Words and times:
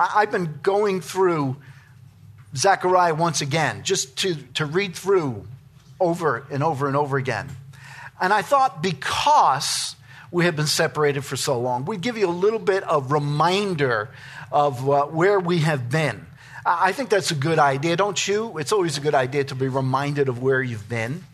I, 0.00 0.20
have 0.20 0.30
been 0.30 0.60
going 0.62 1.02
through 1.02 1.56
Zechariah 2.56 3.14
once 3.14 3.42
again, 3.42 3.82
just 3.82 4.16
to, 4.18 4.34
to 4.54 4.64
read 4.64 4.94
through 4.94 5.46
over 6.00 6.46
and 6.50 6.62
over 6.62 6.88
and 6.88 6.96
over 6.96 7.18
again. 7.18 7.50
And 8.18 8.32
I 8.32 8.40
thought 8.40 8.82
because 8.82 9.94
we 10.30 10.46
have 10.46 10.56
been 10.56 10.66
separated 10.66 11.22
for 11.22 11.36
so 11.36 11.60
long, 11.60 11.84
we'd 11.84 12.00
give 12.00 12.16
you 12.16 12.26
a 12.26 12.30
little 12.30 12.58
bit 12.58 12.82
of 12.84 13.12
reminder 13.12 14.08
of 14.50 14.88
uh, 14.88 15.04
where 15.06 15.38
we 15.38 15.58
have 15.58 15.90
been. 15.90 16.26
I 16.64 16.92
think 16.92 17.10
that's 17.10 17.30
a 17.30 17.34
good 17.34 17.58
idea, 17.58 17.96
don't 17.96 18.28
you? 18.28 18.56
It's 18.58 18.72
always 18.72 18.96
a 18.96 19.00
good 19.00 19.14
idea 19.14 19.44
to 19.44 19.54
be 19.54 19.68
reminded 19.68 20.28
of 20.28 20.42
where 20.42 20.62
you've 20.62 20.88
been. 20.88 21.24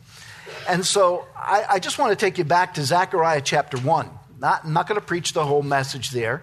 And 0.68 0.84
so 0.84 1.26
I, 1.36 1.64
I 1.70 1.78
just 1.78 1.98
want 1.98 2.10
to 2.10 2.16
take 2.16 2.38
you 2.38 2.44
back 2.44 2.74
to 2.74 2.84
Zechariah 2.84 3.42
chapter 3.42 3.78
1. 3.78 4.10
Not, 4.40 4.64
I'm 4.64 4.72
not 4.72 4.88
going 4.88 5.00
to 5.00 5.06
preach 5.06 5.32
the 5.32 5.44
whole 5.44 5.62
message 5.62 6.10
there. 6.10 6.42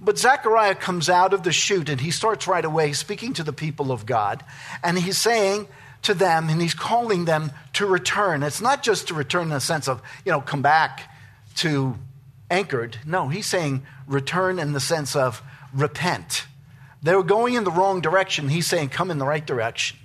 But 0.00 0.18
Zechariah 0.18 0.76
comes 0.76 1.08
out 1.08 1.32
of 1.32 1.42
the 1.42 1.52
chute 1.52 1.88
and 1.88 2.00
he 2.00 2.10
starts 2.10 2.46
right 2.46 2.64
away 2.64 2.92
speaking 2.92 3.32
to 3.34 3.42
the 3.42 3.52
people 3.52 3.90
of 3.90 4.06
God. 4.06 4.44
And 4.82 4.98
he's 4.98 5.18
saying 5.18 5.66
to 6.02 6.14
them, 6.14 6.48
and 6.48 6.60
he's 6.60 6.74
calling 6.74 7.24
them 7.24 7.50
to 7.74 7.86
return. 7.86 8.42
It's 8.42 8.60
not 8.60 8.82
just 8.82 9.08
to 9.08 9.14
return 9.14 9.44
in 9.44 9.48
the 9.50 9.60
sense 9.60 9.88
of, 9.88 10.00
you 10.24 10.30
know, 10.30 10.40
come 10.40 10.62
back 10.62 11.12
to 11.56 11.96
anchored. 12.50 12.98
No, 13.04 13.28
he's 13.28 13.46
saying 13.46 13.82
return 14.06 14.58
in 14.58 14.72
the 14.72 14.80
sense 14.80 15.16
of 15.16 15.42
repent. 15.72 16.46
They 17.02 17.14
were 17.14 17.24
going 17.24 17.54
in 17.54 17.64
the 17.64 17.70
wrong 17.70 18.00
direction. 18.00 18.48
He's 18.48 18.66
saying, 18.66 18.90
come 18.90 19.10
in 19.10 19.18
the 19.18 19.26
right 19.26 19.44
direction. 19.44 19.98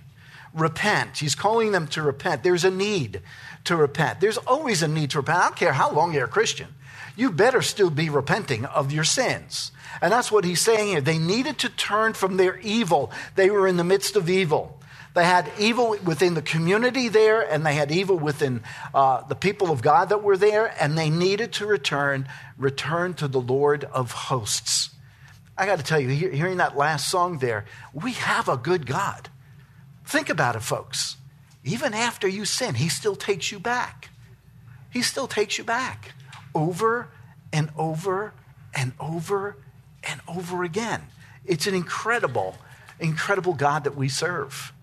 Repent. 0.54 1.18
He's 1.18 1.36
calling 1.36 1.72
them 1.72 1.88
to 1.88 2.02
repent. 2.02 2.44
There's 2.44 2.64
a 2.64 2.72
need 2.72 3.22
to 3.66 3.76
repent. 3.76 4.20
There's 4.20 4.38
always 4.38 4.84
a 4.84 4.88
need 4.88 5.12
to 5.12 5.20
repent. 5.20 5.38
I 5.40 5.44
don't 5.44 5.56
care 5.56 5.74
how 5.74 5.92
long 5.92 6.14
you're 6.14 6.26
a 6.26 6.28
Christian. 6.28 6.68
You 7.16 7.32
better 7.32 7.62
still 7.62 7.90
be 7.90 8.10
repenting 8.10 8.66
of 8.66 8.92
your 8.92 9.04
sins. 9.04 9.72
And 10.02 10.12
that's 10.12 10.32
what 10.32 10.46
he's 10.46 10.62
saying 10.62 10.88
here. 10.88 11.02
They 11.02 11.20
needed 11.20 11.60
to 11.60 11.70
turn 11.70 12.14
from 12.14 12.38
their 12.38 12.58
evil. 12.60 13.12
They 13.36 13.50
were 13.50 13.68
in 13.68 13.78
the 13.78 13.84
midst 13.84 14.16
of 14.16 14.30
evil. 14.30 14.80
They 15.14 15.26
had 15.26 15.52
evil 15.60 15.96
within 16.04 16.34
the 16.34 16.42
community 16.42 17.08
there, 17.08 17.42
and 17.42 17.64
they 17.64 17.76
had 17.76 17.92
evil 17.92 18.18
within 18.18 18.64
uh, 18.96 19.22
the 19.28 19.36
people 19.36 19.70
of 19.70 19.84
God 19.84 20.10
that 20.10 20.24
were 20.24 20.38
there, 20.38 20.74
and 20.80 20.98
they 20.98 21.12
needed 21.12 21.54
to 21.54 21.68
return, 21.68 22.28
return 22.58 23.14
to 23.16 23.28
the 23.28 23.40
Lord 23.40 23.84
of 23.84 24.12
hosts. 24.12 24.90
I 25.56 25.68
got 25.68 25.78
to 25.78 25.86
tell 25.86 26.00
you, 26.00 26.10
hearing 26.10 26.58
that 26.58 26.76
last 26.76 27.10
song 27.10 27.38
there, 27.38 27.66
we 27.94 28.14
have 28.14 28.50
a 28.50 28.58
good 28.58 28.88
God. 28.88 29.30
Think 30.04 30.30
about 30.30 30.56
it, 30.56 30.64
folks. 30.64 31.18
Even 31.64 31.94
after 31.94 32.28
you 32.28 32.44
sin, 32.44 32.74
He 32.74 32.90
still 32.90 33.16
takes 33.16 33.52
you 33.52 33.60
back. 33.60 34.10
He 34.90 35.04
still 35.04 35.28
takes 35.28 35.60
you 35.60 35.64
back 35.64 36.14
over 36.54 37.10
and 37.52 37.70
over 37.78 38.34
and 38.74 38.94
over 39.00 39.58
and 40.04 40.22
over 40.28 40.64
again. 40.64 41.02
It's 41.46 41.68
an 41.68 41.76
incredible, 41.76 42.58
incredible 43.00 43.54
God 43.54 43.84
that 43.86 43.96
we 43.96 44.10
serve. 44.10 44.74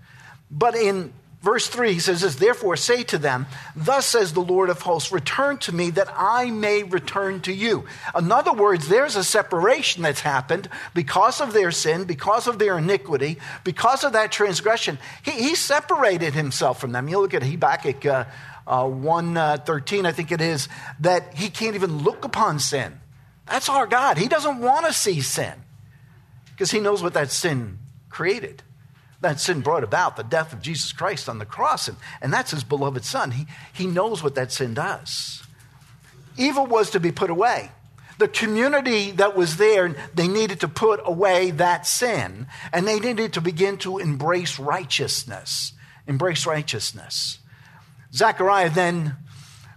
But 0.51 0.75
in 0.75 1.13
verse 1.43 1.69
3, 1.69 1.95
he 1.95 2.01
says 2.01 2.21
this 2.21 2.37
Therefore, 2.37 2.77
say 2.77 3.03
to 3.05 3.19
them, 3.19 3.47
Thus 3.75 4.07
says 4.07 4.33
the 4.33 4.41
Lord 4.41 4.71
of 4.71 4.83
hosts, 4.83 5.13
return 5.13 5.59
to 5.59 5.75
me 5.75 5.91
that 5.91 6.09
I 6.15 6.51
may 6.51 6.83
return 6.83 7.41
to 7.43 7.53
you. 7.53 7.85
In 8.17 8.31
other 8.31 8.53
words, 8.53 8.89
there's 8.89 9.17
a 9.17 9.25
separation 9.25 10.03
that's 10.03 10.21
happened 10.21 10.69
because 10.95 11.41
of 11.41 11.53
their 11.53 11.71
sin, 11.71 12.05
because 12.05 12.47
of 12.47 12.59
their 12.59 12.79
iniquity, 12.79 13.39
because 13.65 14.05
of 14.05 14.13
that 14.13 14.33
transgression. 14.33 14.99
He, 15.23 15.33
he 15.33 15.55
separated 15.55 16.35
himself 16.35 16.81
from 16.81 16.93
them. 16.93 17.09
You 17.09 17.21
look 17.21 17.35
at 17.35 17.43
Habakkuk 17.43 18.05
uh, 18.07 18.25
uh, 18.71 18.87
113, 18.87 20.07
uh, 20.07 20.09
I 20.09 20.13
think 20.13 20.33
it 20.33 20.41
is, 20.41 20.69
that 21.01 21.35
he 21.35 21.51
can't 21.51 21.75
even 21.75 22.05
look 22.05 22.25
upon 22.25 22.59
sin. 22.59 23.01
That's 23.47 23.69
our 23.69 23.87
God. 23.87 24.17
He 24.17 24.29
doesn't 24.29 24.61
want 24.61 24.87
to 24.87 24.93
see 24.93 25.21
sin 25.21 25.55
because 26.53 26.71
he 26.71 26.81
knows 26.81 27.03
what 27.03 27.15
that 27.15 27.31
sin 27.31 27.79
created 28.09 28.63
that 29.21 29.41
sin 29.41 29.61
brought 29.61 29.85
about 29.85 30.17
the 30.17 30.23
death 30.23 30.53
of 30.53 30.63
Jesus 30.63 30.93
Christ 30.93 31.29
on 31.29 31.39
the 31.39 31.47
cross, 31.47 31.89
and, 31.89 31.97
and 32.21 32.33
that's 32.33 32.53
his 32.53 32.65
beloved 32.65 33.05
son. 33.05 33.33
He, 33.33 33.47
he 33.73 33.87
knows 33.87 34.23
what 34.23 34.35
that 34.35 34.53
sin 34.53 34.75
does. 34.75 35.43
Evil 36.39 36.67
was 36.67 36.91
to 36.91 37.01
be 37.01 37.13
put 37.13 37.31
away. 37.31 37.71
The 38.19 38.29
community 38.29 39.13
that 39.13 39.37
was 39.37 39.57
there, 39.57 39.95
they 40.15 40.29
needed 40.29 40.61
to 40.61 40.69
put 40.69 41.01
away 41.05 41.51
that 41.53 41.87
sin, 41.87 42.47
and 42.73 42.87
they 42.87 42.99
needed 42.99 43.35
to 43.35 43.41
begin 43.41 43.79
to 43.79 43.99
embrace 43.99 44.59
righteousness. 44.59 45.73
Embrace 46.07 46.47
righteousness. 46.47 47.39
Zechariah 48.13 48.71
then 48.71 49.17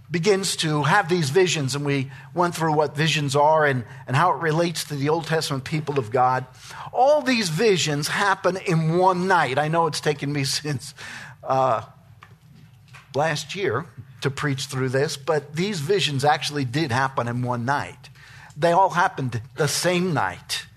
begins 0.10 0.56
to 0.58 0.84
have 0.84 1.10
these 1.10 1.32
visions, 1.32 1.74
and 1.74 1.84
we 1.84 2.12
went 2.36 2.56
through 2.56 2.74
what 2.74 2.96
visions 2.96 3.36
are 3.36 3.66
and, 3.66 3.84
and 4.06 4.16
how 4.16 4.32
it 4.32 4.42
relates 4.42 4.84
to 4.86 4.96
the 4.96 5.10
Old 5.10 5.26
Testament 5.26 5.64
people 5.64 5.98
of 5.98 6.12
God. 6.12 6.46
All 6.92 7.22
these 7.22 7.50
visions 7.50 8.10
happen 8.10 8.58
in 8.58 8.98
one 8.98 9.28
night. 9.28 9.58
I 9.58 9.70
know 9.70 9.88
it's 9.88 10.00
taken 10.00 10.32
me 10.32 10.44
since 10.44 10.94
uh, 11.44 11.82
last 13.16 13.56
year 13.56 13.86
to 14.22 14.30
preach 14.30 14.66
through 14.66 14.90
this, 14.90 15.18
but 15.18 15.56
these 15.56 15.80
visions 15.80 16.24
actually 16.24 16.66
did 16.66 16.92
happen 16.92 17.28
in 17.28 17.42
one 17.42 17.66
night. 17.66 18.10
They 18.56 18.72
all 18.72 18.92
happened 18.92 19.42
the 19.56 19.68
same 19.68 20.14
night. 20.14 20.68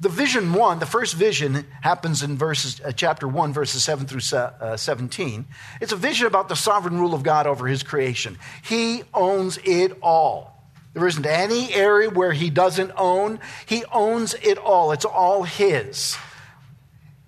The 0.00 0.08
vision 0.08 0.54
one, 0.54 0.78
the 0.78 0.86
first 0.86 1.14
vision 1.14 1.66
happens 1.82 2.22
in 2.22 2.38
verses, 2.38 2.80
uh, 2.80 2.90
chapter 2.90 3.28
1, 3.28 3.52
verses 3.52 3.84
7 3.84 4.06
through 4.06 4.38
uh, 4.38 4.74
17. 4.78 5.44
It's 5.82 5.92
a 5.92 5.96
vision 5.96 6.26
about 6.26 6.48
the 6.48 6.56
sovereign 6.56 6.98
rule 6.98 7.12
of 7.12 7.22
God 7.22 7.46
over 7.46 7.66
his 7.66 7.82
creation. 7.82 8.38
He 8.62 9.02
owns 9.12 9.58
it 9.62 9.98
all. 10.02 10.64
There 10.94 11.06
isn't 11.06 11.26
any 11.26 11.74
area 11.74 12.08
where 12.08 12.32
he 12.32 12.48
doesn't 12.48 12.92
own. 12.96 13.40
He 13.66 13.84
owns 13.92 14.34
it 14.42 14.56
all. 14.56 14.92
It's 14.92 15.04
all 15.04 15.42
his. 15.42 16.16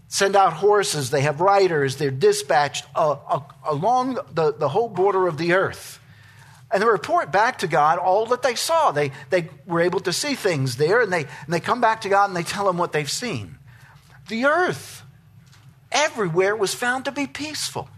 Send 0.09 0.35
out 0.35 0.55
horses, 0.55 1.11
they 1.11 1.23
have 1.23 1.43
riders, 1.43 1.97
they're 1.97 2.11
dispatched 2.11 2.87
uh, 2.95 3.17
uh, 3.29 3.41
along 3.67 4.19
the, 4.33 4.53
the 4.53 4.69
whole 4.69 4.89
border 4.89 5.27
of 5.27 5.37
the 5.37 5.53
earth 5.53 6.02
and 6.73 6.83
they 6.83 6.87
report 6.87 7.31
back 7.31 7.59
to 7.59 7.67
God 7.67 7.99
all 7.99 8.27
that 8.27 8.43
they 8.43 8.55
saw. 8.55 8.93
They, 8.93 9.13
they 9.31 9.49
were 9.67 9.81
able 9.81 10.01
to 10.01 10.13
see 10.13 10.35
things 10.35 10.77
there, 10.77 11.03
and 11.03 11.13
they, 11.13 11.25
and 11.25 11.49
they 11.49 11.61
come 11.61 11.81
back 11.81 12.01
to 12.03 12.09
God 12.09 12.31
and 12.31 12.37
they 12.37 12.43
tell 12.43 12.69
him 12.69 12.79
what 12.79 12.93
they've 12.93 13.11
seen. 13.11 13.57
The 14.29 14.47
earth, 14.47 15.03
everywhere, 15.91 16.57
was 16.57 16.75
found 16.75 17.05
to 17.05 17.13
be 17.13 17.27
peaceful. 17.27 17.89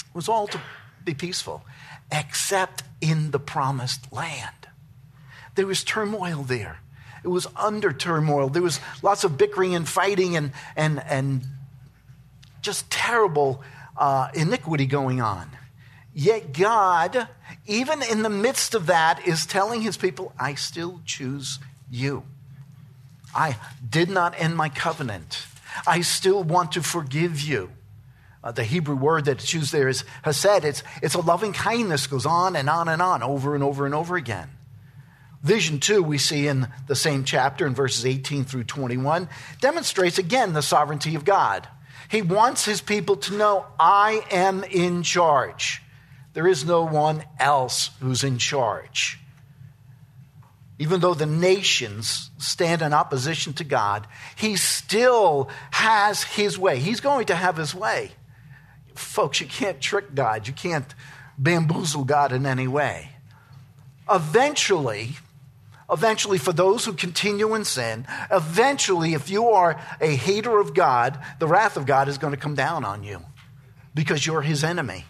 It 0.00 0.14
was 0.14 0.28
all 0.28 0.46
to 0.48 0.60
be 1.04 1.14
peaceful, 1.14 1.64
except 2.12 2.84
in 3.00 3.30
the 3.30 3.40
promised 3.40 4.12
land. 4.12 4.68
There 5.54 5.66
was 5.66 5.82
turmoil 5.82 6.42
there. 6.42 6.78
It 7.22 7.28
was 7.28 7.46
under 7.56 7.92
turmoil. 7.92 8.48
There 8.48 8.62
was 8.62 8.80
lots 9.02 9.24
of 9.24 9.36
bickering 9.36 9.74
and 9.74 9.88
fighting 9.88 10.36
and, 10.36 10.52
and, 10.76 11.02
and 11.06 11.42
just 12.62 12.90
terrible 12.90 13.62
uh, 13.96 14.28
iniquity 14.34 14.86
going 14.86 15.20
on. 15.20 15.50
Yet 16.12 16.52
God, 16.52 17.28
even 17.66 18.02
in 18.02 18.22
the 18.22 18.30
midst 18.30 18.74
of 18.74 18.86
that, 18.86 19.26
is 19.26 19.46
telling 19.46 19.82
his 19.82 19.96
people, 19.96 20.32
I 20.38 20.54
still 20.54 21.00
choose 21.04 21.58
you. 21.90 22.24
I 23.34 23.56
did 23.88 24.10
not 24.10 24.34
end 24.38 24.56
my 24.56 24.68
covenant. 24.68 25.46
I 25.86 26.00
still 26.00 26.42
want 26.42 26.72
to 26.72 26.82
forgive 26.82 27.40
you. 27.40 27.70
Uh, 28.42 28.52
the 28.52 28.64
Hebrew 28.64 28.96
word 28.96 29.26
that's 29.26 29.52
used 29.52 29.72
there 29.72 29.88
is 29.88 30.04
hesed. 30.24 30.64
It's, 30.64 30.82
it's 31.02 31.14
a 31.14 31.20
loving 31.20 31.52
kindness, 31.52 32.06
goes 32.06 32.26
on 32.26 32.56
and 32.56 32.68
on 32.70 32.88
and 32.88 33.02
on, 33.02 33.22
over 33.22 33.54
and 33.54 33.62
over 33.62 33.84
and 33.84 33.94
over 33.94 34.16
again. 34.16 34.48
Vision 35.42 35.78
2, 35.78 36.02
we 36.02 36.18
see 36.18 36.48
in 36.48 36.68
the 36.86 36.96
same 36.96 37.24
chapter 37.24 37.66
in 37.66 37.74
verses 37.74 38.04
18 38.04 38.44
through 38.44 38.64
21, 38.64 39.28
demonstrates 39.60 40.18
again 40.18 40.52
the 40.52 40.62
sovereignty 40.62 41.14
of 41.14 41.24
God. 41.24 41.68
He 42.10 42.22
wants 42.22 42.64
his 42.64 42.80
people 42.80 43.16
to 43.16 43.36
know, 43.36 43.66
I 43.78 44.24
am 44.30 44.64
in 44.64 45.02
charge. 45.02 45.82
There 46.32 46.46
is 46.46 46.64
no 46.64 46.84
one 46.84 47.24
else 47.38 47.90
who's 48.00 48.24
in 48.24 48.38
charge. 48.38 49.18
Even 50.78 51.00
though 51.00 51.14
the 51.14 51.26
nations 51.26 52.30
stand 52.38 52.80
in 52.80 52.92
opposition 52.92 53.52
to 53.54 53.64
God, 53.64 54.06
he 54.36 54.56
still 54.56 55.50
has 55.70 56.22
his 56.22 56.58
way. 56.58 56.78
He's 56.78 57.00
going 57.00 57.26
to 57.26 57.34
have 57.34 57.56
his 57.56 57.74
way. 57.74 58.12
Folks, 58.94 59.40
you 59.40 59.46
can't 59.46 59.80
trick 59.80 60.14
God, 60.14 60.46
you 60.46 60.54
can't 60.54 60.94
bamboozle 61.36 62.04
God 62.04 62.32
in 62.32 62.46
any 62.46 62.68
way. 62.68 63.10
Eventually, 64.10 65.16
eventually, 65.90 66.38
for 66.38 66.52
those 66.52 66.84
who 66.84 66.92
continue 66.92 67.54
in 67.54 67.64
sin, 67.64 68.06
eventually, 68.30 69.14
if 69.14 69.30
you 69.30 69.50
are 69.50 69.80
a 70.00 70.14
hater 70.14 70.58
of 70.58 70.74
God, 70.74 71.18
the 71.38 71.46
wrath 71.46 71.76
of 71.76 71.86
God 71.86 72.08
is 72.08 72.18
going 72.18 72.32
to 72.32 72.40
come 72.40 72.54
down 72.54 72.84
on 72.84 73.04
you 73.04 73.20
because 73.94 74.26
you're 74.26 74.42
his 74.42 74.64
enemy. 74.64 75.04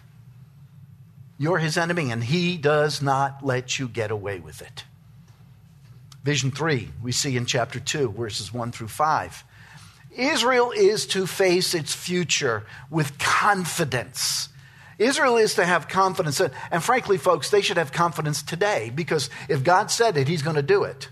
You're 1.41 1.57
his 1.57 1.75
enemy, 1.75 2.11
and 2.11 2.23
he 2.23 2.55
does 2.55 3.01
not 3.01 3.43
let 3.43 3.79
you 3.79 3.87
get 3.87 4.11
away 4.11 4.39
with 4.39 4.61
it. 4.61 4.83
Vision 6.23 6.51
3, 6.51 6.89
we 7.01 7.11
see 7.11 7.35
in 7.35 7.47
chapter 7.47 7.79
2, 7.79 8.11
verses 8.11 8.53
1 8.53 8.71
through 8.71 8.89
5. 8.89 9.43
Israel 10.15 10.69
is 10.69 11.07
to 11.07 11.25
face 11.25 11.73
its 11.73 11.95
future 11.95 12.67
with 12.91 13.17
confidence. 13.17 14.49
Israel 14.99 15.37
is 15.37 15.55
to 15.55 15.65
have 15.65 15.87
confidence. 15.87 16.39
And 16.69 16.83
frankly, 16.83 17.17
folks, 17.17 17.49
they 17.49 17.61
should 17.61 17.77
have 17.77 17.91
confidence 17.91 18.43
today 18.43 18.91
because 18.93 19.31
if 19.49 19.63
God 19.63 19.89
said 19.89 20.17
it, 20.17 20.27
He's 20.27 20.43
going 20.43 20.57
to 20.57 20.61
do 20.61 20.83
it. 20.83 21.09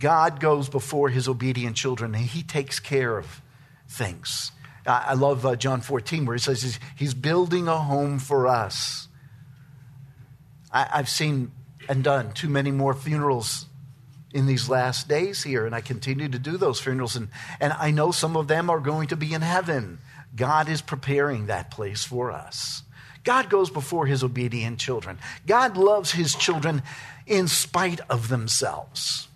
God 0.00 0.40
goes 0.40 0.68
before 0.68 1.10
his 1.10 1.28
obedient 1.28 1.76
children 1.76 2.12
and 2.16 2.24
he 2.24 2.42
takes 2.42 2.80
care 2.80 3.16
of 3.16 3.40
things. 3.88 4.50
I 4.86 5.14
love 5.14 5.46
uh, 5.46 5.56
John 5.56 5.80
14 5.80 6.26
where 6.26 6.36
he 6.36 6.40
says 6.40 6.62
he's, 6.62 6.78
he's 6.96 7.14
building 7.14 7.68
a 7.68 7.78
home 7.78 8.18
for 8.18 8.46
us. 8.46 9.08
I, 10.70 10.88
I've 10.92 11.08
seen 11.08 11.52
and 11.88 12.02
done 12.02 12.32
too 12.32 12.48
many 12.48 12.70
more 12.70 12.94
funerals 12.94 13.66
in 14.32 14.46
these 14.46 14.68
last 14.68 15.08
days 15.08 15.42
here, 15.42 15.64
and 15.64 15.74
I 15.74 15.80
continue 15.80 16.28
to 16.28 16.38
do 16.38 16.56
those 16.56 16.80
funerals. 16.80 17.14
And, 17.14 17.28
and 17.60 17.72
I 17.72 17.90
know 17.92 18.10
some 18.10 18.36
of 18.36 18.48
them 18.48 18.68
are 18.68 18.80
going 18.80 19.08
to 19.08 19.16
be 19.16 19.32
in 19.32 19.42
heaven. 19.42 19.98
God 20.34 20.68
is 20.68 20.82
preparing 20.82 21.46
that 21.46 21.70
place 21.70 22.04
for 22.04 22.32
us. 22.32 22.82
God 23.22 23.48
goes 23.48 23.70
before 23.70 24.06
his 24.06 24.24
obedient 24.24 24.78
children. 24.78 25.18
God 25.46 25.76
loves 25.76 26.12
his 26.12 26.34
children 26.34 26.82
in 27.26 27.48
spite 27.48 28.00
of 28.10 28.28
themselves. 28.28 29.28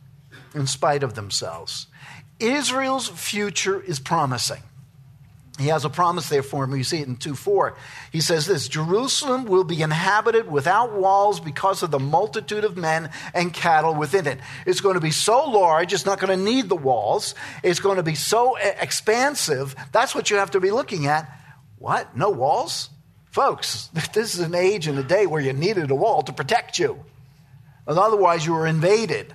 In 0.54 0.66
spite 0.66 1.02
of 1.02 1.14
themselves. 1.14 1.86
Israel's 2.40 3.08
future 3.08 3.80
is 3.80 4.00
promising. 4.00 4.62
He 5.58 5.66
has 5.66 5.84
a 5.84 5.90
promise 5.90 6.28
there 6.28 6.44
for 6.44 6.62
him. 6.62 6.76
You 6.76 6.84
see 6.84 7.00
it 7.00 7.08
in 7.08 7.16
2 7.16 7.34
4. 7.34 7.76
He 8.12 8.20
says 8.20 8.46
this 8.46 8.68
Jerusalem 8.68 9.44
will 9.44 9.64
be 9.64 9.82
inhabited 9.82 10.50
without 10.50 10.94
walls 10.96 11.40
because 11.40 11.82
of 11.82 11.90
the 11.90 11.98
multitude 11.98 12.64
of 12.64 12.76
men 12.76 13.10
and 13.34 13.52
cattle 13.52 13.94
within 13.94 14.26
it. 14.28 14.38
It's 14.66 14.80
going 14.80 14.94
to 14.94 15.00
be 15.00 15.10
so 15.10 15.50
large, 15.50 15.92
it's 15.92 16.06
not 16.06 16.20
going 16.20 16.36
to 16.36 16.44
need 16.44 16.68
the 16.68 16.76
walls. 16.76 17.34
It's 17.64 17.80
going 17.80 17.96
to 17.96 18.04
be 18.04 18.14
so 18.14 18.56
expansive. 18.56 19.74
That's 19.90 20.14
what 20.14 20.30
you 20.30 20.36
have 20.36 20.52
to 20.52 20.60
be 20.60 20.70
looking 20.70 21.06
at. 21.06 21.28
What? 21.78 22.16
No 22.16 22.30
walls? 22.30 22.90
Folks, 23.30 23.86
this 24.12 24.34
is 24.34 24.40
an 24.40 24.54
age 24.54 24.86
and 24.86 24.98
a 24.98 25.02
day 25.02 25.26
where 25.26 25.42
you 25.42 25.52
needed 25.52 25.90
a 25.90 25.94
wall 25.96 26.22
to 26.22 26.32
protect 26.32 26.78
you. 26.78 27.04
Otherwise, 27.86 28.46
you 28.46 28.52
were 28.52 28.66
invaded. 28.66 29.34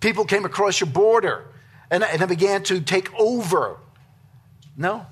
People 0.00 0.26
came 0.26 0.44
across 0.44 0.80
your 0.80 0.90
border 0.90 1.46
and, 1.90 2.04
and 2.04 2.28
began 2.28 2.62
to 2.64 2.80
take 2.80 3.14
over. 3.14 3.78
No. 4.76 5.06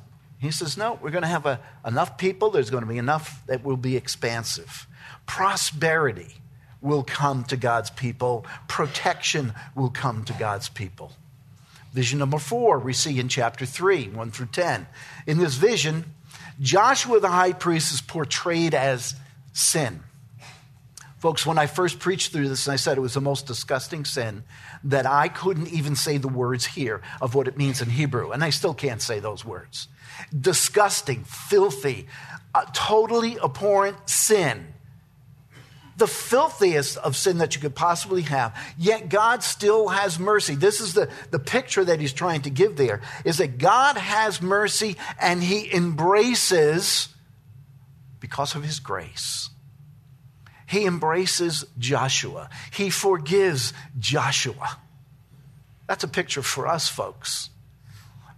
He 0.44 0.50
says, 0.50 0.76
no, 0.76 0.98
we're 1.00 1.10
going 1.10 1.22
to 1.22 1.28
have 1.28 1.46
a, 1.46 1.60
enough 1.86 2.18
people. 2.18 2.50
There's 2.50 2.70
going 2.70 2.82
to 2.82 2.88
be 2.88 2.98
enough 2.98 3.42
that 3.46 3.64
will 3.64 3.76
be 3.76 3.96
expansive. 3.96 4.86
Prosperity 5.26 6.36
will 6.80 7.02
come 7.02 7.44
to 7.44 7.56
God's 7.56 7.90
people, 7.90 8.44
protection 8.68 9.54
will 9.74 9.88
come 9.88 10.22
to 10.24 10.34
God's 10.34 10.68
people. 10.68 11.12
Vision 11.94 12.18
number 12.18 12.38
four, 12.38 12.78
we 12.78 12.92
see 12.92 13.18
in 13.18 13.28
chapter 13.28 13.64
3, 13.64 14.08
1 14.08 14.30
through 14.32 14.46
10. 14.46 14.86
In 15.26 15.38
this 15.38 15.54
vision, 15.54 16.04
Joshua 16.60 17.20
the 17.20 17.28
high 17.28 17.52
priest 17.52 17.94
is 17.94 18.00
portrayed 18.00 18.74
as 18.74 19.14
sin. 19.52 20.00
Folks, 21.24 21.46
when 21.46 21.56
I 21.56 21.68
first 21.68 22.00
preached 22.00 22.32
through 22.32 22.50
this, 22.50 22.66
and 22.66 22.74
I 22.74 22.76
said 22.76 22.98
it 22.98 23.00
was 23.00 23.14
the 23.14 23.20
most 23.22 23.46
disgusting 23.46 24.04
sin, 24.04 24.44
that 24.84 25.06
I 25.06 25.28
couldn't 25.28 25.68
even 25.68 25.96
say 25.96 26.18
the 26.18 26.28
words 26.28 26.66
here 26.66 27.00
of 27.18 27.34
what 27.34 27.48
it 27.48 27.56
means 27.56 27.80
in 27.80 27.88
Hebrew, 27.88 28.32
and 28.32 28.44
I 28.44 28.50
still 28.50 28.74
can't 28.74 29.00
say 29.00 29.20
those 29.20 29.42
words. 29.42 29.88
Disgusting, 30.38 31.24
filthy, 31.24 32.08
uh, 32.54 32.66
totally 32.74 33.38
abhorrent 33.42 34.06
sin 34.06 34.66
the 35.96 36.06
filthiest 36.06 36.98
of 36.98 37.16
sin 37.16 37.38
that 37.38 37.54
you 37.54 37.60
could 37.62 37.74
possibly 37.74 38.22
have. 38.22 38.54
Yet 38.76 39.08
God 39.08 39.42
still 39.42 39.88
has 39.88 40.18
mercy. 40.18 40.56
This 40.56 40.80
is 40.80 40.92
the, 40.92 41.08
the 41.30 41.38
picture 41.38 41.84
that 41.86 42.00
he's 42.00 42.12
trying 42.12 42.42
to 42.42 42.50
give 42.50 42.76
there 42.76 43.00
is 43.24 43.38
that 43.38 43.56
God 43.56 43.96
has 43.96 44.42
mercy 44.42 44.96
and 45.18 45.42
he 45.42 45.72
embraces 45.72 47.08
because 48.20 48.54
of 48.56 48.62
his 48.62 48.78
grace. 48.78 49.48
He 50.66 50.86
embraces 50.86 51.64
Joshua. 51.78 52.48
He 52.72 52.90
forgives 52.90 53.72
Joshua. 53.98 54.78
That's 55.86 56.04
a 56.04 56.08
picture 56.08 56.42
for 56.42 56.66
us, 56.66 56.88
folks. 56.88 57.50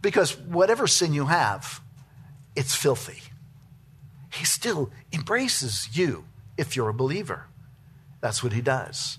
Because 0.02 0.36
whatever 0.36 0.86
sin 0.86 1.12
you 1.12 1.26
have, 1.26 1.80
it's 2.54 2.74
filthy. 2.74 3.22
He 4.32 4.44
still 4.44 4.90
embraces 5.12 5.96
you 5.96 6.24
if 6.56 6.76
you're 6.76 6.88
a 6.88 6.94
believer. 6.94 7.46
That's 8.20 8.42
what 8.42 8.52
he 8.52 8.60
does. 8.60 9.18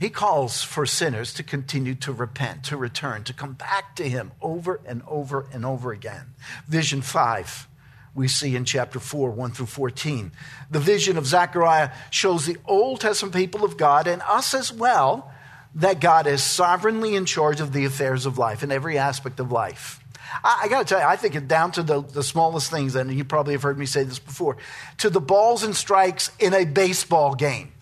He 0.00 0.10
calls 0.10 0.62
for 0.62 0.84
sinners 0.84 1.32
to 1.34 1.42
continue 1.42 1.94
to 1.96 2.12
repent, 2.12 2.64
to 2.64 2.76
return, 2.76 3.24
to 3.24 3.32
come 3.32 3.54
back 3.54 3.96
to 3.96 4.08
him 4.08 4.32
over 4.42 4.80
and 4.84 5.02
over 5.06 5.46
and 5.52 5.64
over 5.64 5.92
again. 5.92 6.34
Vision 6.66 7.00
5, 7.00 7.68
we 8.14 8.28
see 8.28 8.54
in 8.54 8.64
chapter 8.64 9.00
4, 9.00 9.30
1 9.30 9.50
through 9.52 9.66
14. 9.66 10.32
The 10.70 10.80
vision 10.80 11.16
of 11.16 11.26
Zechariah 11.26 11.90
shows 12.10 12.46
the 12.46 12.56
Old 12.64 13.00
Testament 13.00 13.34
people 13.34 13.64
of 13.64 13.76
God 13.76 14.06
and 14.06 14.22
us 14.22 14.54
as 14.54 14.72
well 14.72 15.32
that 15.76 16.00
God 16.00 16.26
is 16.26 16.42
sovereignly 16.42 17.16
in 17.16 17.24
charge 17.24 17.60
of 17.60 17.72
the 17.72 17.84
affairs 17.84 18.26
of 18.26 18.38
life 18.38 18.62
in 18.62 18.70
every 18.70 18.96
aspect 18.96 19.40
of 19.40 19.50
life. 19.50 20.00
I, 20.42 20.62
I 20.64 20.68
got 20.68 20.80
to 20.80 20.84
tell 20.84 21.00
you, 21.00 21.06
I 21.06 21.16
think 21.16 21.34
it 21.34 21.48
down 21.48 21.72
to 21.72 21.82
the, 21.82 22.02
the 22.02 22.22
smallest 22.22 22.70
things, 22.70 22.94
and 22.94 23.12
you 23.12 23.24
probably 23.24 23.54
have 23.54 23.62
heard 23.62 23.78
me 23.78 23.86
say 23.86 24.04
this 24.04 24.20
before, 24.20 24.56
to 24.98 25.10
the 25.10 25.20
balls 25.20 25.64
and 25.64 25.74
strikes 25.74 26.30
in 26.38 26.54
a 26.54 26.64
baseball 26.64 27.34
game. 27.34 27.72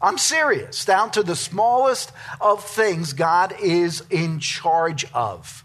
I'm 0.00 0.18
serious. 0.18 0.84
Down 0.84 1.10
to 1.12 1.24
the 1.24 1.34
smallest 1.34 2.12
of 2.40 2.64
things, 2.64 3.12
God 3.12 3.54
is 3.60 4.04
in 4.10 4.38
charge 4.38 5.04
of. 5.12 5.64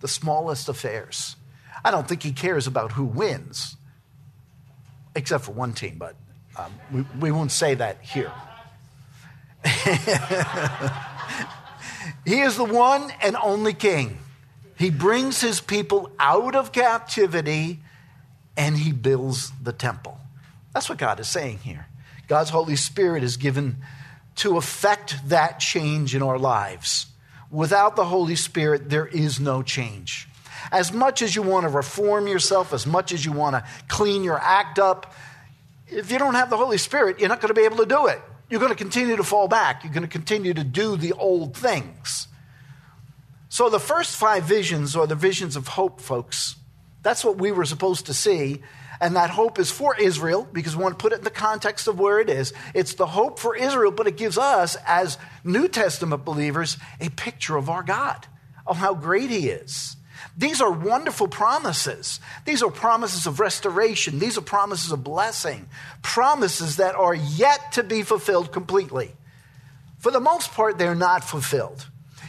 The 0.00 0.08
smallest 0.08 0.68
affairs. 0.68 1.36
I 1.84 1.90
don't 1.90 2.06
think 2.06 2.22
He 2.22 2.32
cares 2.32 2.66
about 2.66 2.92
who 2.92 3.04
wins, 3.04 3.76
except 5.14 5.44
for 5.44 5.52
one 5.52 5.72
team, 5.72 5.96
but 5.98 6.16
um, 6.56 6.72
we, 6.92 7.04
we 7.18 7.30
won't 7.30 7.52
say 7.52 7.74
that 7.74 8.00
here. 8.02 8.32
he 12.24 12.40
is 12.40 12.56
the 12.56 12.64
one 12.64 13.12
and 13.22 13.36
only 13.36 13.72
King. 13.72 14.18
He 14.76 14.90
brings 14.90 15.40
his 15.40 15.60
people 15.60 16.10
out 16.18 16.56
of 16.56 16.72
captivity 16.72 17.78
and 18.56 18.76
he 18.76 18.90
builds 18.92 19.52
the 19.62 19.72
temple. 19.72 20.18
That's 20.74 20.88
what 20.88 20.98
God 20.98 21.20
is 21.20 21.28
saying 21.28 21.58
here. 21.58 21.86
God's 22.26 22.50
Holy 22.50 22.76
Spirit 22.76 23.22
is 23.22 23.36
given 23.36 23.76
to 24.36 24.56
effect 24.56 25.28
that 25.28 25.60
change 25.60 26.14
in 26.14 26.22
our 26.22 26.38
lives. 26.38 27.06
Without 27.50 27.96
the 27.96 28.06
Holy 28.06 28.34
Spirit, 28.34 28.88
there 28.88 29.06
is 29.06 29.38
no 29.38 29.62
change. 29.62 30.26
As 30.70 30.92
much 30.92 31.22
as 31.22 31.34
you 31.34 31.42
want 31.42 31.64
to 31.64 31.68
reform 31.68 32.28
yourself, 32.28 32.72
as 32.72 32.86
much 32.86 33.12
as 33.12 33.24
you 33.24 33.32
want 33.32 33.56
to 33.56 33.64
clean 33.88 34.22
your 34.22 34.38
act 34.38 34.78
up, 34.78 35.12
if 35.88 36.10
you 36.10 36.18
don't 36.18 36.34
have 36.34 36.50
the 36.50 36.56
Holy 36.56 36.78
Spirit, 36.78 37.20
you're 37.20 37.28
not 37.28 37.40
going 37.40 37.54
to 37.54 37.60
be 37.60 37.64
able 37.64 37.78
to 37.78 37.86
do 37.86 38.06
it. 38.06 38.20
You're 38.48 38.60
going 38.60 38.72
to 38.72 38.76
continue 38.76 39.16
to 39.16 39.24
fall 39.24 39.48
back. 39.48 39.82
You're 39.82 39.92
going 39.92 40.02
to 40.02 40.08
continue 40.08 40.54
to 40.54 40.64
do 40.64 40.96
the 40.96 41.12
old 41.14 41.56
things. 41.56 42.28
So 43.48 43.68
the 43.68 43.80
first 43.80 44.16
five 44.16 44.44
visions 44.44 44.96
are 44.96 45.06
the 45.06 45.14
visions 45.14 45.56
of 45.56 45.68
hope, 45.68 46.00
folks. 46.00 46.56
That's 47.02 47.24
what 47.24 47.38
we 47.38 47.52
were 47.52 47.64
supposed 47.64 48.06
to 48.06 48.14
see. 48.14 48.62
And 49.00 49.16
that 49.16 49.30
hope 49.30 49.58
is 49.58 49.70
for 49.70 49.98
Israel 49.98 50.48
because 50.52 50.76
we 50.76 50.82
want 50.82 50.98
to 50.98 51.02
put 51.02 51.12
it 51.12 51.18
in 51.18 51.24
the 51.24 51.30
context 51.30 51.88
of 51.88 51.98
where 51.98 52.20
it 52.20 52.30
is. 52.30 52.52
It's 52.72 52.94
the 52.94 53.06
hope 53.06 53.38
for 53.38 53.56
Israel, 53.56 53.90
but 53.90 54.06
it 54.06 54.16
gives 54.16 54.38
us, 54.38 54.76
as 54.86 55.18
New 55.42 55.66
Testament 55.66 56.24
believers, 56.24 56.76
a 57.00 57.10
picture 57.10 57.56
of 57.56 57.68
our 57.68 57.82
God, 57.82 58.26
of 58.66 58.76
how 58.76 58.94
great 58.94 59.28
He 59.28 59.48
is. 59.48 59.96
These 60.36 60.60
are 60.62 60.72
wonderful 60.72 61.28
promises. 61.28 62.18
These 62.44 62.62
are 62.62 62.70
promises 62.70 63.26
of 63.26 63.38
restoration. 63.38 64.18
These 64.18 64.38
are 64.38 64.42
promises 64.42 64.90
of 64.90 65.04
blessing, 65.04 65.68
promises 66.00 66.76
that 66.76 66.94
are 66.94 67.14
yet 67.14 67.72
to 67.72 67.82
be 67.82 68.02
fulfilled 68.02 68.50
completely. 68.50 69.12
For 69.98 70.10
the 70.10 70.20
most 70.20 70.52
part, 70.52 70.78
they're 70.78 70.94
not 70.94 71.22
fulfilled. 71.22 71.86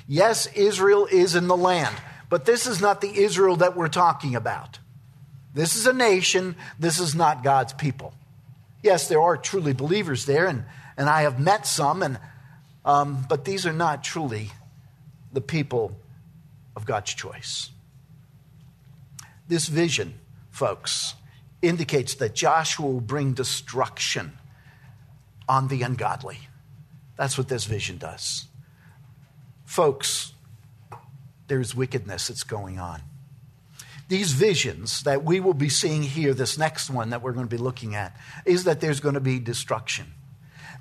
Yes, 0.08 0.48
Israel 0.48 1.08
is 1.10 1.36
in 1.36 1.48
the 1.48 1.56
land, 1.58 1.96
but 2.30 2.46
this 2.46 2.68
is 2.68 2.82
not 2.82 3.00
the 3.00 3.24
Israel 3.24 3.56
that 3.58 3.78
we're 3.78 3.88
talking 3.88 4.36
about. 4.36 4.80
This 5.54 5.76
is 5.76 5.88
a 5.88 5.94
nation, 5.94 6.56
this 6.80 7.00
is 7.00 7.16
not 7.16 7.44
God's 7.44 7.74
people. 7.74 8.14
Yes, 8.82 9.08
there 9.08 9.22
are 9.22 9.38
truly 9.38 9.74
believers 9.74 10.26
there, 10.26 10.48
and, 10.48 10.66
and 10.98 11.10
I 11.10 11.22
have 11.22 11.40
met 11.40 11.66
some, 11.66 12.04
and, 12.04 12.20
um, 12.84 13.26
but 13.30 13.46
these 13.46 13.66
are 13.66 13.74
not 13.74 14.04
truly 14.04 14.52
the 15.32 15.42
people 15.42 15.96
of 16.76 16.86
God's 16.86 17.14
choice. 17.14 17.70
This 19.48 19.68
vision, 19.68 20.20
folks, 20.52 21.16
indicates 21.62 22.16
that 22.16 22.36
Joshua 22.36 22.86
will 22.86 23.02
bring 23.02 23.34
destruction 23.34 24.38
on 25.48 25.68
the 25.68 25.82
ungodly. 25.82 26.40
That's 27.18 27.38
what 27.38 27.48
this 27.48 27.66
vision 27.66 27.98
does. 27.98 28.48
Folks, 29.66 30.34
there's 31.48 31.76
wickedness 31.76 32.28
that's 32.28 32.44
going 32.44 32.80
on. 32.80 33.02
These 34.10 34.34
visions 34.34 35.04
that 35.04 35.24
we 35.24 35.40
will 35.40 35.54
be 35.54 35.70
seeing 35.70 36.04
here, 36.04 36.34
this 36.34 36.58
next 36.58 36.90
one 36.90 37.10
that 37.12 37.22
we're 37.22 37.32
going 37.32 37.48
to 37.48 37.56
be 37.56 37.62
looking 37.62 37.96
at, 37.96 38.16
is 38.46 38.66
that 38.66 38.82
there's 38.82 39.00
going 39.00 39.16
to 39.16 39.22
be 39.22 39.40
destruction. 39.40 40.14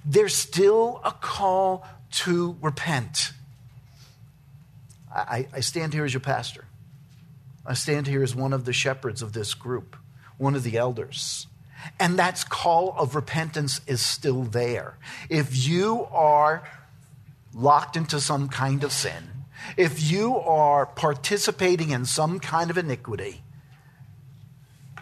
There's 0.05 0.35
still 0.35 1.01
a 1.05 1.13
call 1.13 1.87
to 2.13 2.57
repent. 2.61 3.33
I, 5.11 5.47
I 5.53 5.61
stand 5.61 5.95
here 5.95 6.05
as 6.05 6.13
your 6.13 6.21
pastor. 6.21 6.65
I 7.65 7.75
stand 7.75 8.07
here 8.07 8.23
as 8.23 8.35
one 8.35 8.53
of 8.53 8.65
the 8.65 8.73
shepherds 8.73 9.23
of 9.23 9.33
this 9.33 9.55
group, 9.55 9.97
one 10.37 10.55
of 10.55 10.63
the 10.63 10.77
elders. 10.77 11.47
And 11.99 12.19
that 12.19 12.45
call 12.49 12.95
of 12.99 13.15
repentance 13.15 13.81
is 13.87 14.01
still 14.01 14.43
there. 14.43 14.99
If 15.29 15.67
you 15.67 16.07
are 16.11 16.69
locked 17.55 17.97
into 17.97 18.21
some 18.21 18.49
kind 18.49 18.85
of 18.85 18.93
sin, 18.93 19.45
if 19.77 20.11
you 20.11 20.37
are 20.39 20.87
participating 20.87 21.91
in 21.91 22.05
some 22.05 22.41
kind 22.41 22.71
of 22.71 22.79
iniquity, 22.79 23.43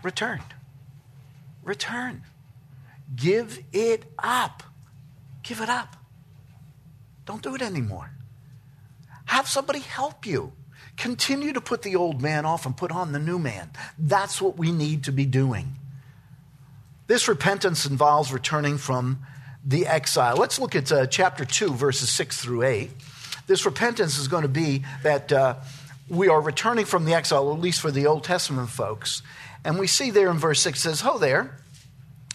return. 0.02 0.40
Return. 1.62 2.22
Give 3.14 3.62
it 3.72 4.04
up. 4.18 4.62
Give 5.42 5.60
it 5.60 5.68
up. 5.68 5.96
Don't 7.24 7.42
do 7.42 7.54
it 7.54 7.62
anymore. 7.62 8.10
Have 9.26 9.48
somebody 9.48 9.80
help 9.80 10.26
you. 10.26 10.52
Continue 11.00 11.54
to 11.54 11.62
put 11.62 11.80
the 11.80 11.96
old 11.96 12.20
man 12.20 12.44
off 12.44 12.66
and 12.66 12.76
put 12.76 12.92
on 12.92 13.12
the 13.12 13.18
new 13.18 13.38
man. 13.38 13.70
That's 13.98 14.42
what 14.42 14.58
we 14.58 14.70
need 14.70 15.04
to 15.04 15.12
be 15.12 15.24
doing. 15.24 15.76
This 17.06 17.26
repentance 17.26 17.86
involves 17.86 18.34
returning 18.34 18.76
from 18.76 19.20
the 19.64 19.86
exile. 19.86 20.36
Let's 20.36 20.58
look 20.58 20.76
at 20.76 20.92
uh, 20.92 21.06
chapter 21.06 21.46
2, 21.46 21.72
verses 21.72 22.10
6 22.10 22.42
through 22.42 22.64
8. 22.64 22.90
This 23.46 23.64
repentance 23.64 24.18
is 24.18 24.28
going 24.28 24.42
to 24.42 24.48
be 24.48 24.84
that 25.02 25.32
uh, 25.32 25.54
we 26.10 26.28
are 26.28 26.38
returning 26.38 26.84
from 26.84 27.06
the 27.06 27.14
exile, 27.14 27.50
at 27.50 27.60
least 27.60 27.80
for 27.80 27.90
the 27.90 28.06
Old 28.06 28.22
Testament 28.22 28.68
folks. 28.68 29.22
And 29.64 29.78
we 29.78 29.86
see 29.86 30.10
there 30.10 30.30
in 30.30 30.36
verse 30.36 30.60
6 30.60 30.78
says, 30.78 31.00
Ho 31.00 31.16
there, 31.16 31.56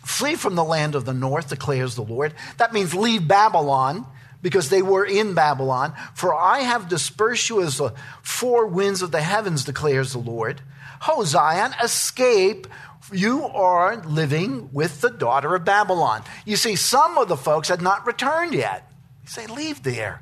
flee 0.03 0.33
from 0.33 0.55
the 0.55 0.63
land 0.63 0.95
of 0.95 1.05
the 1.05 1.13
north, 1.13 1.49
declares 1.49 1.93
the 1.93 2.01
Lord. 2.01 2.33
That 2.57 2.73
means 2.73 2.95
leave 2.95 3.27
Babylon 3.27 4.07
because 4.45 4.69
they 4.69 4.83
were 4.83 5.03
in 5.03 5.33
Babylon. 5.33 5.91
For 6.13 6.31
I 6.31 6.59
have 6.59 6.87
dispersed 6.87 7.49
you 7.49 7.63
as 7.63 7.79
the 7.79 7.95
four 8.21 8.67
winds 8.67 9.01
of 9.01 9.09
the 9.09 9.23
heavens, 9.23 9.63
declares 9.63 10.11
the 10.11 10.19
Lord. 10.19 10.61
Ho, 10.99 11.23
Zion, 11.23 11.73
escape 11.83 12.67
you 13.11 13.43
are 13.45 13.95
living 14.05 14.69
with 14.71 15.01
the 15.01 15.09
daughter 15.09 15.55
of 15.55 15.65
Babylon. 15.65 16.21
You 16.45 16.57
see, 16.57 16.75
some 16.75 17.17
of 17.17 17.27
the 17.27 17.35
folks 17.35 17.69
had 17.69 17.81
not 17.81 18.05
returned 18.05 18.53
yet. 18.53 18.87
Say, 19.25 19.47
leave 19.47 19.81
there. 19.81 20.21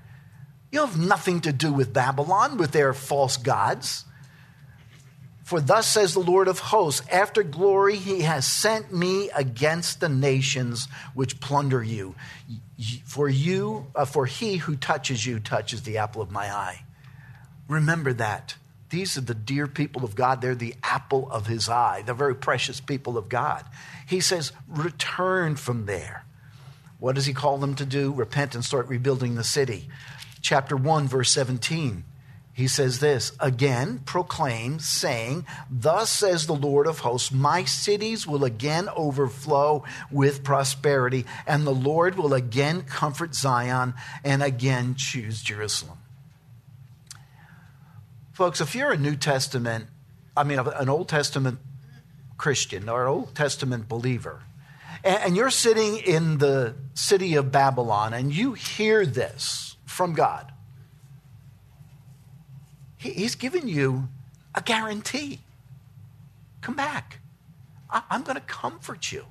You 0.71 0.79
have 0.79 0.97
nothing 0.97 1.41
to 1.41 1.51
do 1.51 1.73
with 1.73 1.91
Babylon, 1.91 2.55
with 2.55 2.71
their 2.71 2.93
false 2.93 3.35
gods. 3.35 4.05
For 5.43 5.59
thus 5.59 5.87
says 5.87 6.13
the 6.13 6.21
Lord 6.21 6.47
of 6.47 6.59
hosts, 6.59 7.05
after 7.11 7.43
glory 7.43 7.97
he 7.97 8.21
has 8.21 8.47
sent 8.47 8.93
me 8.93 9.29
against 9.35 9.99
the 9.99 10.09
nations 10.09 10.87
which 11.13 11.41
plunder 11.41 11.83
you. 11.83 12.15
For 13.05 13.27
you, 13.27 13.87
uh, 13.93 14.05
for 14.05 14.25
he 14.25 14.57
who 14.57 14.77
touches 14.77 15.25
you 15.25 15.39
touches 15.39 15.83
the 15.83 15.97
apple 15.97 16.21
of 16.21 16.31
my 16.31 16.45
eye. 16.45 16.85
Remember 17.67 18.13
that. 18.13 18.55
These 18.89 19.17
are 19.17 19.21
the 19.21 19.33
dear 19.33 19.67
people 19.67 20.05
of 20.05 20.15
God. 20.15 20.39
They're 20.39 20.55
the 20.55 20.75
apple 20.83 21.29
of 21.29 21.47
his 21.47 21.67
eye, 21.67 22.03
the 22.05 22.13
very 22.13 22.35
precious 22.35 22.79
people 22.79 23.17
of 23.17 23.27
God. 23.27 23.65
He 24.07 24.21
says, 24.21 24.53
return 24.67 25.55
from 25.55 25.87
there. 25.87 26.25
What 26.99 27.15
does 27.15 27.25
he 27.25 27.33
call 27.33 27.57
them 27.57 27.75
to 27.75 27.85
do? 27.85 28.13
Repent 28.13 28.55
and 28.55 28.63
start 28.63 28.87
rebuilding 28.87 29.35
the 29.35 29.43
city. 29.43 29.89
Chapter 30.41 30.77
1, 30.77 31.07
verse 31.07 31.31
17. 31.31 32.03
He 32.53 32.67
says 32.67 32.99
this 32.99 33.31
again, 33.39 33.99
proclaim, 34.05 34.77
saying, 34.79 35.45
Thus 35.71 36.11
says 36.11 36.45
the 36.45 36.53
Lord 36.53 36.85
of 36.85 36.99
hosts, 36.99 37.31
my 37.31 37.63
cities 37.63 38.27
will 38.27 38.43
again 38.43 38.89
overflow 38.95 39.83
with 40.11 40.43
prosperity, 40.43 41.25
and 41.47 41.65
the 41.65 41.73
Lord 41.73 42.15
will 42.15 42.33
again 42.33 42.83
comfort 42.83 43.33
Zion 43.33 43.95
and 44.23 44.43
again 44.43 44.93
choose 44.95 45.41
Jerusalem. 45.41 45.97
Folks, 48.33 48.61
if 48.61 48.75
you're 48.75 48.91
a 48.91 48.97
New 48.97 49.15
Testament, 49.15 49.87
I 50.37 50.43
mean, 50.43 50.59
an 50.59 50.89
Old 50.89 51.09
Testament 51.09 51.59
Christian 52.37 52.87
or 52.87 53.07
Old 53.07 53.33
Testament 53.33 53.89
believer, 53.89 54.41
and 55.03 55.35
you're 55.35 55.49
sitting 55.49 55.97
in 55.97 56.37
the 56.37 56.75
city 56.93 57.33
of 57.35 57.51
Babylon 57.51 58.13
and 58.13 58.33
you 58.33 58.53
hear 58.53 59.05
this 59.05 59.75
from 59.85 60.13
God, 60.13 60.52
He's 63.03 63.35
given 63.35 63.67
you 63.67 64.07
a 64.55 64.61
guarantee. 64.61 65.41
Come 66.61 66.75
back. 66.75 67.19
I'm 67.89 68.23
going 68.23 68.35
to 68.35 68.41
comfort 68.41 69.11
you. 69.11 69.25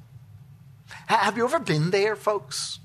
Have 1.06 1.36
you 1.36 1.44
ever 1.44 1.58
been 1.58 1.90
there, 1.90 2.14
folks? 2.14 2.78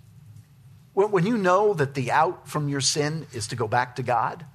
When 0.93 1.27
you 1.27 1.37
know 1.37 1.73
that 1.75 1.93
the 1.93 2.11
out 2.11 2.47
from 2.47 2.69
your 2.69 2.81
sin 2.81 3.27
is 3.33 3.47
to 3.49 3.55
go 3.55 3.67
back 3.67 3.97
to 3.97 4.03
God? 4.03 4.45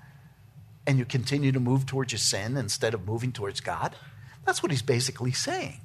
and 0.86 0.98
you 0.98 1.04
continue 1.04 1.52
to 1.52 1.60
move 1.60 1.86
towards 1.86 2.12
your 2.12 2.18
sin 2.18 2.56
instead 2.56 2.94
of 2.94 3.06
moving 3.06 3.32
towards 3.32 3.60
God? 3.60 3.94
That's 4.44 4.62
what 4.62 4.72
he's 4.72 4.82
basically 4.82 5.32
saying. 5.32 5.80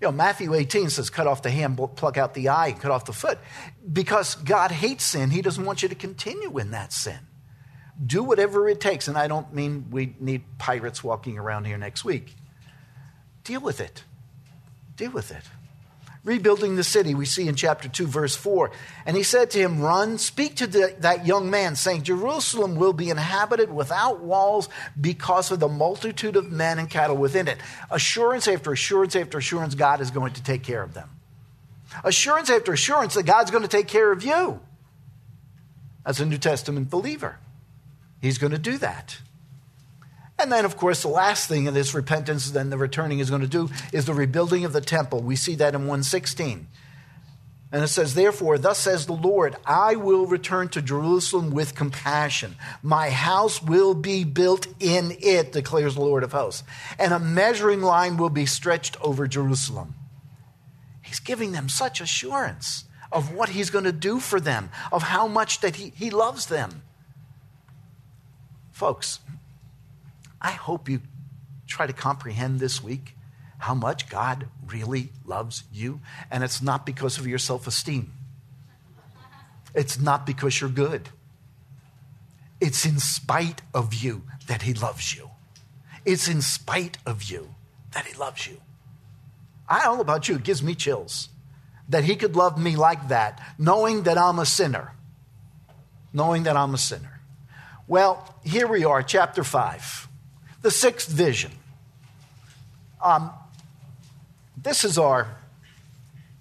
You 0.00 0.08
know, 0.08 0.12
Matthew 0.12 0.54
18 0.54 0.90
says, 0.90 1.10
cut 1.10 1.26
off 1.26 1.42
the 1.42 1.50
hand, 1.50 1.78
pluck 1.96 2.16
out 2.16 2.34
the 2.34 2.48
eye, 2.48 2.68
and 2.68 2.80
cut 2.80 2.90
off 2.90 3.04
the 3.04 3.12
foot. 3.12 3.38
Because 3.92 4.34
God 4.34 4.70
hates 4.70 5.04
sin, 5.04 5.30
he 5.30 5.42
doesn't 5.42 5.64
want 5.64 5.82
you 5.82 5.88
to 5.88 5.94
continue 5.94 6.58
in 6.58 6.72
that 6.72 6.92
sin. 6.92 7.18
Do 8.04 8.22
whatever 8.22 8.68
it 8.68 8.80
takes. 8.80 9.08
And 9.08 9.16
I 9.16 9.28
don't 9.28 9.52
mean 9.54 9.86
we 9.90 10.14
need 10.18 10.42
pirates 10.58 11.04
walking 11.04 11.38
around 11.38 11.66
here 11.66 11.78
next 11.78 12.04
week. 12.04 12.34
Deal 13.44 13.60
with 13.60 13.80
it. 13.80 14.04
Deal 14.96 15.10
with 15.10 15.30
it 15.30 15.44
rebuilding 16.24 16.76
the 16.76 16.84
city, 16.84 17.14
we 17.14 17.24
see 17.24 17.48
in 17.48 17.54
chapter 17.54 17.88
2, 17.88 18.06
verse 18.06 18.36
4. 18.36 18.70
And 19.06 19.16
he 19.16 19.22
said 19.22 19.50
to 19.50 19.58
him, 19.58 19.80
Run, 19.80 20.18
speak 20.18 20.56
to 20.56 20.66
the, 20.66 20.94
that 21.00 21.26
young 21.26 21.50
man, 21.50 21.74
saying, 21.74 22.04
Jerusalem 22.04 22.76
will 22.76 22.92
be 22.92 23.10
inhabited 23.10 23.72
without 23.72 24.20
walls 24.20 24.68
because 25.00 25.50
of 25.50 25.60
the 25.60 25.68
multitude 25.68 26.36
of 26.36 26.50
men 26.50 26.78
and 26.78 26.88
cattle 26.88 27.16
within 27.16 27.48
it. 27.48 27.58
Assurance 27.90 28.46
after 28.46 28.72
assurance 28.72 29.16
after 29.16 29.38
assurance, 29.38 29.74
God 29.74 30.00
is 30.00 30.10
going 30.10 30.32
to 30.34 30.42
take 30.42 30.62
care 30.62 30.82
of 30.82 30.94
them. 30.94 31.10
Assurance 32.04 32.48
after 32.50 32.72
assurance 32.72 33.14
that 33.14 33.24
God's 33.24 33.50
going 33.50 33.64
to 33.64 33.68
take 33.68 33.88
care 33.88 34.12
of 34.12 34.22
you 34.22 34.60
as 36.06 36.20
a 36.20 36.26
New 36.26 36.38
Testament 36.38 36.88
believer. 36.88 37.38
He's 38.22 38.38
going 38.38 38.52
to 38.52 38.58
do 38.58 38.78
that. 38.78 39.18
And 40.38 40.50
then, 40.50 40.64
of 40.64 40.76
course, 40.76 41.02
the 41.02 41.08
last 41.08 41.48
thing 41.48 41.66
in 41.66 41.74
this 41.74 41.92
repentance, 41.92 42.50
then 42.50 42.70
the 42.70 42.78
returning 42.78 43.18
is 43.18 43.28
going 43.28 43.42
to 43.42 43.48
do, 43.48 43.68
is 43.92 44.06
the 44.06 44.14
rebuilding 44.14 44.64
of 44.64 44.72
the 44.72 44.80
temple. 44.80 45.20
We 45.20 45.36
see 45.36 45.56
that 45.56 45.74
in 45.74 45.82
116. 45.82 46.68
And 47.72 47.82
it 47.82 47.88
says, 47.88 48.14
Therefore, 48.14 48.58
thus 48.58 48.78
says 48.78 49.06
the 49.06 49.12
Lord, 49.12 49.56
I 49.64 49.96
will 49.96 50.26
return 50.26 50.68
to 50.70 50.82
Jerusalem 50.82 51.50
with 51.50 51.74
compassion. 51.74 52.56
My 52.82 53.10
house 53.10 53.62
will 53.62 53.94
be 53.94 54.24
built 54.24 54.66
in 54.78 55.16
it, 55.20 55.52
declares 55.52 55.94
the 55.94 56.02
Lord 56.02 56.22
of 56.22 56.32
hosts. 56.32 56.62
And 56.98 57.12
a 57.12 57.18
measuring 57.18 57.80
line 57.80 58.18
will 58.18 58.30
be 58.30 58.46
stretched 58.46 59.00
over 59.00 59.26
Jerusalem. 59.26 59.94
He's 61.02 61.20
giving 61.20 61.52
them 61.52 61.68
such 61.68 62.00
assurance 62.00 62.84
of 63.10 63.34
what 63.34 63.50
he's 63.50 63.70
going 63.70 63.84
to 63.84 63.92
do 63.92 64.20
for 64.20 64.38
them, 64.38 64.70
of 64.92 65.02
how 65.02 65.26
much 65.26 65.60
that 65.60 65.76
he, 65.76 65.92
he 65.96 66.10
loves 66.10 66.46
them. 66.46 66.82
Folks, 68.82 69.20
I 70.40 70.50
hope 70.50 70.88
you 70.88 71.02
try 71.68 71.86
to 71.86 71.92
comprehend 71.92 72.58
this 72.58 72.82
week 72.82 73.14
how 73.58 73.74
much 73.74 74.08
God 74.08 74.48
really 74.66 75.10
loves 75.24 75.62
you. 75.72 76.00
And 76.32 76.42
it's 76.42 76.60
not 76.60 76.84
because 76.84 77.16
of 77.16 77.28
your 77.28 77.38
self 77.38 77.68
esteem, 77.68 78.12
it's 79.72 80.00
not 80.00 80.26
because 80.26 80.60
you're 80.60 80.68
good. 80.68 81.10
It's 82.60 82.84
in 82.84 82.98
spite 82.98 83.62
of 83.72 83.94
you 83.94 84.24
that 84.48 84.62
He 84.62 84.74
loves 84.74 85.14
you. 85.14 85.30
It's 86.04 86.26
in 86.26 86.42
spite 86.42 86.98
of 87.06 87.22
you 87.22 87.54
that 87.92 88.06
He 88.06 88.14
loves 88.14 88.48
you. 88.48 88.60
I 89.68 89.84
don't 89.84 89.98
know 89.98 90.02
about 90.02 90.28
you, 90.28 90.34
it 90.34 90.42
gives 90.42 90.60
me 90.60 90.74
chills 90.74 91.28
that 91.88 92.02
He 92.02 92.16
could 92.16 92.34
love 92.34 92.60
me 92.60 92.74
like 92.74 93.06
that, 93.10 93.40
knowing 93.58 94.02
that 94.02 94.18
I'm 94.18 94.40
a 94.40 94.44
sinner. 94.44 94.90
Knowing 96.12 96.42
that 96.42 96.56
I'm 96.56 96.74
a 96.74 96.78
sinner. 96.78 97.11
Well, 97.88 98.34
here 98.44 98.68
we 98.68 98.84
are, 98.84 99.02
chapter 99.02 99.42
5. 99.42 100.08
The 100.62 100.70
sixth 100.70 101.08
vision. 101.08 101.50
Um, 103.02 103.30
this 104.56 104.84
is 104.84 104.98
our 104.98 105.36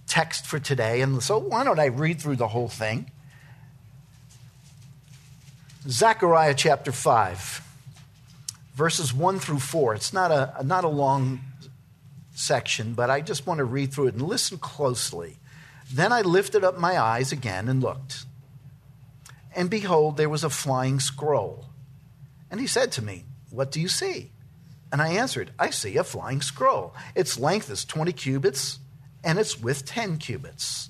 text 0.05 0.45
for 0.45 0.59
today, 0.59 1.01
and 1.01 1.23
so 1.23 1.39
why 1.39 1.63
don't 1.63 1.79
I 1.79 1.85
read 1.85 2.21
through 2.21 2.35
the 2.35 2.49
whole 2.49 2.67
thing? 2.67 3.09
Zechariah 5.87 6.53
chapter 6.53 6.91
5, 6.91 7.61
verses 8.75 9.11
1 9.11 9.39
through 9.39 9.59
4. 9.59 9.95
It's 9.95 10.13
not 10.13 10.29
a, 10.29 10.63
not 10.63 10.83
a 10.83 10.89
long 10.89 11.39
section, 12.35 12.93
but 12.93 13.09
I 13.09 13.21
just 13.21 13.47
want 13.47 13.57
to 13.57 13.63
read 13.63 13.91
through 13.91 14.07
it 14.07 14.13
and 14.13 14.21
listen 14.21 14.59
closely. 14.59 15.37
Then 15.91 16.11
I 16.11 16.21
lifted 16.21 16.63
up 16.63 16.77
my 16.77 16.99
eyes 17.01 17.31
again 17.31 17.67
and 17.67 17.81
looked. 17.81 18.25
And 19.55 19.69
behold, 19.69 20.17
there 20.17 20.29
was 20.29 20.43
a 20.43 20.49
flying 20.49 20.99
scroll. 20.99 21.67
And 22.49 22.59
he 22.59 22.67
said 22.67 22.91
to 22.93 23.03
me, 23.03 23.25
what 23.49 23.71
do 23.71 23.81
you 23.81 23.87
see? 23.87 24.31
And 24.91 25.01
I 25.01 25.09
answered, 25.09 25.51
I 25.59 25.69
see 25.69 25.97
a 25.97 26.03
flying 26.03 26.41
scroll. 26.41 26.93
Its 27.15 27.39
length 27.39 27.69
is 27.69 27.85
20 27.85 28.11
cubits, 28.13 28.79
and 29.23 29.39
its 29.39 29.59
width 29.59 29.85
10 29.85 30.17
cubits. 30.17 30.89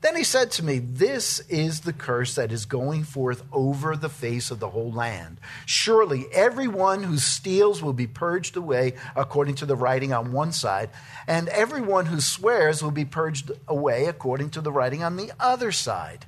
Then 0.00 0.14
he 0.14 0.22
said 0.22 0.52
to 0.52 0.64
me, 0.64 0.78
This 0.78 1.40
is 1.48 1.80
the 1.80 1.92
curse 1.92 2.36
that 2.36 2.52
is 2.52 2.66
going 2.66 3.02
forth 3.02 3.42
over 3.52 3.96
the 3.96 4.08
face 4.08 4.52
of 4.52 4.60
the 4.60 4.70
whole 4.70 4.92
land. 4.92 5.40
Surely 5.66 6.26
everyone 6.32 7.02
who 7.02 7.18
steals 7.18 7.82
will 7.82 7.92
be 7.92 8.06
purged 8.06 8.56
away 8.56 8.94
according 9.16 9.56
to 9.56 9.66
the 9.66 9.74
writing 9.74 10.12
on 10.12 10.30
one 10.30 10.52
side, 10.52 10.90
and 11.26 11.48
everyone 11.48 12.06
who 12.06 12.20
swears 12.20 12.80
will 12.80 12.92
be 12.92 13.04
purged 13.04 13.50
away 13.66 14.04
according 14.04 14.50
to 14.50 14.60
the 14.60 14.70
writing 14.70 15.02
on 15.02 15.16
the 15.16 15.32
other 15.40 15.72
side. 15.72 16.26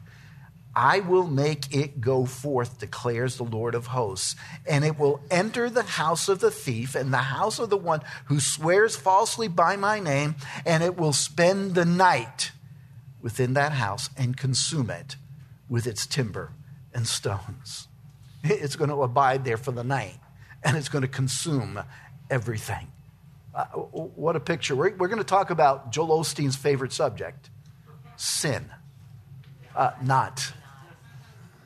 I 0.75 1.01
will 1.01 1.27
make 1.27 1.75
it 1.75 2.01
go 2.01 2.27
forth, 2.27 2.79
declares 2.79 3.37
the 3.37 3.45
Lord 3.45 3.75
of 3.75 3.89
hosts, 3.89 4.37
and 4.69 4.85
it 4.85 4.99
will 4.99 5.21
enter 5.31 5.69
the 5.69 5.83
house 5.83 6.29
of 6.29 6.39
the 6.39 6.51
thief 6.51 6.95
and 6.95 7.13
the 7.13 7.19
house 7.19 7.59
of 7.59 7.71
the 7.71 7.77
one 7.77 8.03
who 8.27 8.39
swears 8.39 8.95
falsely 8.95 9.49
by 9.49 9.77
my 9.77 9.99
name, 9.99 10.37
and 10.65 10.85
it 10.85 10.97
will 10.97 11.13
spend 11.13 11.75
the 11.75 11.85
night 11.85 12.53
within 13.21 13.55
that 13.55 13.73
house 13.73 14.11
and 14.17 14.37
consume 14.37 14.91
it 14.91 15.17
with 15.69 15.87
its 15.87 16.07
timber 16.07 16.53
and 16.95 17.07
stones. 17.07 17.89
It's 18.43 18.75
going 18.75 18.89
to 18.89 19.03
abide 19.03 19.45
there 19.45 19.59
for 19.59 19.71
the 19.71 19.85
night, 19.85 20.19
and 20.63 20.75
it's 20.75 20.89
going 20.89 21.03
to 21.03 21.09
consume 21.09 21.79
everything. 22.31 22.91
Uh, 23.55 23.65
what 23.67 24.35
a 24.35 24.41
picture. 24.41 24.75
We're, 24.75 24.97
we're, 24.97 25.09
going 25.09 25.19
to 25.19 25.25
talk 25.25 25.51
about 25.51 25.93
Joel 25.93 26.21
Osteen's 26.21 26.57
favorite 26.57 26.93
subject 26.93 27.51
sin. 28.17 28.71
Uh, 29.77 29.91
not. 30.03 30.55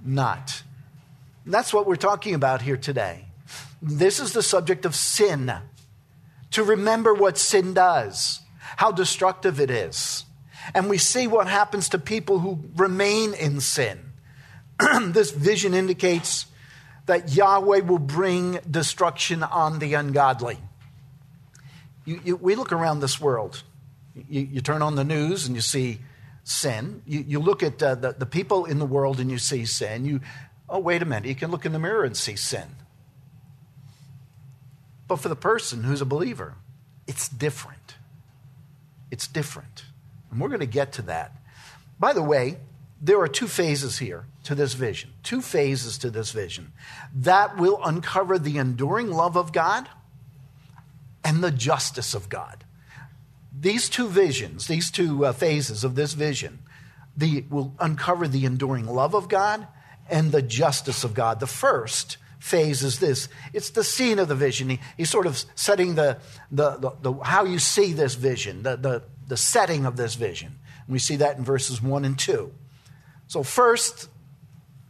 Not. 0.04 0.62
That's 1.46 1.73
what 1.73 1.87
we're 1.87 1.96
talking 1.96 2.34
about 2.34 2.62
here 2.62 2.76
today. 2.76 3.25
This 3.82 4.20
is 4.20 4.32
the 4.32 4.42
subject 4.42 4.84
of 4.84 4.94
sin. 4.94 5.52
To 6.52 6.62
remember 6.62 7.12
what 7.12 7.37
sin 7.37 7.75
does, 7.75 8.40
how 8.76 8.92
destructive 8.92 9.61
it 9.61 9.70
is. 9.70 10.25
And 10.75 10.88
we 10.88 10.99
see 10.99 11.26
what 11.26 11.49
happens 11.49 11.88
to 11.90 11.99
people 11.99 12.38
who 12.38 12.61
remain 12.76 13.34
in 13.34 13.61
sin. 13.61 14.12
this 15.02 15.30
vision 15.30 15.75
indicates 15.75 16.46
that 17.06 17.34
Yahweh 17.34 17.80
will 17.80 17.99
bring 17.99 18.58
destruction 18.70 19.42
on 19.42 19.78
the 19.78 19.94
ungodly. 19.94 20.58
You, 22.04 22.20
you, 22.25 22.37
we 22.37 22.54
look 22.54 22.73
around 22.73 23.00
this 23.00 23.20
world. 23.20 23.62
You, 24.14 24.42
you, 24.42 24.61
turn 24.61 24.80
on 24.80 24.94
the 24.94 25.04
news 25.04 25.46
and 25.46 25.56
you 25.56 25.62
see 25.62 25.99
sin. 26.44 27.02
You, 27.06 27.24
you 27.26 27.40
look 27.40 27.62
at 27.62 27.82
uh, 27.82 27.96
the, 27.96 28.12
the 28.12 28.26
people 28.26 28.66
in 28.66 28.78
the 28.78 28.86
world 28.86 29.18
and 29.18 29.30
you 29.30 29.38
see 29.38 29.64
sin. 29.64 30.04
You, 30.04 30.20
oh, 30.68 30.78
wait 30.78 31.02
a 31.02 31.04
minute, 31.04 31.26
you 31.26 31.34
can 31.34 31.50
look 31.50 31.66
in 31.66 31.72
the 31.72 31.78
mirror 31.78 32.04
and 32.04 32.16
see 32.16 32.36
sin. 32.36 32.76
But 35.08 35.16
for 35.16 35.28
the 35.28 35.36
person 35.36 35.82
who's 35.84 36.00
a 36.00 36.06
believer, 36.06 36.54
it's 37.06 37.28
different. 37.28 37.96
It's 39.10 39.26
different. 39.26 39.84
And 40.30 40.40
we're 40.40 40.48
going 40.48 40.60
to 40.60 40.66
get 40.66 40.92
to 40.92 41.02
that. 41.02 41.36
By 41.98 42.12
the 42.12 42.22
way, 42.22 42.58
there 43.00 43.20
are 43.20 43.28
two 43.28 43.48
phases 43.48 43.98
here 43.98 44.24
to 44.44 44.54
this 44.54 44.74
vision, 44.74 45.10
two 45.22 45.40
phases 45.40 45.98
to 45.98 46.10
this 46.10 46.32
vision 46.32 46.72
that 47.14 47.58
will 47.58 47.80
uncover 47.84 48.38
the 48.38 48.58
enduring 48.58 49.10
love 49.10 49.36
of 49.36 49.52
God 49.52 49.88
and 51.22 51.42
the 51.42 51.50
justice 51.50 52.14
of 52.14 52.28
God. 52.28 52.63
These 53.58 53.88
two 53.88 54.08
visions, 54.08 54.66
these 54.66 54.90
two 54.90 55.26
uh, 55.26 55.32
phases 55.32 55.84
of 55.84 55.94
this 55.94 56.12
vision, 56.14 56.61
the, 57.16 57.44
will 57.49 57.75
uncover 57.78 58.26
the 58.26 58.44
enduring 58.44 58.87
love 58.87 59.14
of 59.14 59.28
God 59.28 59.66
and 60.11 60.32
the 60.32 60.42
justice 60.42 61.04
of 61.04 61.14
God. 61.14 61.40
The 61.40 61.46
first 61.46 62.16
phase 62.38 62.82
is 62.82 62.99
this 62.99 63.28
it's 63.52 63.70
the 63.70 63.84
scene 63.84 64.18
of 64.18 64.28
the 64.28 64.34
vision. 64.34 64.68
He, 64.68 64.80
he's 64.96 65.11
sort 65.11 65.26
of 65.26 65.42
setting 65.54 65.94
the, 65.94 66.18
the, 66.50 66.76
the, 66.76 66.90
the, 67.00 67.12
how 67.23 67.44
you 67.44 67.58
see 67.58 67.92
this 67.92 68.14
vision, 68.14 68.62
the, 68.62 68.76
the, 68.76 69.02
the 69.28 69.37
setting 69.37 69.87
of 69.87 69.96
this 69.96 70.14
vision. 70.14 70.58
And 70.87 70.92
we 70.92 70.99
see 70.99 71.16
that 71.16 71.38
in 71.38 71.44
verses 71.44 71.80
1 71.80 72.04
and 72.04 72.18
2. 72.18 72.52
So, 73.28 73.42
first 73.42 74.08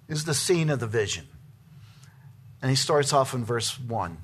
is 0.09 0.25
the 0.25 0.35
scene 0.35 0.71
of 0.71 0.81
the 0.81 0.87
vision. 0.87 1.29
And 2.61 2.71
he 2.71 2.77
starts 2.77 3.13
off 3.13 3.35
in 3.35 3.45
verse 3.45 3.79
1. 3.79 4.19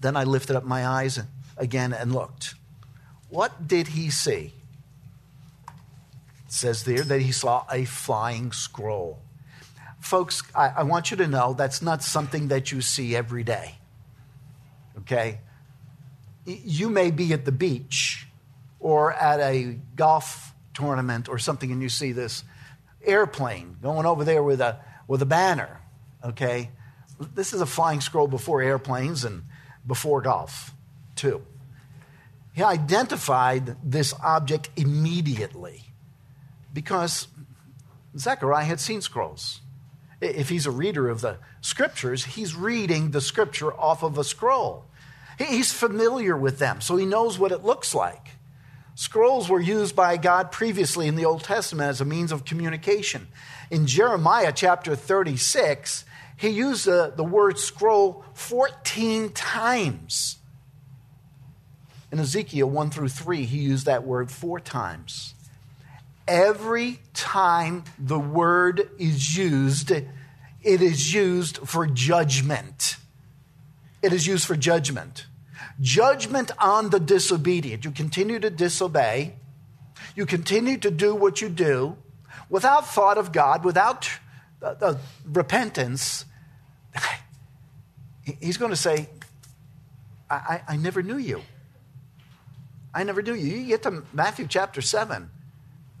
Then 0.00 0.16
I 0.16 0.24
lifted 0.24 0.56
up 0.56 0.64
my 0.64 0.86
eyes 0.86 1.20
again 1.56 1.92
and 1.92 2.12
looked. 2.12 2.54
What 3.34 3.66
did 3.66 3.88
he 3.88 4.10
see? 4.10 4.52
It 5.66 6.52
says 6.52 6.84
there 6.84 7.02
that 7.02 7.20
he 7.20 7.32
saw 7.32 7.66
a 7.68 7.84
flying 7.84 8.52
scroll. 8.52 9.18
Folks, 9.98 10.44
I, 10.54 10.68
I 10.68 10.82
want 10.84 11.10
you 11.10 11.16
to 11.16 11.26
know 11.26 11.52
that's 11.52 11.82
not 11.82 12.04
something 12.04 12.46
that 12.46 12.70
you 12.70 12.80
see 12.80 13.16
every 13.16 13.42
day. 13.42 13.74
Okay? 14.98 15.40
You 16.46 16.88
may 16.88 17.10
be 17.10 17.32
at 17.32 17.44
the 17.44 17.50
beach 17.50 18.28
or 18.78 19.12
at 19.12 19.40
a 19.40 19.80
golf 19.96 20.54
tournament 20.72 21.28
or 21.28 21.40
something 21.40 21.72
and 21.72 21.82
you 21.82 21.88
see 21.88 22.12
this 22.12 22.44
airplane 23.04 23.78
going 23.82 24.06
over 24.06 24.22
there 24.22 24.44
with 24.44 24.60
a, 24.60 24.78
with 25.08 25.22
a 25.22 25.26
banner. 25.26 25.80
Okay? 26.24 26.70
This 27.34 27.52
is 27.52 27.60
a 27.60 27.66
flying 27.66 28.00
scroll 28.00 28.28
before 28.28 28.62
airplanes 28.62 29.24
and 29.24 29.42
before 29.84 30.20
golf, 30.20 30.72
too. 31.16 31.44
He 32.54 32.62
identified 32.62 33.76
this 33.82 34.14
object 34.22 34.70
immediately 34.76 35.82
because 36.72 37.26
Zechariah 38.16 38.64
had 38.64 38.80
seen 38.80 39.00
scrolls. 39.00 39.60
If 40.20 40.48
he's 40.48 40.64
a 40.64 40.70
reader 40.70 41.08
of 41.08 41.20
the 41.20 41.38
scriptures, 41.60 42.24
he's 42.24 42.54
reading 42.54 43.10
the 43.10 43.20
scripture 43.20 43.72
off 43.74 44.04
of 44.04 44.16
a 44.18 44.24
scroll. 44.24 44.86
He's 45.36 45.72
familiar 45.72 46.36
with 46.36 46.60
them, 46.60 46.80
so 46.80 46.96
he 46.96 47.04
knows 47.04 47.40
what 47.40 47.50
it 47.50 47.64
looks 47.64 47.92
like. 47.92 48.28
Scrolls 48.94 49.48
were 49.48 49.60
used 49.60 49.96
by 49.96 50.16
God 50.16 50.52
previously 50.52 51.08
in 51.08 51.16
the 51.16 51.24
Old 51.24 51.42
Testament 51.42 51.90
as 51.90 52.00
a 52.00 52.04
means 52.04 52.30
of 52.30 52.44
communication. 52.44 53.26
In 53.68 53.88
Jeremiah 53.88 54.52
chapter 54.54 54.94
36, 54.94 56.04
he 56.36 56.50
used 56.50 56.86
the, 56.86 57.12
the 57.16 57.24
word 57.24 57.58
scroll 57.58 58.24
14 58.34 59.30
times. 59.30 60.38
In 62.12 62.18
Ezekiel 62.18 62.68
1 62.68 62.90
through 62.90 63.08
3, 63.08 63.44
he 63.44 63.58
used 63.58 63.86
that 63.86 64.04
word 64.04 64.30
four 64.30 64.60
times. 64.60 65.34
Every 66.26 67.00
time 67.12 67.84
the 67.98 68.18
word 68.18 68.88
is 68.98 69.36
used, 69.36 69.90
it 69.90 70.06
is 70.62 71.12
used 71.12 71.58
for 71.58 71.86
judgment. 71.86 72.96
It 74.02 74.12
is 74.12 74.26
used 74.26 74.46
for 74.46 74.56
judgment. 74.56 75.26
Judgment 75.80 76.50
on 76.58 76.90
the 76.90 77.00
disobedient. 77.00 77.84
You 77.84 77.90
continue 77.90 78.38
to 78.38 78.50
disobey, 78.50 79.34
you 80.14 80.24
continue 80.26 80.78
to 80.78 80.90
do 80.90 81.14
what 81.14 81.40
you 81.40 81.48
do 81.48 81.96
without 82.48 82.86
thought 82.86 83.18
of 83.18 83.32
God, 83.32 83.64
without 83.64 84.08
uh, 84.62 84.74
uh, 84.80 84.94
repentance, 85.26 86.24
he's 88.40 88.56
going 88.56 88.70
to 88.70 88.76
say, 88.76 89.08
I, 90.30 90.34
I, 90.34 90.62
I 90.68 90.76
never 90.76 91.02
knew 91.02 91.18
you. 91.18 91.42
I 92.94 93.02
never 93.02 93.22
knew 93.22 93.34
you. 93.34 93.56
You 93.56 93.66
get 93.66 93.82
to 93.82 94.04
Matthew 94.12 94.46
chapter 94.48 94.80
7, 94.80 95.28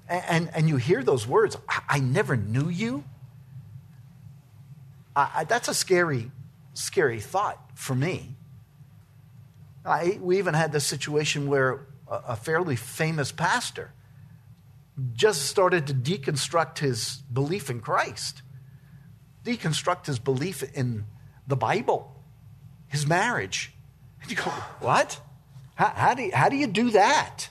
and, 0.08 0.24
and, 0.28 0.50
and 0.54 0.68
you 0.68 0.76
hear 0.76 1.02
those 1.02 1.26
words, 1.26 1.56
I, 1.68 1.80
I 1.88 2.00
never 2.00 2.36
knew 2.36 2.68
you. 2.68 3.04
I, 5.16 5.44
that's 5.44 5.68
a 5.68 5.74
scary, 5.74 6.30
scary 6.72 7.20
thought 7.20 7.58
for 7.74 7.94
me. 7.94 8.36
I, 9.84 10.18
we 10.20 10.38
even 10.38 10.54
had 10.54 10.72
this 10.72 10.86
situation 10.86 11.46
where 11.48 11.86
a, 12.08 12.20
a 12.28 12.36
fairly 12.36 12.76
famous 12.76 13.30
pastor 13.32 13.92
just 15.12 15.42
started 15.42 15.88
to 15.88 15.94
deconstruct 15.94 16.78
his 16.78 17.22
belief 17.32 17.68
in 17.70 17.80
Christ 17.80 18.42
deconstruct 19.44 20.06
his 20.06 20.18
belief 20.18 20.62
in 20.74 21.04
the 21.46 21.56
Bible, 21.56 22.16
his 22.88 23.06
marriage. 23.06 23.72
And 24.22 24.30
you 24.30 24.36
go, 24.36 24.50
what? 24.80 25.20
How, 25.74 25.92
how, 25.94 26.14
do, 26.14 26.22
you, 26.22 26.32
how 26.32 26.48
do 26.48 26.56
you 26.56 26.66
do 26.66 26.90
that? 26.90 27.48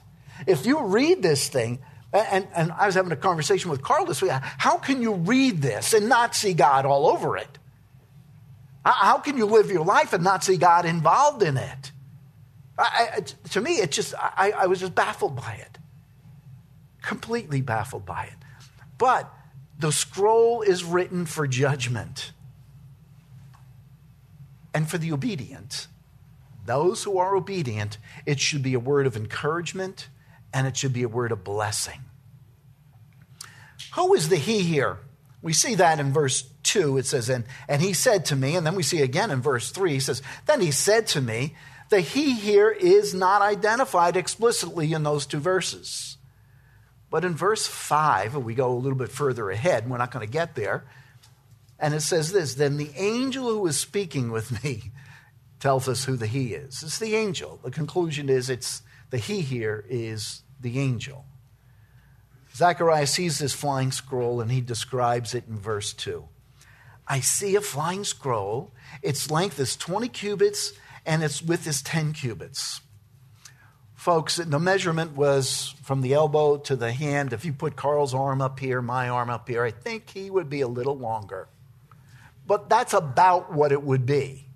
If 0.47 0.65
you 0.65 0.81
read 0.83 1.21
this 1.21 1.47
thing, 1.49 1.79
and, 2.13 2.47
and 2.55 2.71
I 2.71 2.85
was 2.85 2.95
having 2.95 3.11
a 3.11 3.17
conversation 3.17 3.71
with 3.71 3.81
Carl 3.81 4.05
this 4.05 4.21
week, 4.21 4.31
how 4.31 4.77
can 4.77 5.01
you 5.01 5.13
read 5.13 5.61
this 5.61 5.93
and 5.93 6.07
not 6.07 6.35
see 6.35 6.53
God 6.53 6.85
all 6.85 7.07
over 7.07 7.37
it? 7.37 7.57
How 8.85 9.17
can 9.17 9.37
you 9.37 9.45
live 9.45 9.71
your 9.71 9.85
life 9.85 10.13
and 10.13 10.23
not 10.23 10.43
see 10.43 10.57
God 10.57 10.85
involved 10.85 11.41
in 11.41 11.57
it? 11.57 11.91
I, 12.77 13.09
I, 13.15 13.19
to 13.49 13.61
me, 13.61 13.75
it 13.75 13.91
just 13.91 14.13
I, 14.17 14.53
I 14.55 14.65
was 14.67 14.79
just 14.79 14.93
baffled 14.93 15.35
by 15.35 15.53
it, 15.61 15.77
completely 17.01 17.61
baffled 17.61 18.05
by 18.05 18.25
it. 18.25 18.33
But 18.97 19.31
the 19.79 19.91
scroll 19.91 20.61
is 20.61 20.83
written 20.83 21.25
for 21.25 21.47
judgment 21.47 22.33
and 24.73 24.89
for 24.89 24.97
the 24.97 25.11
obedient. 25.11 25.87
Those 26.65 27.03
who 27.03 27.17
are 27.17 27.35
obedient, 27.35 27.97
it 28.25 28.39
should 28.39 28.63
be 28.63 28.73
a 28.73 28.79
word 28.79 29.05
of 29.05 29.15
encouragement 29.15 30.07
and 30.53 30.67
it 30.67 30.77
should 30.77 30.93
be 30.93 31.03
a 31.03 31.09
word 31.09 31.31
of 31.31 31.43
blessing. 31.43 31.99
Who 33.95 34.13
is 34.13 34.29
the 34.29 34.37
he 34.37 34.59
here? 34.59 34.99
We 35.41 35.53
see 35.53 35.75
that 35.75 35.99
in 35.99 36.13
verse 36.13 36.43
2. 36.63 36.97
It 36.97 37.05
says, 37.05 37.29
and, 37.29 37.43
and 37.67 37.81
he 37.81 37.93
said 37.93 38.25
to 38.25 38.35
me, 38.35 38.55
and 38.55 38.65
then 38.65 38.75
we 38.75 38.83
see 38.83 39.01
again 39.01 39.29
in 39.29 39.41
verse 39.41 39.71
3, 39.71 39.93
he 39.93 39.99
says, 39.99 40.21
Then 40.45 40.61
he 40.61 40.71
said 40.71 41.07
to 41.07 41.21
me, 41.21 41.55
the 41.89 42.01
he 42.01 42.33
here 42.33 42.71
is 42.71 43.13
not 43.13 43.41
identified 43.41 44.17
explicitly 44.17 44.93
in 44.93 45.03
those 45.03 45.25
two 45.25 45.39
verses. 45.39 46.17
But 47.11 47.25
in 47.25 47.35
verse 47.35 47.67
5, 47.67 48.37
we 48.37 48.55
go 48.55 48.71
a 48.71 48.73
little 48.73 48.97
bit 48.97 49.11
further 49.11 49.51
ahead, 49.51 49.87
we're 49.87 49.99
not 49.99 50.11
going 50.11 50.25
to 50.25 50.31
get 50.31 50.55
there. 50.55 50.85
And 51.77 51.93
it 51.93 52.01
says 52.01 52.31
this 52.31 52.55
Then 52.55 52.77
the 52.77 52.91
angel 52.95 53.49
who 53.49 53.59
was 53.59 53.79
speaking 53.79 54.31
with 54.31 54.63
me 54.63 54.92
tells 55.63 55.87
us 55.87 56.03
who 56.03 56.17
the 56.17 56.27
he 56.27 56.53
is. 56.53 56.83
It's 56.83 56.99
the 56.99 57.15
angel. 57.15 57.57
The 57.63 57.71
conclusion 57.71 58.27
is 58.27 58.49
it's 58.49 58.81
the 59.11 59.17
he 59.17 59.39
here 59.39 59.85
is 59.87 60.41
the 60.59 60.77
angel. 60.77 61.23
Zechariah 62.53 63.07
sees 63.07 63.39
this 63.39 63.53
flying 63.53 63.93
scroll 63.93 64.41
and 64.41 64.51
he 64.51 64.59
describes 64.59 65.33
it 65.33 65.45
in 65.47 65.57
verse 65.57 65.93
2. 65.93 66.27
I 67.07 67.21
see 67.21 67.55
a 67.55 67.61
flying 67.61 68.03
scroll. 68.03 68.73
Its 69.01 69.31
length 69.31 69.57
is 69.57 69.77
20 69.77 70.09
cubits 70.09 70.73
and 71.05 71.23
its 71.23 71.41
width 71.41 71.65
is 71.65 71.81
10 71.81 72.11
cubits. 72.11 72.81
Folks, 73.95 74.35
the 74.35 74.59
measurement 74.59 75.15
was 75.15 75.75
from 75.81 76.01
the 76.01 76.13
elbow 76.13 76.57
to 76.57 76.75
the 76.75 76.91
hand. 76.91 77.31
If 77.31 77.45
you 77.45 77.53
put 77.53 77.77
Carl's 77.77 78.13
arm 78.13 78.41
up 78.41 78.59
here, 78.59 78.81
my 78.81 79.07
arm 79.07 79.29
up 79.29 79.47
here, 79.47 79.63
I 79.63 79.71
think 79.71 80.09
he 80.09 80.29
would 80.29 80.49
be 80.49 80.59
a 80.59 80.67
little 80.67 80.97
longer. 80.97 81.47
But 82.45 82.67
that's 82.67 82.93
about 82.93 83.53
what 83.53 83.71
it 83.71 83.81
would 83.81 84.05
be. 84.05 84.49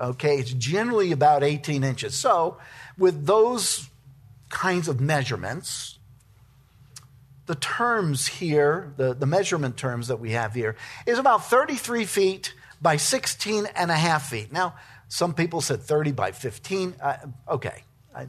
Okay, 0.00 0.38
it's 0.38 0.52
generally 0.54 1.12
about 1.12 1.42
18 1.44 1.84
inches. 1.84 2.14
So, 2.14 2.56
with 2.96 3.26
those 3.26 3.90
kinds 4.48 4.88
of 4.88 4.98
measurements, 4.98 5.98
the 7.46 7.54
terms 7.54 8.26
here, 8.26 8.94
the, 8.96 9.12
the 9.12 9.26
measurement 9.26 9.76
terms 9.76 10.08
that 10.08 10.18
we 10.18 10.30
have 10.30 10.54
here, 10.54 10.76
is 11.06 11.18
about 11.18 11.44
33 11.44 12.06
feet 12.06 12.54
by 12.80 12.96
16 12.96 13.66
and 13.74 13.90
a 13.90 13.94
half 13.94 14.30
feet. 14.30 14.50
Now, 14.52 14.74
some 15.08 15.34
people 15.34 15.60
said 15.60 15.80
30 15.82 16.12
by 16.12 16.32
15. 16.32 16.94
Uh, 17.02 17.16
okay, 17.48 17.82
I, 18.14 18.26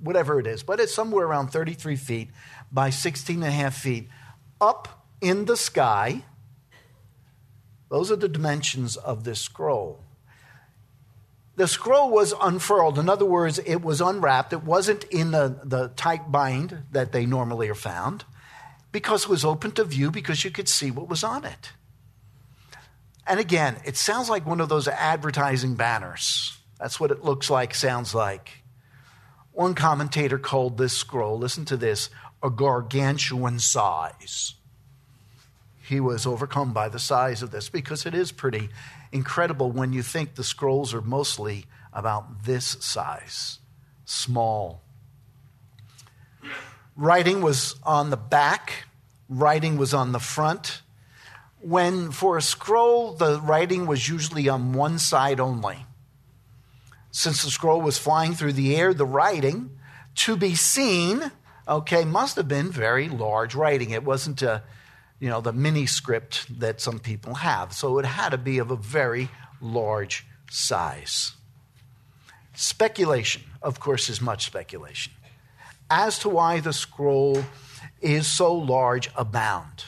whatever 0.00 0.38
it 0.38 0.46
is, 0.46 0.62
but 0.62 0.78
it's 0.78 0.92
somewhere 0.92 1.24
around 1.24 1.48
33 1.48 1.96
feet 1.96 2.28
by 2.70 2.90
16 2.90 3.36
and 3.36 3.44
a 3.44 3.50
half 3.50 3.76
feet 3.76 4.08
up 4.60 5.06
in 5.22 5.46
the 5.46 5.56
sky. 5.56 6.24
Those 7.88 8.10
are 8.10 8.16
the 8.16 8.28
dimensions 8.28 8.96
of 8.96 9.24
this 9.24 9.40
scroll. 9.40 10.03
The 11.56 11.68
scroll 11.68 12.10
was 12.10 12.34
unfurled. 12.40 12.98
In 12.98 13.08
other 13.08 13.24
words, 13.24 13.60
it 13.60 13.76
was 13.76 14.00
unwrapped. 14.00 14.52
It 14.52 14.64
wasn't 14.64 15.04
in 15.04 15.30
the, 15.30 15.60
the 15.62 15.88
tight 15.94 16.32
bind 16.32 16.82
that 16.90 17.12
they 17.12 17.26
normally 17.26 17.68
are 17.68 17.76
found 17.76 18.24
because 18.90 19.24
it 19.24 19.30
was 19.30 19.44
open 19.44 19.70
to 19.72 19.84
view 19.84 20.10
because 20.10 20.44
you 20.44 20.50
could 20.50 20.68
see 20.68 20.90
what 20.90 21.08
was 21.08 21.22
on 21.22 21.44
it. 21.44 21.72
And 23.26 23.40
again, 23.40 23.76
it 23.84 23.96
sounds 23.96 24.28
like 24.28 24.44
one 24.44 24.60
of 24.60 24.68
those 24.68 24.88
advertising 24.88 25.76
banners. 25.76 26.58
That's 26.78 26.98
what 26.98 27.10
it 27.10 27.24
looks 27.24 27.48
like, 27.48 27.74
sounds 27.74 28.14
like. 28.14 28.62
One 29.52 29.74
commentator 29.74 30.38
called 30.38 30.76
this 30.76 30.92
scroll, 30.96 31.38
listen 31.38 31.64
to 31.66 31.76
this, 31.76 32.10
a 32.42 32.50
gargantuan 32.50 33.60
size. 33.60 34.54
He 35.86 36.00
was 36.00 36.26
overcome 36.26 36.72
by 36.72 36.88
the 36.88 36.98
size 36.98 37.42
of 37.42 37.50
this 37.50 37.68
because 37.68 38.06
it 38.06 38.14
is 38.14 38.32
pretty 38.32 38.70
incredible 39.12 39.70
when 39.70 39.92
you 39.92 40.02
think 40.02 40.34
the 40.34 40.44
scrolls 40.44 40.94
are 40.94 41.02
mostly 41.02 41.66
about 41.92 42.44
this 42.44 42.78
size 42.80 43.58
small. 44.06 44.82
Writing 46.96 47.42
was 47.42 47.76
on 47.82 48.08
the 48.08 48.16
back, 48.16 48.86
writing 49.28 49.76
was 49.76 49.92
on 49.92 50.12
the 50.12 50.18
front. 50.18 50.80
When 51.60 52.12
for 52.12 52.38
a 52.38 52.42
scroll, 52.42 53.12
the 53.14 53.40
writing 53.40 53.86
was 53.86 54.08
usually 54.08 54.48
on 54.48 54.72
one 54.72 54.98
side 54.98 55.38
only. 55.38 55.84
Since 57.10 57.42
the 57.42 57.50
scroll 57.50 57.82
was 57.82 57.98
flying 57.98 58.34
through 58.34 58.54
the 58.54 58.74
air, 58.74 58.94
the 58.94 59.06
writing 59.06 59.70
to 60.16 60.36
be 60.36 60.54
seen, 60.54 61.30
okay, 61.68 62.04
must 62.04 62.36
have 62.36 62.48
been 62.48 62.70
very 62.70 63.08
large 63.08 63.54
writing. 63.54 63.90
It 63.90 64.04
wasn't 64.04 64.40
a, 64.42 64.62
you 65.24 65.30
know, 65.30 65.40
the 65.40 65.54
mini 65.54 65.86
script 65.86 66.60
that 66.60 66.82
some 66.82 66.98
people 66.98 67.32
have. 67.32 67.72
So 67.72 67.98
it 67.98 68.04
had 68.04 68.32
to 68.32 68.36
be 68.36 68.58
of 68.58 68.70
a 68.70 68.76
very 68.76 69.30
large 69.58 70.26
size. 70.50 71.32
Speculation, 72.52 73.42
of 73.62 73.80
course, 73.80 74.10
is 74.10 74.20
much 74.20 74.44
speculation 74.44 75.14
as 75.88 76.18
to 76.18 76.28
why 76.28 76.60
the 76.60 76.74
scroll 76.74 77.42
is 78.02 78.26
so 78.26 78.54
large 78.54 79.08
abound. 79.16 79.86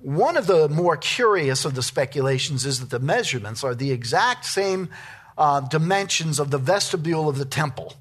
One 0.00 0.36
of 0.36 0.46
the 0.46 0.68
more 0.68 0.98
curious 0.98 1.64
of 1.64 1.74
the 1.74 1.82
speculations 1.82 2.66
is 2.66 2.80
that 2.80 2.90
the 2.90 2.98
measurements 2.98 3.64
are 3.64 3.74
the 3.74 3.90
exact 3.90 4.44
same 4.44 4.90
uh, 5.38 5.60
dimensions 5.60 6.38
of 6.38 6.50
the 6.50 6.58
vestibule 6.58 7.26
of 7.26 7.38
the 7.38 7.46
temple. 7.46 7.94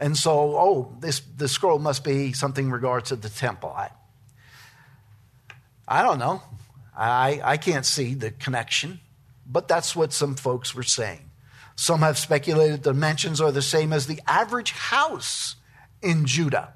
And 0.00 0.16
so, 0.16 0.32
oh, 0.58 0.96
this, 0.98 1.20
the 1.20 1.46
scroll 1.46 1.78
must 1.78 2.02
be 2.02 2.32
something 2.32 2.66
in 2.66 2.72
regards 2.72 3.10
to 3.10 3.16
the 3.16 3.28
temple. 3.28 3.70
I, 3.70 3.90
I 5.88 6.02
don't 6.02 6.18
know. 6.18 6.42
I, 6.96 7.40
I 7.44 7.56
can't 7.56 7.86
see 7.86 8.14
the 8.14 8.30
connection, 8.30 9.00
but 9.46 9.68
that's 9.68 9.94
what 9.94 10.12
some 10.12 10.34
folks 10.34 10.74
were 10.74 10.82
saying. 10.82 11.30
Some 11.76 12.00
have 12.00 12.16
speculated 12.16 12.82
the 12.82 12.92
dimensions 12.92 13.40
are 13.40 13.52
the 13.52 13.62
same 13.62 13.92
as 13.92 14.06
the 14.06 14.20
average 14.26 14.72
house 14.72 15.56
in 16.00 16.24
Judah, 16.24 16.74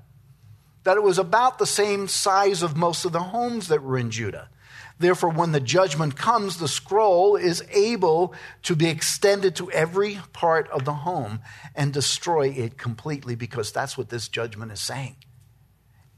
that 0.84 0.96
it 0.96 1.02
was 1.02 1.18
about 1.18 1.58
the 1.58 1.66
same 1.66 2.06
size 2.06 2.62
of 2.62 2.76
most 2.76 3.04
of 3.04 3.12
the 3.12 3.20
homes 3.20 3.68
that 3.68 3.82
were 3.82 3.98
in 3.98 4.10
Judah. 4.10 4.50
Therefore, 4.98 5.30
when 5.30 5.52
the 5.52 5.60
judgment 5.60 6.16
comes, 6.16 6.58
the 6.58 6.68
scroll 6.68 7.34
is 7.34 7.64
able 7.72 8.34
to 8.64 8.76
be 8.76 8.88
extended 8.88 9.56
to 9.56 9.70
every 9.70 10.18
part 10.34 10.68
of 10.68 10.84
the 10.84 10.92
home 10.92 11.40
and 11.74 11.90
destroy 11.90 12.48
it 12.48 12.76
completely 12.76 13.34
because 13.34 13.72
that's 13.72 13.96
what 13.96 14.10
this 14.10 14.28
judgment 14.28 14.72
is 14.72 14.80
saying. 14.80 15.16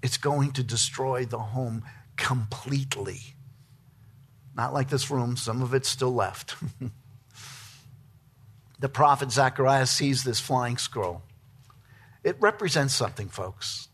It's 0.03 0.17
going 0.17 0.51
to 0.53 0.65
destroy 0.65 1.25
the 1.25 1.39
home 1.39 1.85
completely. 2.17 3.21
Not 4.55 4.75
like 4.75 4.89
this 4.91 5.11
room, 5.11 5.37
some 5.37 5.63
of 5.63 5.75
it's 5.75 5.89
still 5.89 6.15
left. 6.15 6.57
the 8.79 8.89
prophet 8.89 9.31
Zechariah 9.31 9.87
sees 9.87 10.25
this 10.25 10.41
flying 10.41 10.77
scroll. 10.77 11.23
It 12.23 12.37
represents 12.41 12.95
something, 12.95 13.29
folks. 13.29 13.89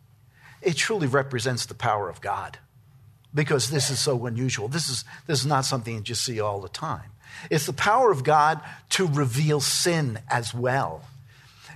It 0.61 0.77
truly 0.77 1.07
represents 1.07 1.67
the 1.67 1.75
power 1.75 2.09
of 2.09 2.21
God 2.21 2.59
because 3.33 3.71
this 3.71 3.91
is 3.91 3.99
so 4.01 4.27
unusual. 4.27 4.69
This 4.69 4.89
is, 4.89 5.05
this 5.27 5.41
is 5.41 5.47
not 5.47 5.65
something 5.65 5.95
you 5.95 6.01
just 6.01 6.25
see 6.25 6.41
all 6.41 6.61
the 6.61 6.69
time. 6.69 7.11
It's 7.51 7.67
the 7.67 7.73
power 7.73 8.11
of 8.11 8.25
God 8.25 8.61
to 8.91 9.07
reveal 9.07 9.61
sin 9.61 10.19
as 10.29 10.53
well. 10.53 11.05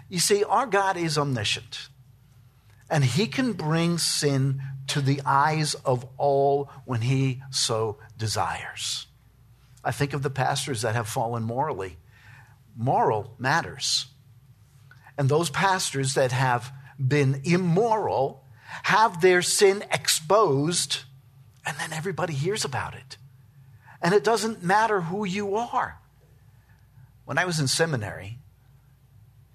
You 0.08 0.18
see, 0.18 0.44
our 0.44 0.66
God 0.66 0.96
is 0.96 1.16
omniscient, 1.16 1.88
and 2.92 3.02
He 3.04 3.26
can 3.26 3.54
bring 3.54 3.98
sin 3.98 4.62
to 4.88 5.00
the 5.00 5.20
eyes 5.24 5.74
of 5.74 6.06
all 6.18 6.70
when 6.84 7.00
He 7.00 7.42
so 7.50 7.98
desires. 8.16 9.08
I 9.82 9.90
think 9.90 10.12
of 10.12 10.22
the 10.22 10.30
pastors 10.30 10.82
that 10.82 10.94
have 10.94 11.08
fallen 11.08 11.42
morally. 11.42 11.96
Moral 12.76 13.34
matters. 13.38 14.06
And 15.18 15.28
those 15.28 15.50
pastors 15.50 16.14
that 16.14 16.30
have 16.30 16.72
been 16.96 17.40
immoral 17.44 18.44
have 18.84 19.20
their 19.20 19.42
sin 19.42 19.82
exposed 19.90 21.00
and 21.64 21.76
then 21.78 21.92
everybody 21.92 22.34
hears 22.34 22.64
about 22.64 22.94
it. 22.94 23.16
And 24.00 24.14
it 24.14 24.24
doesn't 24.24 24.62
matter 24.62 25.02
who 25.02 25.24
you 25.24 25.56
are. 25.56 25.98
When 27.24 27.38
I 27.38 27.44
was 27.44 27.60
in 27.60 27.68
seminary, 27.68 28.38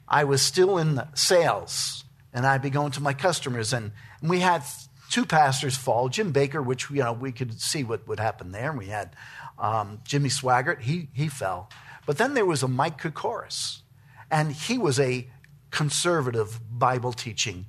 I 0.08 0.24
was 0.24 0.42
still 0.42 0.78
in 0.78 1.02
sales, 1.14 2.06
and 2.38 2.46
I'd 2.46 2.62
be 2.62 2.70
going 2.70 2.92
to 2.92 3.02
my 3.02 3.14
customers, 3.14 3.74
and, 3.74 3.92
and 4.22 4.30
we 4.30 4.42
had 4.42 4.62
two 5.10 5.26
pastors 5.26 5.76
fall. 5.76 6.08
Jim 6.08 6.32
Bakker, 6.32 6.64
which 6.64 6.88
you 6.92 7.02
know 7.02 7.12
we 7.12 7.32
could 7.32 7.60
see 7.60 7.84
what 7.84 8.08
would 8.08 8.20
happen 8.20 8.52
there, 8.52 8.70
and 8.70 8.78
we 8.78 8.86
had 8.86 9.16
um, 9.58 10.02
Jimmy 10.04 10.30
Swaggart, 10.30 10.82
he 10.82 11.10
he 11.14 11.30
fell. 11.30 11.68
But 12.06 12.20
then 12.20 12.36
there 12.36 12.46
was 12.46 12.62
a 12.62 12.68
Mike 12.68 13.02
Kokoris, 13.02 13.82
and 14.30 14.52
he 14.52 14.78
was 14.78 15.00
a 15.00 15.28
conservative 15.72 16.60
Bible 16.70 17.12
teaching 17.12 17.66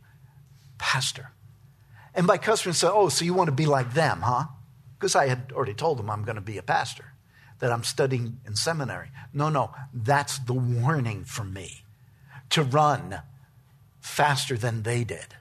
pastor. 0.77 1.31
And 2.15 2.27
my 2.27 2.37
customers 2.37 2.77
said, 2.77 2.91
Oh, 2.93 3.09
so 3.09 3.25
you 3.25 3.33
want 3.33 3.49
to 3.49 3.53
be 3.53 3.65
like 3.65 3.95
them, 3.95 4.21
huh? 4.21 4.49
Because 4.99 5.17
I 5.17 5.29
had 5.29 5.51
already 5.55 5.73
told 5.73 5.99
them 5.99 6.11
I'm 6.11 6.25
going 6.25 6.37
to 6.37 6.43
be 6.43 6.59
a 6.59 6.63
pastor, 6.63 7.15
that 7.61 7.73
I'm 7.73 7.85
studying 7.85 8.41
in 8.47 8.55
seminary. 8.55 9.09
No, 9.33 9.49
no, 9.49 9.71
that's 9.95 10.39
the 10.41 10.53
warning 10.53 11.25
for 11.25 11.45
me 11.45 11.85
to 12.51 12.63
run 12.63 13.23
faster 14.01 14.57
than 14.57 14.83
they 14.83 15.05
did. 15.05 15.35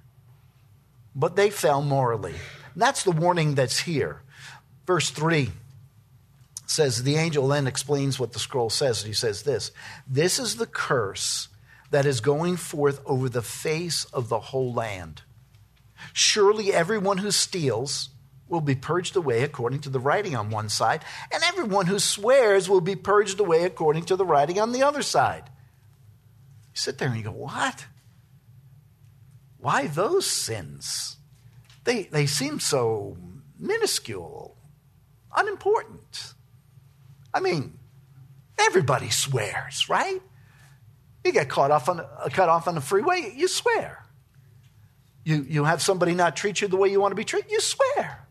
But 1.16 1.36
they 1.36 1.50
fell 1.50 1.82
morally. 1.82 2.36
That's 2.76 3.04
the 3.04 3.12
warning 3.12 3.56
that's 3.56 3.80
here. 3.80 4.22
Verse 4.86 5.10
3 5.10 5.50
says, 6.68 7.04
The 7.04 7.16
angel 7.16 7.48
then 7.48 7.68
explains 7.68 8.20
what 8.20 8.34
the 8.34 8.40
scroll 8.40 8.70
says. 8.70 9.02
and 9.02 9.08
He 9.08 9.14
says 9.14 9.44
this 9.44 9.72
This 10.08 10.38
is 10.40 10.58
the 10.58 10.68
curse 10.68 11.48
that 11.90 12.06
is 12.06 12.20
going 12.20 12.58
forth 12.58 13.02
over 13.06 13.30
the 13.30 13.42
face 13.42 14.06
of 14.06 14.30
the 14.30 14.40
whole 14.40 14.74
land. 14.74 15.24
Surely 16.14 16.74
everyone 16.74 17.18
who 17.18 17.32
steals 17.32 18.10
will 18.48 18.62
be 18.62 18.76
purged 18.76 19.16
away 19.16 19.44
according 19.44 19.80
to 19.80 19.90
the 19.90 20.00
writing 20.00 20.36
on 20.36 20.50
one 20.50 20.70
side, 20.70 21.04
and 21.34 21.44
everyone 21.44 21.88
who 21.88 22.00
swears 22.00 22.70
will 22.70 22.82
be 22.82 22.96
purged 22.96 23.40
away 23.40 23.64
according 23.64 24.04
to 24.06 24.16
the 24.16 24.26
writing 24.26 24.60
on 24.60 24.72
the 24.72 24.84
other 24.84 25.02
side. 25.02 25.44
You 25.48 26.76
sit 26.76 26.98
there 26.98 27.08
and 27.10 27.18
you 27.18 27.24
go, 27.24 27.32
What? 27.32 27.86
Why 29.68 29.88
those 29.88 30.26
sins? 30.26 31.18
They, 31.84 32.04
they 32.04 32.26
seem 32.26 32.62
so 32.62 33.18
minuscule, 33.60 34.56
unimportant. 35.36 36.36
I 37.34 37.42
mean, 37.42 37.78
everybody 38.58 39.10
swears, 39.10 39.90
right? 39.90 40.22
You 41.26 41.34
get 41.34 41.50
caught 41.50 41.72
off 41.72 41.90
on, 41.90 42.00
a 42.00 42.30
cut 42.30 42.48
off 42.48 42.70
on 42.70 42.76
the 42.76 42.82
freeway, 42.82 43.34
you 43.36 43.50
swear. 43.50 44.06
You, 45.26 45.46
you 45.50 45.66
have 45.66 45.82
somebody 45.82 46.14
not 46.14 46.38
treat 46.38 46.62
you 46.62 46.70
the 46.70 46.78
way 46.78 46.88
you 46.88 47.02
want 47.02 47.12
to 47.12 47.18
be 47.18 47.26
treated, 47.26 47.52
you 47.52 47.60
swear. 47.60 48.26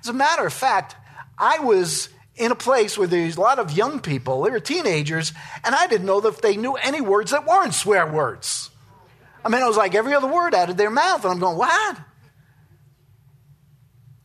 As 0.00 0.08
a 0.08 0.14
matter 0.14 0.46
of 0.46 0.54
fact, 0.54 0.96
I 1.36 1.58
was 1.58 2.08
in 2.34 2.50
a 2.50 2.56
place 2.56 2.96
where 2.96 3.06
there's 3.06 3.36
a 3.36 3.42
lot 3.42 3.58
of 3.58 3.72
young 3.76 4.00
people, 4.00 4.40
they 4.40 4.50
were 4.50 4.60
teenagers, 4.60 5.34
and 5.64 5.74
I 5.74 5.86
didn't 5.86 6.06
know 6.06 6.26
if 6.26 6.40
they 6.40 6.56
knew 6.56 6.76
any 6.76 7.02
words 7.02 7.32
that 7.32 7.44
weren't 7.44 7.74
swear 7.74 8.10
words. 8.10 8.70
I 9.46 9.48
mean, 9.48 9.62
it 9.62 9.66
was 9.66 9.76
like 9.76 9.94
every 9.94 10.12
other 10.12 10.26
word 10.26 10.56
out 10.56 10.70
of 10.70 10.76
their 10.76 10.90
mouth, 10.90 11.24
and 11.24 11.32
I'm 11.32 11.38
going, 11.38 11.56
what? 11.56 11.98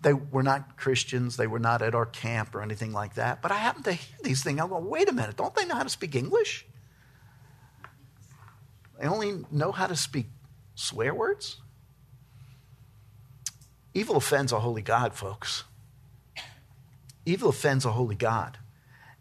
They 0.01 0.13
were 0.13 0.41
not 0.41 0.77
Christians, 0.77 1.37
they 1.37 1.45
were 1.45 1.59
not 1.59 1.83
at 1.83 1.93
our 1.93 2.07
camp 2.07 2.55
or 2.55 2.63
anything 2.63 2.91
like 2.91 3.13
that, 3.13 3.39
but 3.39 3.51
I 3.51 3.57
happened 3.57 3.85
to 3.85 3.93
hear 3.93 4.17
these 4.23 4.43
things. 4.43 4.59
I'm 4.59 4.69
going, 4.69 4.89
wait 4.89 5.07
a 5.09 5.11
minute, 5.11 5.37
don't 5.37 5.53
they 5.53 5.65
know 5.65 5.75
how 5.75 5.83
to 5.83 5.89
speak 5.89 6.15
English? 6.15 6.65
They 8.99 9.07
only 9.07 9.45
know 9.51 9.71
how 9.71 9.85
to 9.85 9.95
speak 9.95 10.25
swear 10.73 11.13
words? 11.13 11.61
Evil 13.93 14.15
offends 14.15 14.51
a 14.51 14.59
holy 14.59 14.81
God, 14.81 15.13
folks. 15.13 15.65
Evil 17.27 17.49
offends 17.49 17.85
a 17.85 17.91
holy 17.91 18.15
God, 18.15 18.57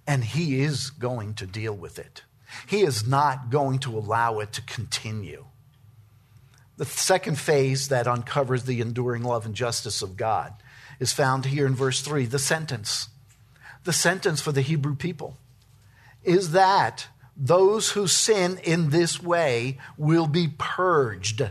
and 0.06 0.24
He 0.24 0.62
is 0.62 0.88
going 0.88 1.34
to 1.34 1.46
deal 1.46 1.74
with 1.74 1.98
it. 1.98 2.22
He 2.66 2.80
is 2.80 3.06
not 3.06 3.50
going 3.50 3.80
to 3.80 3.98
allow 3.98 4.38
it 4.38 4.54
to 4.54 4.62
continue. 4.62 5.44
The 6.80 6.86
second 6.86 7.38
phase 7.38 7.88
that 7.88 8.06
uncovers 8.06 8.64
the 8.64 8.80
enduring 8.80 9.22
love 9.22 9.44
and 9.44 9.54
justice 9.54 10.00
of 10.00 10.16
God 10.16 10.54
is 10.98 11.12
found 11.12 11.44
here 11.44 11.66
in 11.66 11.74
verse 11.74 12.00
3 12.00 12.24
the 12.24 12.38
sentence. 12.38 13.10
The 13.84 13.92
sentence 13.92 14.40
for 14.40 14.50
the 14.50 14.62
Hebrew 14.62 14.94
people 14.94 15.36
is 16.24 16.52
that 16.52 17.08
those 17.36 17.90
who 17.90 18.06
sin 18.06 18.58
in 18.64 18.88
this 18.88 19.22
way 19.22 19.76
will 19.98 20.26
be 20.26 20.48
purged, 20.56 21.50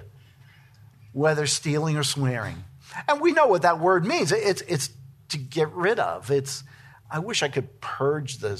whether 1.13 1.46
stealing 1.46 1.96
or 1.96 2.04
swearing. 2.04 2.63
And 3.08 3.22
we 3.22 3.32
know 3.32 3.46
what 3.46 3.62
that 3.62 3.80
word 3.80 4.08
means. 4.08 4.32
It's, 4.32 4.62
it's 4.62 4.89
to 5.28 5.38
get 5.38 5.72
rid 5.74 6.00
of. 6.00 6.32
It's, 6.32 6.63
I 7.08 7.20
wish 7.20 7.44
I 7.44 7.50
could 7.50 7.80
purge 7.82 8.39
the 8.39 8.60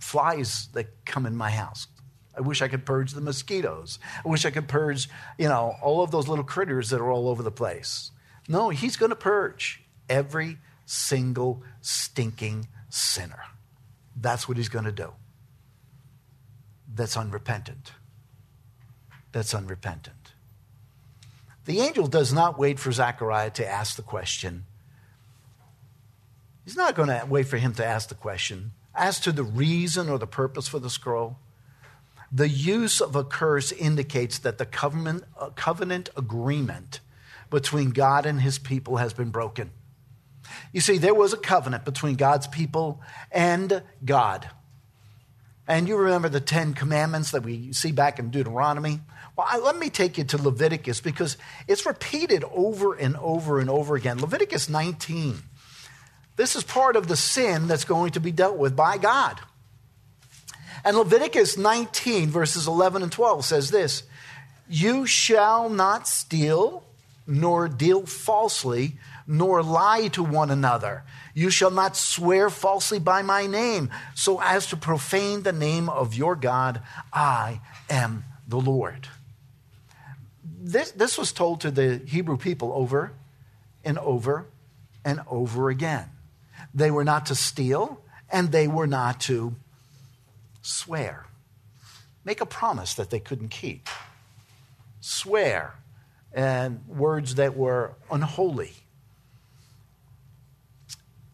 flies 0.00 0.66
that 0.72 1.04
come 1.04 1.26
in 1.26 1.36
my 1.36 1.50
house. 1.50 1.86
I 2.36 2.40
wish 2.40 2.62
I 2.62 2.68
could 2.68 2.86
purge 2.86 3.12
the 3.12 3.20
mosquitoes. 3.20 3.98
I 4.24 4.28
wish 4.28 4.44
I 4.44 4.50
could 4.50 4.68
purge, 4.68 5.08
you 5.38 5.48
know, 5.48 5.76
all 5.82 6.02
of 6.02 6.10
those 6.10 6.28
little 6.28 6.44
critters 6.44 6.90
that 6.90 7.00
are 7.00 7.10
all 7.10 7.28
over 7.28 7.42
the 7.42 7.50
place. 7.50 8.10
No, 8.48 8.70
he's 8.70 8.96
going 8.96 9.10
to 9.10 9.16
purge 9.16 9.82
every 10.08 10.58
single 10.86 11.62
stinking 11.80 12.68
sinner. 12.88 13.42
That's 14.16 14.48
what 14.48 14.56
he's 14.56 14.68
going 14.68 14.84
to 14.84 14.92
do. 14.92 15.12
That's 16.94 17.16
unrepentant. 17.16 17.92
That's 19.32 19.54
unrepentant. 19.54 20.16
The 21.64 21.80
angel 21.80 22.06
does 22.06 22.32
not 22.32 22.58
wait 22.58 22.78
for 22.78 22.92
Zechariah 22.92 23.50
to 23.50 23.66
ask 23.66 23.96
the 23.96 24.02
question. 24.02 24.64
He's 26.64 26.76
not 26.76 26.94
going 26.94 27.08
to 27.08 27.24
wait 27.28 27.46
for 27.46 27.56
him 27.56 27.72
to 27.74 27.84
ask 27.84 28.08
the 28.08 28.14
question 28.14 28.72
as 28.94 29.20
to 29.20 29.32
the 29.32 29.44
reason 29.44 30.08
or 30.08 30.18
the 30.18 30.26
purpose 30.26 30.68
for 30.68 30.78
the 30.78 30.90
scroll. 30.90 31.38
The 32.32 32.48
use 32.48 33.02
of 33.02 33.14
a 33.14 33.24
curse 33.24 33.72
indicates 33.72 34.38
that 34.38 34.56
the 34.56 34.64
covenant, 34.64 35.24
uh, 35.38 35.50
covenant 35.50 36.08
agreement 36.16 37.00
between 37.50 37.90
God 37.90 38.24
and 38.24 38.40
his 38.40 38.58
people 38.58 38.96
has 38.96 39.12
been 39.12 39.30
broken. 39.30 39.70
You 40.72 40.80
see, 40.80 40.96
there 40.96 41.14
was 41.14 41.34
a 41.34 41.36
covenant 41.36 41.84
between 41.84 42.14
God's 42.14 42.46
people 42.46 43.02
and 43.30 43.82
God. 44.04 44.48
And 45.68 45.86
you 45.86 45.96
remember 45.96 46.28
the 46.28 46.40
Ten 46.40 46.74
Commandments 46.74 47.30
that 47.32 47.44
we 47.44 47.72
see 47.72 47.92
back 47.92 48.18
in 48.18 48.30
Deuteronomy? 48.30 49.00
Well, 49.36 49.46
I, 49.48 49.58
let 49.58 49.76
me 49.76 49.90
take 49.90 50.18
you 50.18 50.24
to 50.24 50.42
Leviticus 50.42 51.00
because 51.00 51.36
it's 51.68 51.86
repeated 51.86 52.44
over 52.50 52.94
and 52.94 53.16
over 53.16 53.60
and 53.60 53.70
over 53.70 53.94
again. 53.94 54.20
Leviticus 54.20 54.68
19. 54.68 55.36
This 56.36 56.56
is 56.56 56.64
part 56.64 56.96
of 56.96 57.08
the 57.08 57.16
sin 57.16 57.68
that's 57.68 57.84
going 57.84 58.12
to 58.12 58.20
be 58.20 58.32
dealt 58.32 58.56
with 58.56 58.74
by 58.74 58.96
God. 58.98 59.38
And 60.84 60.96
Leviticus 60.96 61.56
19, 61.56 62.30
verses 62.30 62.66
11 62.66 63.02
and 63.02 63.12
12 63.12 63.44
says 63.44 63.70
this 63.70 64.02
You 64.68 65.06
shall 65.06 65.68
not 65.68 66.08
steal, 66.08 66.84
nor 67.26 67.68
deal 67.68 68.06
falsely, 68.06 68.98
nor 69.26 69.62
lie 69.62 70.08
to 70.08 70.22
one 70.22 70.50
another. 70.50 71.04
You 71.34 71.50
shall 71.50 71.70
not 71.70 71.96
swear 71.96 72.50
falsely 72.50 72.98
by 72.98 73.22
my 73.22 73.46
name, 73.46 73.90
so 74.14 74.40
as 74.40 74.66
to 74.68 74.76
profane 74.76 75.42
the 75.42 75.52
name 75.52 75.88
of 75.88 76.14
your 76.14 76.36
God. 76.36 76.82
I 77.12 77.60
am 77.88 78.24
the 78.46 78.60
Lord 78.60 79.08
this, 80.62 80.92
this 80.92 81.18
was 81.18 81.32
told 81.32 81.60
to 81.62 81.70
the 81.70 82.00
Hebrew 82.06 82.36
people 82.36 82.72
over 82.72 83.12
and 83.84 83.98
over 83.98 84.46
and 85.04 85.20
over 85.28 85.70
again. 85.70 86.08
They 86.72 86.90
were 86.90 87.04
not 87.04 87.26
to 87.26 87.34
steal 87.34 88.00
and 88.30 88.52
they 88.52 88.68
were 88.68 88.86
not 88.86 89.20
to 89.22 89.56
swear. 90.62 91.26
Make 92.24 92.40
a 92.40 92.46
promise 92.46 92.94
that 92.94 93.10
they 93.10 93.20
couldn't 93.20 93.50
keep. 93.50 93.88
Swear 95.00 95.74
and 96.32 96.86
words 96.86 97.34
that 97.34 97.56
were 97.56 97.92
unholy. 98.10 98.72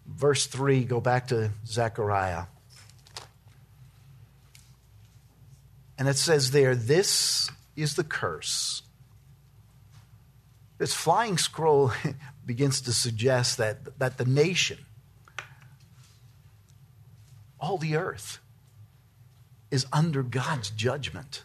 Verse 0.07 0.47
3, 0.47 0.85
go 0.85 1.01
back 1.01 1.29
to 1.29 1.51
Zechariah. 1.67 2.45
And 5.99 6.09
it 6.09 6.17
says 6.17 6.51
there, 6.51 6.75
This 6.75 7.51
is 7.77 7.95
the 7.95 8.05
curse 8.05 8.83
this 10.79 10.95
flying 10.95 11.37
scroll 11.37 11.93
begins 12.47 12.81
to 12.83 12.93
suggest 12.93 13.59
that, 13.59 13.99
that 13.99 14.17
the 14.17 14.25
nation, 14.25 14.79
all 17.61 17.77
the 17.79 17.97
earth, 17.97 18.39
is 19.71 19.87
under 19.93 20.23
God's 20.23 20.71
judgment. 20.71 21.45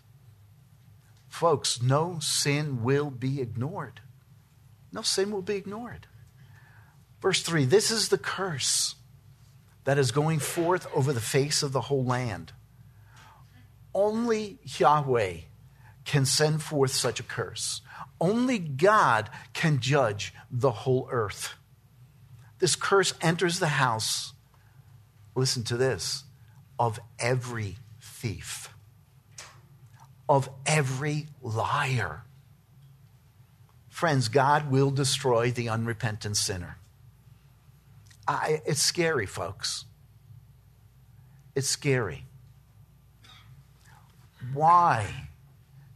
Folks, 1.27 1.81
no 1.81 2.19
sin 2.19 2.83
will 2.83 3.09
be 3.09 3.41
ignored. 3.41 4.01
No 4.91 5.01
sin 5.01 5.31
will 5.31 5.41
be 5.41 5.55
ignored. 5.55 6.07
Verse 7.21 7.41
3 7.41 7.65
This 7.65 7.89
is 7.89 8.09
the 8.09 8.17
curse 8.17 8.95
that 9.83 9.97
is 9.97 10.11
going 10.11 10.39
forth 10.39 10.87
over 10.93 11.11
the 11.11 11.19
face 11.19 11.63
of 11.63 11.71
the 11.71 11.81
whole 11.81 12.05
land. 12.05 12.53
Only 13.93 14.59
Yahweh 14.63 15.37
can 16.05 16.25
send 16.25 16.61
forth 16.61 16.91
such 16.91 17.19
a 17.19 17.23
curse. 17.23 17.81
Only 18.19 18.59
God 18.59 19.29
can 19.53 19.79
judge 19.79 20.33
the 20.51 20.71
whole 20.71 21.07
earth. 21.11 21.55
This 22.59 22.75
curse 22.75 23.13
enters 23.21 23.59
the 23.59 23.67
house, 23.67 24.33
listen 25.35 25.63
to 25.65 25.77
this, 25.77 26.23
of 26.79 26.99
every 27.19 27.77
thief, 28.23 28.69
of 30.29 30.49
every 30.65 31.27
liar. 31.41 32.23
Friends, 33.89 34.29
God 34.29 34.71
will 34.71 34.91
destroy 34.91 35.51
the 35.51 35.67
unrepentant 35.67 36.37
sinner. 36.37 36.77
I, 38.25 38.61
it's 38.65 38.81
scary, 38.81 39.25
folks. 39.25 39.83
It's 41.53 41.67
scary. 41.67 42.25
Why? 44.53 45.27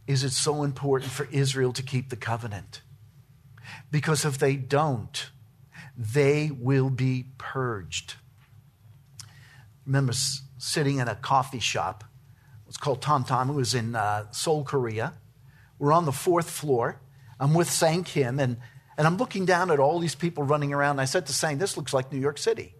is 0.08 0.24
it 0.24 0.32
so 0.32 0.62
important 0.62 1.12
for 1.12 1.28
Israel 1.30 1.72
to 1.74 1.82
keep 1.82 2.08
the 2.08 2.16
covenant? 2.16 2.80
Because 3.90 4.24
if 4.24 4.38
they 4.38 4.56
don't, 4.56 5.30
they 5.96 6.50
will 6.50 6.88
be 6.88 7.26
purged. 7.36 8.14
remember 9.84 10.14
sitting 10.56 10.98
in 10.98 11.08
a 11.08 11.14
coffee 11.14 11.60
shop. 11.60 12.04
It's 12.78 12.84
called 12.84 13.02
Tom 13.02 13.24
Tom. 13.24 13.50
It 13.50 13.54
was 13.54 13.74
in 13.74 13.96
uh, 13.96 14.30
Seoul, 14.30 14.62
Korea. 14.62 15.14
We're 15.80 15.92
on 15.92 16.04
the 16.04 16.12
fourth 16.12 16.48
floor. 16.48 17.00
I'm 17.40 17.52
with 17.52 17.68
Sang 17.68 18.04
Kim, 18.04 18.38
and, 18.38 18.56
and 18.96 19.04
I'm 19.04 19.16
looking 19.16 19.44
down 19.44 19.72
at 19.72 19.80
all 19.80 19.98
these 19.98 20.14
people 20.14 20.44
running 20.44 20.72
around. 20.72 20.92
And 20.92 21.00
I 21.00 21.04
said 21.04 21.26
to 21.26 21.32
Sang, 21.32 21.58
This 21.58 21.76
looks 21.76 21.92
like 21.92 22.12
New 22.12 22.20
York 22.20 22.38
City. 22.38 22.76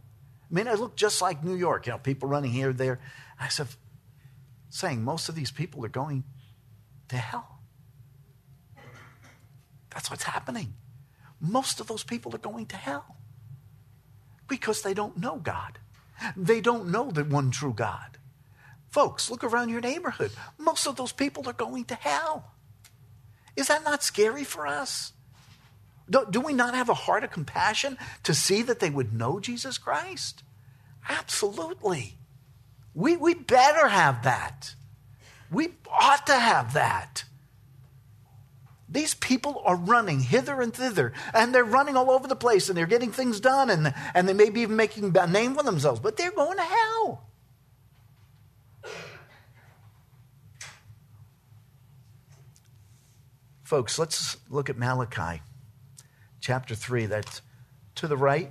I 0.48 0.54
mean, 0.54 0.68
it 0.68 0.78
looked 0.78 0.96
just 0.96 1.20
like 1.20 1.42
New 1.42 1.56
York, 1.56 1.88
you 1.88 1.92
know, 1.94 1.98
people 1.98 2.28
running 2.28 2.52
here, 2.52 2.72
there. 2.72 3.00
I 3.40 3.48
said, 3.48 3.66
Sang, 4.70 5.02
most 5.02 5.28
of 5.28 5.34
these 5.34 5.50
people 5.50 5.84
are 5.84 5.88
going 5.88 6.22
to 7.08 7.16
hell. 7.16 7.58
That's 9.90 10.12
what's 10.12 10.22
happening. 10.22 10.74
Most 11.40 11.80
of 11.80 11.88
those 11.88 12.04
people 12.04 12.32
are 12.36 12.38
going 12.38 12.66
to 12.66 12.76
hell 12.76 13.16
because 14.46 14.82
they 14.82 14.94
don't 14.94 15.18
know 15.18 15.38
God. 15.38 15.80
They 16.36 16.60
don't 16.60 16.92
know 16.92 17.10
the 17.10 17.24
one 17.24 17.50
true 17.50 17.74
God. 17.74 18.18
Folks, 18.90 19.30
look 19.30 19.44
around 19.44 19.68
your 19.68 19.80
neighborhood. 19.80 20.30
Most 20.56 20.86
of 20.86 20.96
those 20.96 21.12
people 21.12 21.48
are 21.48 21.52
going 21.52 21.84
to 21.86 21.94
hell. 21.94 22.52
Is 23.56 23.68
that 23.68 23.84
not 23.84 24.02
scary 24.02 24.44
for 24.44 24.66
us? 24.66 25.12
Do, 26.08 26.24
do, 26.30 26.40
we 26.40 26.54
not 26.54 26.74
have 26.74 26.88
a 26.88 26.94
heart 26.94 27.24
of 27.24 27.30
compassion 27.30 27.98
to 28.22 28.32
see 28.32 28.62
that 28.62 28.80
they 28.80 28.88
would 28.88 29.12
know 29.12 29.40
Jesus 29.40 29.76
Christ? 29.76 30.42
Absolutely. 31.08 32.16
We, 32.94 33.16
we 33.16 33.34
better 33.34 33.88
have 33.88 34.22
that. 34.22 34.74
We 35.50 35.74
ought 35.90 36.26
to 36.26 36.34
have 36.34 36.72
that. 36.74 37.24
These 38.88 39.14
people 39.14 39.62
are 39.66 39.76
running 39.76 40.20
hither 40.20 40.62
and 40.62 40.72
thither, 40.72 41.12
and 41.34 41.54
they're 41.54 41.62
running 41.64 41.94
all 41.94 42.10
over 42.10 42.26
the 42.26 42.36
place, 42.36 42.68
and 42.68 42.78
they're 42.78 42.86
getting 42.86 43.12
things 43.12 43.38
done, 43.38 43.68
and, 43.68 43.92
and 44.14 44.26
they 44.26 44.32
may 44.32 44.48
be 44.48 44.62
even 44.62 44.76
making 44.76 45.14
a 45.14 45.26
name 45.26 45.54
for 45.54 45.62
themselves, 45.62 46.00
but 46.00 46.16
they're 46.16 46.30
going 46.30 46.56
to 46.56 46.62
hell. 46.62 47.27
Folks, 53.68 53.98
let's 53.98 54.38
look 54.48 54.70
at 54.70 54.78
Malachi 54.78 55.42
chapter 56.40 56.74
3. 56.74 57.04
That's 57.04 57.42
to 57.96 58.06
the 58.06 58.16
right, 58.16 58.50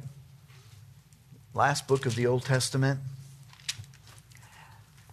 last 1.55 1.87
book 1.87 2.05
of 2.05 2.13
the 2.13 2.27
Old 2.27 2.45
Testament. 2.45 2.99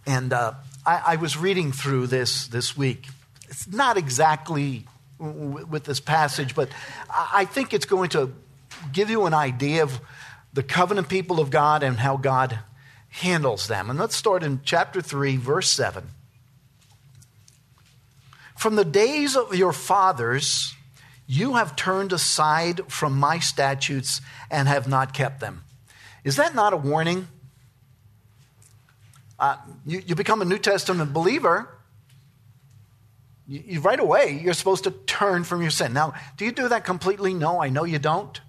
And 0.05 0.31
uh, 0.31 0.53
I, 0.85 1.01
I 1.07 1.15
was 1.15 1.37
reading 1.37 1.71
through 1.71 2.05
this 2.05 2.45
this 2.45 2.77
week. 2.77 3.07
It's 3.49 3.67
not 3.67 3.97
exactly 3.97 4.85
with 5.17 5.85
this 5.85 6.01
passage, 6.01 6.53
but 6.53 6.69
I 7.09 7.45
think 7.45 7.73
it's 7.73 7.87
going 7.87 8.09
to 8.09 8.31
give 8.93 9.09
you 9.09 9.25
an 9.25 9.33
idea 9.33 9.81
of 9.81 9.99
the 10.53 10.61
covenant 10.61 11.09
people 11.09 11.39
of 11.39 11.49
God 11.49 11.81
and 11.81 11.97
how 11.97 12.15
God 12.17 12.59
handles 13.09 13.67
them. 13.67 13.89
And 13.89 13.97
let's 13.97 14.15
start 14.15 14.43
in 14.43 14.61
chapter 14.63 15.01
3, 15.01 15.37
verse 15.37 15.71
7. 15.71 16.11
From 18.55 18.75
the 18.75 18.85
days 18.85 19.35
of 19.35 19.53
your 19.55 19.73
fathers, 19.73 20.73
you 21.27 21.55
have 21.55 21.75
turned 21.75 22.13
aside 22.13 22.81
from 22.91 23.17
my 23.19 23.39
statutes 23.39 24.21
and 24.49 24.67
have 24.67 24.87
not 24.87 25.13
kept 25.13 25.39
them. 25.39 25.63
Is 26.23 26.37
that 26.37 26.55
not 26.55 26.73
a 26.73 26.77
warning? 26.77 27.27
Uh, 29.37 29.57
you, 29.85 30.01
you, 30.05 30.15
become 30.15 30.41
a 30.41 30.45
New 30.45 30.57
Testament 30.57 31.13
believer, 31.13 31.69
you, 33.47 33.63
you, 33.65 33.79
right 33.81 33.99
away, 33.99 34.39
you're 34.41 34.53
supposed 34.53 34.85
to 34.85 34.91
turn 34.91 35.43
from 35.43 35.61
your 35.61 35.71
sin. 35.71 35.93
Now, 35.93 36.13
do 36.37 36.45
you 36.45 36.51
do 36.51 36.69
that 36.69 36.85
completely? 36.85 37.33
No, 37.33 37.61
I 37.61 37.69
know 37.69 37.83
you 37.83 37.99
don't. 37.99 38.39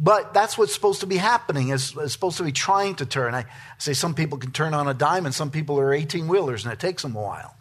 But 0.00 0.34
that's 0.34 0.58
what's 0.58 0.74
supposed 0.74 1.00
to 1.00 1.06
be 1.06 1.16
happening, 1.16 1.70
is, 1.70 1.96
is 1.96 2.12
supposed 2.12 2.36
to 2.38 2.44
be 2.44 2.52
trying 2.52 2.96
to 2.96 3.06
turn. 3.06 3.34
I 3.34 3.46
say 3.78 3.94
some 3.94 4.14
people 4.14 4.38
can 4.38 4.52
turn 4.52 4.74
on 4.74 4.86
a 4.88 4.94
dime, 4.94 5.24
and 5.24 5.34
some 5.34 5.50
people 5.50 5.78
are 5.80 5.92
18 5.92 6.28
wheelers, 6.28 6.64
and 6.64 6.72
it 6.72 6.78
takes 6.78 7.02
them 7.02 7.16
a 7.16 7.20
while. 7.20 7.56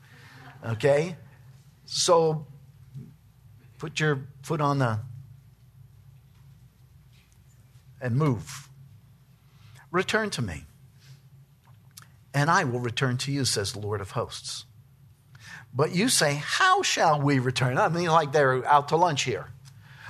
Okay? 0.65 1.15
So 1.87 2.45
put 3.79 3.99
your 3.99 4.27
foot 4.43 4.61
on 4.61 4.79
the 4.79 4.99
and 7.99 8.15
move. 8.15 8.69
Return 9.89 10.29
to 10.31 10.41
me, 10.41 10.65
and 12.33 12.51
I 12.51 12.65
will 12.65 12.81
return 12.81 13.17
to 13.19 13.31
you, 13.31 13.45
says 13.45 13.71
the 13.71 13.79
Lord 13.79 14.01
of 14.01 14.11
hosts. 14.11 14.65
But 15.73 15.95
you 15.95 16.09
say, 16.09 16.35
How 16.43 16.81
shall 16.81 17.21
we 17.21 17.39
return? 17.39 17.77
I 17.77 17.87
mean, 17.87 18.07
like 18.07 18.33
they're 18.33 18.65
out 18.65 18.89
to 18.89 18.97
lunch 18.97 19.23
here. 19.23 19.47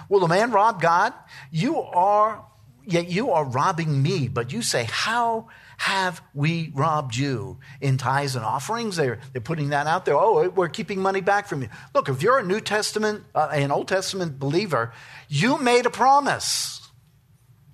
Will 0.10 0.24
a 0.24 0.28
man 0.28 0.52
rob 0.52 0.82
God? 0.82 1.14
You 1.52 1.80
are, 1.80 2.44
yet 2.86 3.08
you 3.08 3.32
are 3.32 3.46
robbing 3.46 4.02
me. 4.02 4.28
But 4.28 4.52
you 4.52 4.62
say, 4.64 4.88
How 4.90 5.48
have 5.78 6.22
we 6.34 6.72
robbed 6.74 7.16
you 7.16 7.60
in 7.80 7.98
tithes 7.98 8.36
and 8.36 8.44
offerings? 8.44 8.96
They're, 8.96 9.20
they're 9.32 9.42
putting 9.42 9.70
that 9.70 9.88
out 9.88 10.06
there. 10.06 10.16
Oh, 10.16 10.50
we're 10.50 10.70
keeping 10.70 11.00
money 11.00 11.22
back 11.22 11.48
from 11.48 11.62
you. 11.62 11.70
Look, 11.94 12.10
if 12.10 12.22
you're 12.22 12.40
a 12.40 12.44
New 12.44 12.60
Testament, 12.60 13.24
uh, 13.34 13.50
an 13.52 13.72
Old 13.72 13.88
Testament 13.88 14.40
believer, 14.40 14.92
you 15.30 15.58
made 15.60 15.86
a 15.86 15.92
promise 15.92 16.82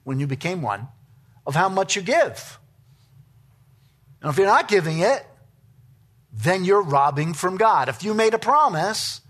when 0.04 0.20
you 0.20 0.28
became 0.28 0.62
one 0.62 0.90
of 1.46 1.56
how 1.56 1.70
much 1.70 1.96
you 1.96 2.02
give. 2.02 2.60
And 4.22 4.30
if 4.30 4.38
you're 4.38 4.48
not 4.48 4.68
giving 4.68 5.00
it, 5.00 5.26
then 6.32 6.66
you're 6.66 6.82
robbing 6.82 7.34
from 7.34 7.58
God. 7.58 7.90
If 7.90 8.04
you 8.04 8.14
made 8.14 8.34
a 8.34 8.40
promise, 8.40 9.22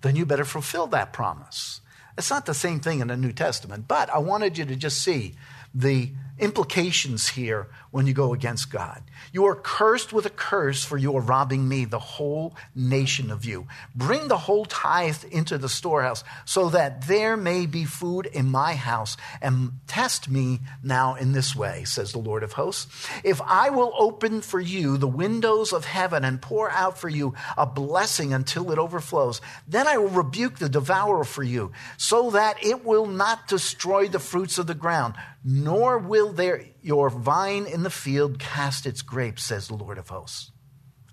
then 0.00 0.16
you 0.16 0.26
better 0.26 0.44
fulfill 0.44 0.86
that 0.88 1.12
promise. 1.12 1.80
It's 2.16 2.30
not 2.30 2.46
the 2.46 2.54
same 2.54 2.80
thing 2.80 3.00
in 3.00 3.08
the 3.08 3.16
New 3.16 3.32
Testament, 3.32 3.86
but 3.86 4.10
I 4.10 4.18
wanted 4.18 4.58
you 4.58 4.64
to 4.64 4.76
just 4.76 5.02
see 5.02 5.34
the 5.74 6.10
implications 6.38 7.28
here 7.28 7.68
when 7.90 8.06
you 8.06 8.12
go 8.12 8.34
against 8.34 8.70
God. 8.70 9.02
You 9.32 9.46
are 9.46 9.54
cursed 9.54 10.12
with 10.12 10.26
a 10.26 10.30
curse, 10.30 10.84
for 10.84 10.96
you 10.98 11.16
are 11.16 11.22
robbing 11.22 11.68
me, 11.68 11.84
the 11.84 11.98
whole 11.98 12.54
nation 12.74 13.30
of 13.30 13.44
you. 13.44 13.66
Bring 13.94 14.28
the 14.28 14.38
whole 14.38 14.64
tithe 14.64 15.24
into 15.30 15.58
the 15.58 15.68
storehouse, 15.68 16.24
so 16.44 16.68
that 16.70 17.06
there 17.06 17.36
may 17.36 17.66
be 17.66 17.84
food 17.84 18.26
in 18.26 18.50
my 18.50 18.74
house, 18.74 19.16
and 19.40 19.72
test 19.86 20.28
me 20.28 20.60
now 20.82 21.14
in 21.14 21.32
this 21.32 21.56
way, 21.56 21.84
says 21.84 22.12
the 22.12 22.18
Lord 22.18 22.42
of 22.42 22.52
hosts. 22.52 23.08
If 23.24 23.40
I 23.42 23.70
will 23.70 23.92
open 23.98 24.40
for 24.42 24.60
you 24.60 24.96
the 24.96 25.08
windows 25.08 25.72
of 25.72 25.84
heaven 25.84 26.24
and 26.24 26.42
pour 26.42 26.70
out 26.70 26.98
for 26.98 27.08
you 27.08 27.34
a 27.56 27.66
blessing 27.66 28.32
until 28.32 28.70
it 28.70 28.78
overflows, 28.78 29.40
then 29.66 29.86
I 29.86 29.98
will 29.98 30.08
rebuke 30.08 30.58
the 30.58 30.68
devourer 30.68 31.24
for 31.24 31.42
you, 31.42 31.72
so 31.96 32.30
that 32.30 32.64
it 32.64 32.84
will 32.84 33.06
not 33.06 33.48
destroy 33.48 34.08
the 34.08 34.18
fruits 34.18 34.58
of 34.58 34.66
the 34.66 34.74
ground, 34.74 35.14
nor 35.44 35.98
will 35.98 36.32
there 36.32 36.62
your 36.88 37.10
vine 37.10 37.66
in 37.66 37.82
the 37.82 37.90
field 37.90 38.38
cast 38.38 38.86
its 38.86 39.02
grapes, 39.02 39.44
says 39.44 39.68
the 39.68 39.74
Lord 39.74 39.98
of 39.98 40.08
hosts. 40.08 40.52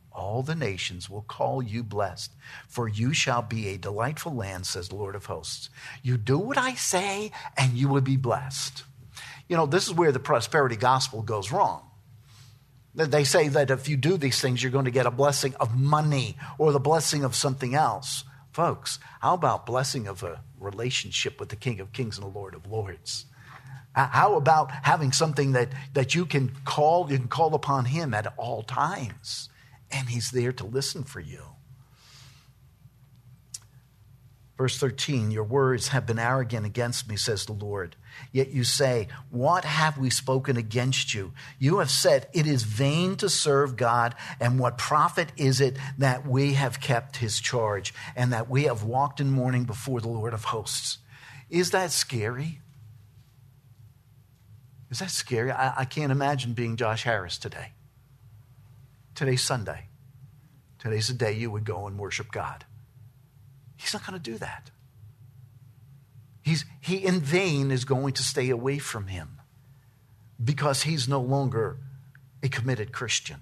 All 0.09 0.41
the 0.41 0.55
nations 0.55 1.09
will 1.09 1.23
call 1.23 1.61
you 1.61 1.83
blessed, 1.83 2.31
for 2.69 2.87
you 2.87 3.13
shall 3.13 3.41
be 3.41 3.67
a 3.67 3.77
delightful 3.77 4.33
land, 4.33 4.65
says 4.65 4.87
the 4.87 4.95
Lord 4.95 5.15
of 5.15 5.25
hosts. 5.25 5.69
You 6.01 6.15
do 6.15 6.37
what 6.37 6.57
I 6.57 6.75
say, 6.75 7.33
and 7.57 7.73
you 7.73 7.89
will 7.89 7.99
be 7.99 8.15
blessed. 8.15 8.85
You 9.49 9.57
know, 9.57 9.65
this 9.65 9.85
is 9.85 9.93
where 9.93 10.13
the 10.13 10.19
prosperity 10.19 10.77
gospel 10.77 11.21
goes 11.21 11.51
wrong. 11.51 11.81
They 12.93 13.25
say 13.25 13.49
that 13.49 13.69
if 13.69 13.89
you 13.89 13.97
do 13.97 14.15
these 14.15 14.39
things, 14.39 14.63
you're 14.63 14.71
going 14.71 14.85
to 14.85 14.91
get 14.91 15.05
a 15.05 15.11
blessing 15.11 15.55
of 15.55 15.77
money 15.77 16.37
or 16.57 16.71
the 16.71 16.79
blessing 16.79 17.25
of 17.25 17.35
something 17.35 17.75
else. 17.75 18.23
Folks, 18.53 18.97
how 19.19 19.33
about 19.33 19.65
blessing 19.65 20.07
of 20.07 20.23
a 20.23 20.39
relationship 20.57 21.37
with 21.37 21.49
the 21.49 21.57
King 21.57 21.81
of 21.81 21.91
Kings 21.91 22.17
and 22.17 22.25
the 22.25 22.31
Lord 22.31 22.53
of 22.53 22.65
Lords? 22.65 23.25
How 23.95 24.35
about 24.35 24.71
having 24.71 25.13
something 25.13 25.53
that, 25.53 25.69
that 25.93 26.13
you 26.13 26.25
can 26.25 26.51
call, 26.65 27.09
you 27.09 27.17
can 27.17 27.29
call 27.29 27.55
upon 27.55 27.85
him 27.85 28.13
at 28.13 28.33
all 28.35 28.61
times, 28.61 29.49
and 29.89 30.09
he's 30.09 30.31
there 30.31 30.51
to 30.51 30.65
listen 30.65 31.03
for 31.03 31.21
you. 31.21 31.41
Verse 34.57 34.77
13, 34.77 35.31
your 35.31 35.43
words 35.43 35.89
have 35.89 36.05
been 36.05 36.19
arrogant 36.19 36.65
against 36.65 37.09
me, 37.09 37.17
says 37.17 37.45
the 37.45 37.53
Lord. 37.53 37.95
Yet 38.31 38.51
you 38.51 38.63
say, 38.63 39.09
What 39.29 39.65
have 39.65 39.97
we 39.97 40.09
spoken 40.09 40.55
against 40.55 41.13
you? 41.13 41.33
You 41.59 41.79
have 41.79 41.91
said, 41.91 42.27
It 42.33 42.47
is 42.47 42.63
vain 42.63 43.17
to 43.17 43.29
serve 43.29 43.75
God, 43.75 44.15
and 44.39 44.57
what 44.59 44.77
profit 44.77 45.33
is 45.35 45.59
it 45.59 45.77
that 45.97 46.25
we 46.25 46.53
have 46.53 46.79
kept 46.79 47.17
his 47.17 47.41
charge, 47.41 47.93
and 48.15 48.31
that 48.31 48.49
we 48.49 48.63
have 48.63 48.83
walked 48.83 49.19
in 49.19 49.29
mourning 49.29 49.65
before 49.65 49.99
the 49.99 50.07
Lord 50.07 50.33
of 50.33 50.45
hosts? 50.45 50.99
Is 51.49 51.71
that 51.71 51.91
scary? 51.91 52.61
Is 54.95 54.99
that 54.99 55.11
scary? 55.11 55.51
I, 55.51 55.81
I 55.81 55.83
can't 55.83 56.09
imagine 56.09 56.53
being 56.53 56.77
Josh 56.77 57.03
Harris 57.03 57.37
today. 57.37 57.73
Today's 59.13 59.41
Sunday. 59.41 59.87
Today's 60.79 61.09
the 61.09 61.13
day 61.13 61.33
you 61.33 61.51
would 61.51 61.65
go 61.65 61.85
and 61.85 61.99
worship 61.99 62.31
God. 62.31 62.63
He's 63.75 63.93
not 63.93 64.07
going 64.07 64.17
to 64.17 64.31
do 64.31 64.37
that. 64.37 64.71
He's, 66.41 66.63
he 66.79 66.95
in 66.95 67.19
vain 67.19 67.71
is 67.71 67.83
going 67.83 68.13
to 68.13 68.23
stay 68.23 68.49
away 68.49 68.79
from 68.79 69.07
him 69.07 69.41
because 70.41 70.83
he's 70.83 71.09
no 71.09 71.19
longer 71.19 71.75
a 72.41 72.47
committed 72.47 72.93
Christian. 72.93 73.41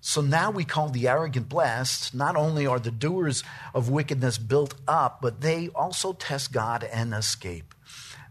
So 0.00 0.22
now 0.22 0.52
we 0.52 0.64
call 0.64 0.88
the 0.88 1.06
arrogant 1.06 1.50
blessed. 1.50 2.14
Not 2.14 2.34
only 2.34 2.66
are 2.66 2.78
the 2.78 2.90
doers 2.90 3.44
of 3.74 3.90
wickedness 3.90 4.38
built 4.38 4.74
up, 4.88 5.20
but 5.20 5.42
they 5.42 5.68
also 5.74 6.14
test 6.14 6.50
God 6.50 6.82
and 6.82 7.12
escape. 7.12 7.73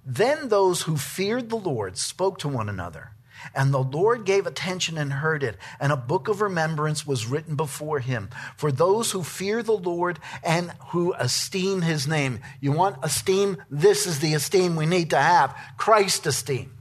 Then 0.06 0.50
those 0.50 0.84
who 0.84 0.98
feared 0.98 1.50
the 1.50 1.56
Lord 1.56 1.98
spoke 1.98 2.40
to 2.40 2.48
one 2.48 2.70
another. 2.70 3.12
And 3.54 3.74
the 3.74 3.84
Lord 3.84 4.26
gave 4.26 4.48
attention 4.48 4.98
and 4.98 5.12
heard 5.12 5.44
it, 5.44 5.58
and 5.80 5.92
a 5.92 5.98
book 5.98 6.30
of 6.30 6.40
remembrance 6.40 7.06
was 7.06 7.26
written 7.26 7.56
before 7.56 8.00
him 8.00 8.30
for 8.56 8.72
those 8.72 9.12
who 9.12 9.22
fear 9.22 9.62
the 9.62 9.74
Lord 9.74 10.20
and 10.44 10.72
who 10.88 11.14
esteem 11.14 11.82
his 11.82 12.08
name. 12.08 12.40
You 12.62 12.72
want 12.72 13.04
esteem? 13.04 13.58
This 13.70 14.08
is 14.08 14.20
the 14.20 14.34
esteem 14.34 14.76
we 14.76 14.86
need 14.86 15.10
to 15.10 15.18
have 15.18 15.58
Christ 15.78 16.26
esteem. 16.26 16.72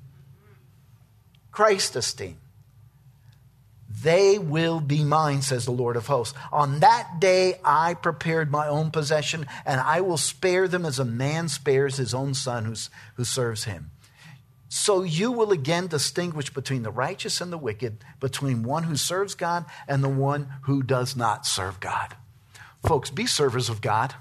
Christ 1.50 1.96
esteem. 1.96 2.38
They 4.02 4.38
will 4.38 4.80
be 4.80 5.04
mine, 5.04 5.42
says 5.42 5.64
the 5.64 5.70
Lord 5.70 5.96
of 5.96 6.06
hosts. 6.06 6.36
On 6.50 6.80
that 6.80 7.20
day 7.20 7.60
I 7.64 7.94
prepared 7.94 8.50
my 8.50 8.66
own 8.66 8.90
possession, 8.90 9.46
and 9.64 9.80
I 9.80 10.00
will 10.00 10.16
spare 10.16 10.66
them 10.68 10.84
as 10.84 10.98
a 10.98 11.04
man 11.04 11.48
spares 11.48 11.96
his 11.96 12.14
own 12.14 12.34
son 12.34 12.64
who's, 12.64 12.90
who 13.16 13.24
serves 13.24 13.64
him. 13.64 13.90
So 14.68 15.02
you 15.02 15.30
will 15.30 15.52
again 15.52 15.86
distinguish 15.86 16.48
between 16.48 16.82
the 16.82 16.90
righteous 16.90 17.40
and 17.42 17.52
the 17.52 17.58
wicked, 17.58 18.04
between 18.20 18.62
one 18.62 18.84
who 18.84 18.96
serves 18.96 19.34
God 19.34 19.66
and 19.86 20.02
the 20.02 20.08
one 20.08 20.48
who 20.62 20.82
does 20.82 21.14
not 21.14 21.46
serve 21.46 21.78
God. 21.78 22.16
Folks, 22.82 23.10
be 23.10 23.26
servers 23.26 23.68
of 23.68 23.82
God. 23.82 24.14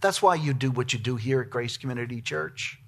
That's 0.00 0.20
why 0.20 0.34
you 0.34 0.52
do 0.52 0.72
what 0.72 0.92
you 0.92 0.98
do 0.98 1.14
here 1.14 1.40
at 1.40 1.48
Grace 1.48 1.76
Community 1.76 2.20
Church. 2.20 2.81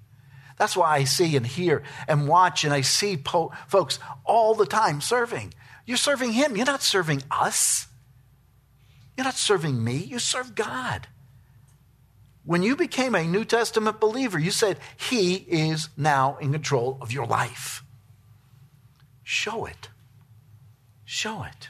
That's 0.57 0.77
why 0.77 0.95
I 0.95 1.03
see 1.03 1.35
and 1.35 1.45
hear 1.45 1.83
and 2.07 2.27
watch 2.27 2.63
and 2.63 2.73
I 2.73 2.81
see 2.81 3.17
po- 3.17 3.51
folks 3.67 3.99
all 4.23 4.55
the 4.55 4.65
time 4.65 5.01
serving. 5.01 5.53
You're 5.85 5.97
serving 5.97 6.31
Him, 6.31 6.55
you're 6.55 6.65
not 6.65 6.81
serving 6.81 7.23
us. 7.29 7.87
You're 9.17 9.25
not 9.25 9.35
serving 9.35 9.83
me, 9.83 9.97
you 9.97 10.19
serve 10.19 10.55
God. 10.55 11.07
When 12.43 12.61
you 12.61 12.75
became 12.75 13.15
a 13.15 13.23
New 13.23 13.43
Testament 13.43 13.99
believer, 13.99 14.37
you 14.37 14.51
said, 14.51 14.77
He 14.97 15.35
is 15.35 15.89
now 15.97 16.37
in 16.39 16.51
control 16.51 16.97
of 17.01 17.11
your 17.11 17.25
life. 17.25 17.83
Show 19.23 19.65
it. 19.65 19.89
Show 21.05 21.43
it. 21.43 21.69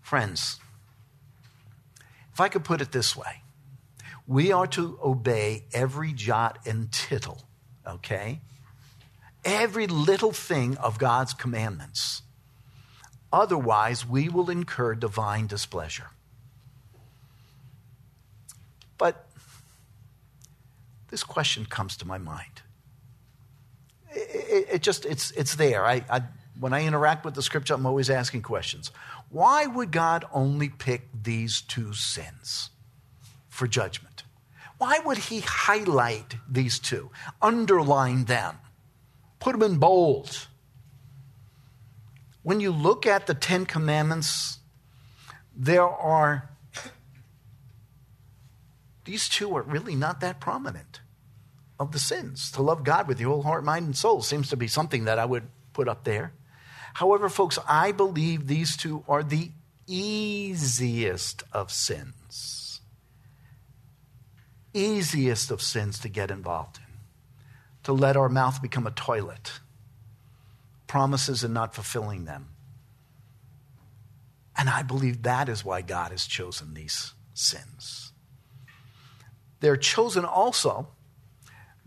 Friends, 0.00 0.58
if 2.32 2.40
I 2.40 2.48
could 2.48 2.64
put 2.64 2.80
it 2.80 2.92
this 2.92 3.16
way, 3.16 3.42
we 4.26 4.52
are 4.52 4.66
to 4.68 4.98
obey 5.02 5.64
every 5.72 6.12
jot 6.12 6.58
and 6.66 6.90
tittle, 6.90 7.42
okay? 7.86 8.40
Every 9.44 9.86
little 9.86 10.32
thing 10.32 10.76
of 10.78 10.98
God's 10.98 11.32
commandments. 11.32 12.22
Otherwise, 13.32 14.06
we 14.06 14.28
will 14.28 14.50
incur 14.50 14.94
divine 14.94 15.46
displeasure. 15.46 16.10
But 18.98 19.26
this 21.10 21.22
question 21.22 21.66
comes 21.66 21.96
to 21.98 22.06
my 22.06 22.18
mind. 22.18 22.62
It, 24.10 24.68
it, 24.72 24.82
just, 24.82 25.04
it's, 25.04 25.30
it's 25.32 25.54
there. 25.56 25.84
I, 25.84 26.02
I, 26.10 26.22
when 26.58 26.72
I 26.72 26.84
interact 26.84 27.24
with 27.24 27.34
the 27.34 27.42
scripture, 27.42 27.74
I'm 27.74 27.86
always 27.86 28.10
asking 28.10 28.42
questions. 28.42 28.90
Why 29.30 29.66
would 29.66 29.92
God 29.92 30.24
only 30.32 30.68
pick 30.68 31.08
these 31.22 31.60
two 31.60 31.92
sins 31.92 32.70
for 33.48 33.66
judgment? 33.66 34.15
Why 34.78 34.98
would 35.04 35.18
He 35.18 35.40
highlight 35.40 36.36
these 36.48 36.78
two, 36.78 37.10
underline 37.40 38.24
them, 38.24 38.56
put 39.38 39.52
them 39.52 39.62
in 39.62 39.78
bold? 39.78 40.48
When 42.42 42.60
you 42.60 42.70
look 42.70 43.06
at 43.06 43.26
the 43.26 43.34
Ten 43.34 43.66
Commandments, 43.66 44.58
there 45.56 45.88
are 45.88 46.50
these 49.04 49.28
two 49.28 49.56
are 49.56 49.62
really 49.62 49.94
not 49.94 50.20
that 50.20 50.40
prominent 50.40 51.00
of 51.78 51.92
the 51.92 51.98
sins. 51.98 52.50
To 52.52 52.62
love 52.62 52.82
God 52.82 53.06
with 53.06 53.20
your 53.20 53.30
whole 53.30 53.42
heart, 53.42 53.64
mind, 53.64 53.86
and 53.86 53.96
soul 53.96 54.20
seems 54.20 54.50
to 54.50 54.56
be 54.56 54.66
something 54.66 55.04
that 55.04 55.18
I 55.18 55.24
would 55.24 55.44
put 55.72 55.88
up 55.88 56.04
there. 56.04 56.32
However, 56.94 57.28
folks, 57.28 57.58
I 57.68 57.92
believe 57.92 58.46
these 58.46 58.76
two 58.76 59.04
are 59.08 59.22
the 59.22 59.50
easiest 59.86 61.44
of 61.52 61.70
sins. 61.70 62.65
Easiest 64.76 65.50
of 65.50 65.62
sins 65.62 65.98
to 66.00 66.08
get 66.08 66.30
involved 66.30 66.78
in. 66.78 66.94
To 67.84 67.92
let 67.92 68.16
our 68.16 68.28
mouth 68.28 68.60
become 68.60 68.86
a 68.86 68.90
toilet. 68.90 69.52
Promises 70.86 71.42
and 71.42 71.54
not 71.54 71.74
fulfilling 71.74 72.26
them. 72.26 72.48
And 74.56 74.68
I 74.68 74.82
believe 74.82 75.22
that 75.22 75.48
is 75.48 75.64
why 75.64 75.82
God 75.82 76.10
has 76.10 76.26
chosen 76.26 76.74
these 76.74 77.12
sins. 77.34 78.12
They're 79.60 79.76
chosen 79.76 80.24
also 80.24 80.88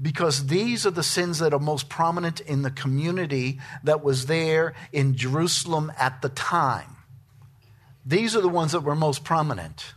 because 0.02 0.48
these 0.48 0.86
are 0.86 0.92
the 0.92 1.04
sins 1.04 1.40
that 1.40 1.54
are 1.54 1.60
most 1.60 1.90
prominent 1.90 2.40
in 2.40 2.62
the 2.62 2.72
community 2.72 3.60
that 3.84 4.04
was 4.04 4.28
there 4.28 4.74
in 4.92 5.16
Jerusalem 5.16 5.92
at 6.00 6.22
the 6.22 6.30
time. 6.30 6.96
These 8.06 8.36
are 8.36 8.42
the 8.42 8.50
ones 8.50 8.72
that 8.72 8.82
were 8.82 8.96
most 8.96 9.24
prominent. 9.24 9.94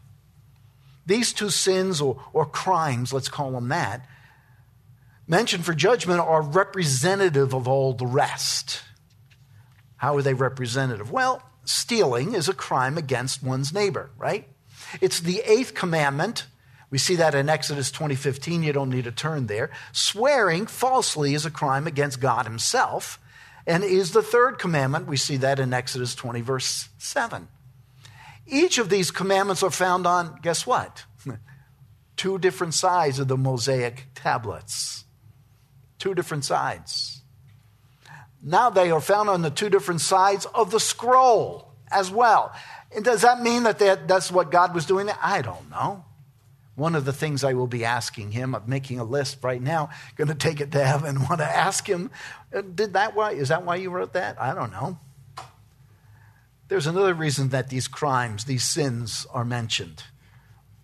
These 1.07 1.33
two 1.33 1.51
sins 1.51 2.01
or, 2.01 2.23
or 2.33 2.47
crimes, 2.47 3.13
let's 3.13 3.29
call 3.29 3.53
them 3.53 3.69
that, 3.69 4.07
mentioned 5.27 5.65
for 5.65 5.75
judgment 5.75 6.21
are 6.21 6.43
representative 6.43 7.55
of 7.55 7.67
all 7.67 7.93
the 7.93 8.07
rest. 8.07 8.83
How 9.97 10.17
are 10.17 10.23
they 10.23 10.35
representative? 10.35 11.11
Well, 11.11 11.43
stealing 11.65 12.35
is 12.35 12.49
a 12.49 12.55
crime 12.55 12.99
against 12.99 13.43
one's 13.43 13.73
neighbor, 13.73 14.11
right? 14.19 14.49
It's 15.01 15.21
the 15.21 15.43
eighth 15.47 15.75
commandment 15.75 16.47
we 16.93 16.99
see 16.99 17.17
that 17.17 17.35
in 17.35 17.49
Exodus 17.49 17.91
20:15, 17.91 18.63
you 18.63 18.75
don't 18.75 18.91
need 18.91 19.05
to 19.05 19.13
turn 19.13 19.47
there. 19.47 19.71
Swearing 19.93 20.67
falsely 20.67 21.35
is 21.35 21.47
a 21.47 21.51
crime 21.51 21.87
against 21.87 22.21
God 22.21 22.45
himself 22.45 23.19
and 23.67 23.83
is 23.83 24.13
the 24.13 24.23
third 24.23 24.59
commandment. 24.59 25.07
We 25.07 25.17
see 25.17 25.39
that 25.39 25.59
in 25.59 25.73
Exodus 25.73 26.15
20 26.15 26.43
verse 26.43 26.91
7. 26.99 27.49
Each 28.47 28.79
of 28.79 28.89
these 28.89 29.11
commandments 29.11 29.63
are 29.63 29.71
found 29.71 30.07
on 30.07 30.39
guess 30.43 30.67
what? 30.67 31.05
Two 32.17 32.39
different 32.39 32.75
sides 32.75 33.19
of 33.19 33.29
the 33.29 33.37
Mosaic 33.37 34.07
tablets. 34.15 35.05
Two 35.99 36.15
different 36.15 36.45
sides. 36.45 37.23
Now 38.43 38.71
they 38.71 38.91
are 38.91 39.01
found 39.01 39.31
on 39.31 39.43
the 39.43 39.51
two 39.51 39.71
different 39.71 40.01
sides 40.01 40.47
of 40.47 40.73
the 40.73 40.81
scroll 40.81 41.73
as 41.93 42.11
well. 42.11 42.53
And 42.95 43.05
does 43.05 43.23
that 43.23 43.41
mean 43.41 43.63
that 43.63 43.79
that's 43.79 44.33
what 44.33 44.51
God 44.51 44.75
was 44.75 44.85
doing? 44.85 45.09
I 45.23 45.43
don't 45.43 45.71
know. 45.71 46.05
One 46.75 46.95
of 46.95 47.05
the 47.05 47.13
things 47.13 47.45
I 47.45 47.53
will 47.53 47.67
be 47.67 47.85
asking 47.85 48.33
him, 48.33 48.55
I'm 48.55 48.65
making 48.67 48.99
a 48.99 49.05
list 49.05 49.39
right 49.43 49.61
now, 49.61 49.91
going 50.17 50.29
to 50.29 50.35
take 50.35 50.61
it 50.61 50.73
to 50.73 50.85
heaven, 50.85 51.21
want 51.29 51.41
to 51.41 51.45
ask 51.49 51.87
him, 51.87 52.11
did 52.75 52.95
that 52.95 53.15
why, 53.15 53.33
is 53.33 53.49
that 53.49 53.65
why 53.65 53.77
you 53.77 53.91
wrote 53.91 54.15
that? 54.15 54.41
I 54.41 54.55
don't 54.55 54.73
know. 54.73 54.99
There's 56.73 56.87
another 56.87 57.13
reason 57.13 57.51
that 57.51 57.69
these 57.69 57.87
crimes, 57.87 58.47
these 58.47 58.65
sins 58.65 59.27
are 59.31 59.45
mentioned, 59.45 60.05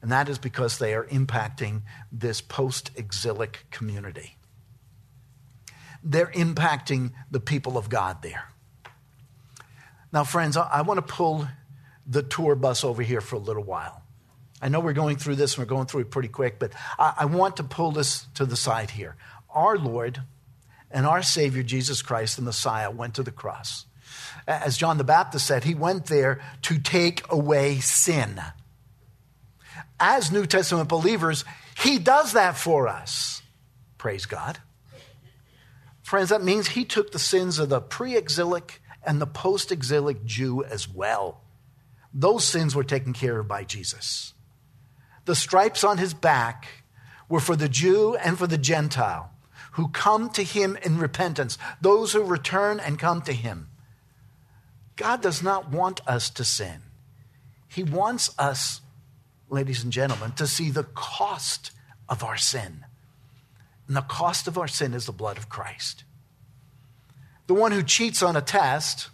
and 0.02 0.12
that 0.12 0.28
is 0.28 0.38
because 0.38 0.76
they 0.76 0.92
are 0.92 1.04
impacting 1.04 1.80
this 2.12 2.42
post 2.42 2.90
exilic 2.94 3.64
community. 3.70 4.36
They're 6.04 6.30
impacting 6.32 7.12
the 7.30 7.40
people 7.40 7.78
of 7.78 7.88
God 7.88 8.20
there. 8.20 8.50
Now, 10.12 10.24
friends, 10.24 10.58
I 10.58 10.82
want 10.82 10.98
to 10.98 11.14
pull 11.14 11.48
the 12.06 12.22
tour 12.22 12.54
bus 12.54 12.84
over 12.84 13.00
here 13.00 13.22
for 13.22 13.36
a 13.36 13.40
little 13.40 13.64
while. 13.64 14.02
I 14.60 14.68
know 14.68 14.80
we're 14.80 14.92
going 14.92 15.16
through 15.16 15.36
this 15.36 15.54
and 15.54 15.62
we're 15.62 15.74
going 15.74 15.86
through 15.86 16.02
it 16.02 16.10
pretty 16.10 16.28
quick, 16.28 16.58
but 16.58 16.74
I, 16.98 17.14
I 17.20 17.24
want 17.24 17.56
to 17.56 17.64
pull 17.64 17.92
this 17.92 18.26
to 18.34 18.44
the 18.44 18.56
side 18.56 18.90
here. 18.90 19.16
Our 19.48 19.78
Lord 19.78 20.20
and 20.90 21.06
our 21.06 21.22
Savior, 21.22 21.62
Jesus 21.62 22.02
Christ, 22.02 22.36
the 22.36 22.42
Messiah, 22.42 22.90
went 22.90 23.14
to 23.14 23.22
the 23.22 23.32
cross. 23.32 23.86
As 24.48 24.78
John 24.78 24.96
the 24.96 25.04
Baptist 25.04 25.46
said, 25.46 25.64
he 25.64 25.74
went 25.74 26.06
there 26.06 26.40
to 26.62 26.78
take 26.78 27.22
away 27.30 27.80
sin. 27.80 28.40
As 30.00 30.32
New 30.32 30.46
Testament 30.46 30.88
believers, 30.88 31.44
he 31.78 31.98
does 31.98 32.32
that 32.32 32.56
for 32.56 32.88
us. 32.88 33.42
Praise 33.98 34.24
God. 34.24 34.58
Friends, 36.02 36.30
that 36.30 36.42
means 36.42 36.68
he 36.68 36.86
took 36.86 37.12
the 37.12 37.18
sins 37.18 37.58
of 37.58 37.68
the 37.68 37.82
pre 37.82 38.16
exilic 38.16 38.80
and 39.04 39.20
the 39.20 39.26
post 39.26 39.70
exilic 39.70 40.24
Jew 40.24 40.64
as 40.64 40.88
well. 40.88 41.42
Those 42.14 42.44
sins 42.44 42.74
were 42.74 42.84
taken 42.84 43.12
care 43.12 43.38
of 43.38 43.48
by 43.48 43.64
Jesus. 43.64 44.32
The 45.26 45.34
stripes 45.34 45.84
on 45.84 45.98
his 45.98 46.14
back 46.14 46.84
were 47.28 47.40
for 47.40 47.54
the 47.54 47.68
Jew 47.68 48.16
and 48.16 48.38
for 48.38 48.46
the 48.46 48.56
Gentile 48.56 49.30
who 49.72 49.88
come 49.88 50.28
to 50.30 50.42
him 50.42 50.76
in 50.82 50.98
repentance, 50.98 51.56
those 51.80 52.12
who 52.12 52.24
return 52.24 52.80
and 52.80 52.98
come 52.98 53.22
to 53.22 53.32
him. 53.32 53.67
God 54.98 55.22
does 55.22 55.42
not 55.44 55.70
want 55.70 56.06
us 56.06 56.28
to 56.30 56.44
sin. 56.44 56.82
He 57.68 57.84
wants 57.84 58.34
us, 58.36 58.80
ladies 59.48 59.84
and 59.84 59.92
gentlemen, 59.92 60.32
to 60.32 60.46
see 60.46 60.70
the 60.70 60.82
cost 60.82 61.70
of 62.08 62.24
our 62.24 62.36
sin. 62.36 62.84
And 63.86 63.96
the 63.96 64.02
cost 64.02 64.48
of 64.48 64.58
our 64.58 64.66
sin 64.66 64.94
is 64.94 65.06
the 65.06 65.12
blood 65.12 65.38
of 65.38 65.48
Christ. 65.48 66.02
The 67.46 67.54
one 67.54 67.70
who 67.70 67.84
cheats 67.84 68.22
on 68.22 68.36
a 68.36 68.42
test 68.42 69.08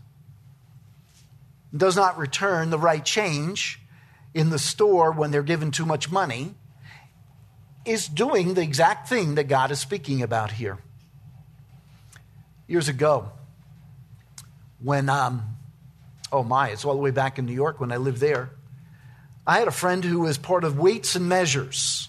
does 1.76 1.96
not 1.96 2.16
return 2.16 2.70
the 2.70 2.78
right 2.78 3.04
change 3.04 3.78
in 4.32 4.48
the 4.48 4.58
store 4.58 5.12
when 5.12 5.30
they're 5.30 5.42
given 5.42 5.70
too 5.70 5.84
much 5.84 6.10
money 6.10 6.54
is 7.84 8.08
doing 8.08 8.54
the 8.54 8.62
exact 8.62 9.08
thing 9.08 9.34
that 9.34 9.48
God 9.48 9.70
is 9.70 9.80
speaking 9.80 10.22
about 10.22 10.50
here. 10.52 10.78
Years 12.66 12.88
ago, 12.88 13.30
when, 14.80 15.10
um, 15.10 15.54
oh 16.34 16.42
my, 16.42 16.70
it's 16.70 16.84
all 16.84 16.94
the 16.94 17.00
way 17.00 17.12
back 17.12 17.38
in 17.38 17.46
New 17.46 17.54
York 17.54 17.80
when 17.80 17.92
I 17.92 17.96
lived 17.96 18.18
there, 18.18 18.50
I 19.46 19.60
had 19.60 19.68
a 19.68 19.72
friend 19.72 20.04
who 20.04 20.20
was 20.20 20.36
part 20.36 20.64
of 20.64 20.78
Weights 20.78 21.14
and 21.14 21.28
Measures, 21.28 22.08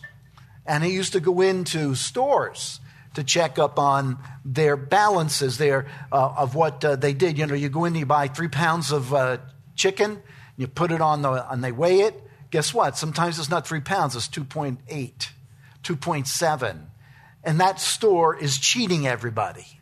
and 0.66 0.84
he 0.84 0.92
used 0.92 1.14
to 1.14 1.20
go 1.20 1.42
into 1.42 1.94
stores 1.94 2.80
to 3.14 3.24
check 3.24 3.60
up 3.60 3.78
on 3.78 4.18
their 4.44 4.76
balances 4.76 5.58
there 5.58 5.88
uh, 6.12 6.34
of 6.38 6.56
what 6.56 6.84
uh, 6.84 6.96
they 6.96 7.14
did. 7.14 7.38
You 7.38 7.46
know, 7.46 7.54
you 7.54 7.70
go 7.70 7.86
in, 7.86 7.94
you 7.94 8.06
buy 8.06 8.28
three 8.28 8.48
pounds 8.48 8.92
of 8.92 9.14
uh, 9.14 9.38
chicken, 9.76 10.22
you 10.58 10.68
put 10.68 10.92
it 10.92 11.02
on 11.02 11.22
the, 11.22 11.52
and 11.52 11.64
they 11.64 11.72
weigh 11.72 12.02
it. 12.02 12.22
Guess 12.50 12.74
what? 12.74 12.98
Sometimes 12.98 13.38
it's 13.38 13.50
not 13.50 13.68
three 13.68 13.80
pounds, 13.80 14.16
it's 14.16 14.28
2.8, 14.28 15.30
2.7. 15.84 16.80
And 17.44 17.60
that 17.60 17.80
store 17.80 18.36
is 18.36 18.58
cheating 18.58 19.06
everybody. 19.06 19.75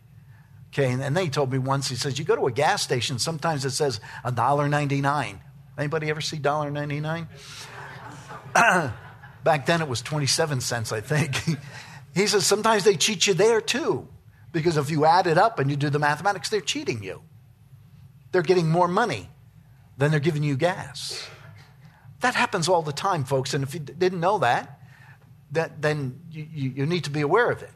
Okay, 0.74 0.92
and, 0.92 1.04
and 1.04 1.16
they 1.16 1.30
told 1.30 1.52
me 1.52 1.60
once, 1.60 1.88
he 1.88 1.96
says, 1.96 2.18
you 2.18 2.26
go 2.26 2.36
to 2.36 2.48
a 2.48 2.52
gas 2.52 2.82
station, 2.82 3.20
sometimes 3.20 3.64
it 3.64 3.70
says 3.72 4.00
$1.99. 4.26 5.38
Anybody 5.78 6.10
ever 6.10 6.20
see 6.20 6.38
$1.99? 6.38 7.28
Back 9.44 9.66
then 9.68 9.82
it 9.82 9.88
was 9.88 10.02
27 10.02 10.62
cents, 10.62 10.92
I 10.92 11.02
think. 11.02 11.36
he 12.16 12.26
says, 12.26 12.48
sometimes 12.48 12.86
they 12.86 12.96
cheat 12.96 13.28
you 13.28 13.36
there 13.36 13.62
too. 13.62 14.08
Because 14.52 14.78
if 14.78 14.90
you 14.90 15.06
add 15.06 15.28
it 15.28 15.38
up 15.38 15.60
and 15.60 15.70
you 15.70 15.76
do 15.76 15.92
the 15.92 16.00
mathematics, 16.00 16.50
they're 16.50 16.60
cheating 16.62 17.04
you. 17.04 17.22
They're 18.32 18.42
getting 18.42 18.68
more 18.68 18.88
money 18.88 19.30
than 19.98 20.10
they're 20.10 20.20
giving 20.20 20.42
you 20.42 20.58
gas. 20.58 21.28
That 22.22 22.34
happens 22.34 22.68
all 22.68 22.82
the 22.82 22.94
time, 22.94 23.26
folks. 23.26 23.54
And 23.54 23.64
if 23.64 23.76
you 23.76 23.80
didn't 23.80 24.20
know 24.20 24.40
that, 24.40 24.80
that 25.52 25.84
then 25.84 26.22
you, 26.32 26.72
you 26.76 26.86
need 26.88 27.04
to 27.04 27.12
be 27.12 27.22
aware 27.22 27.52
of 27.52 27.62
it. 27.62 27.72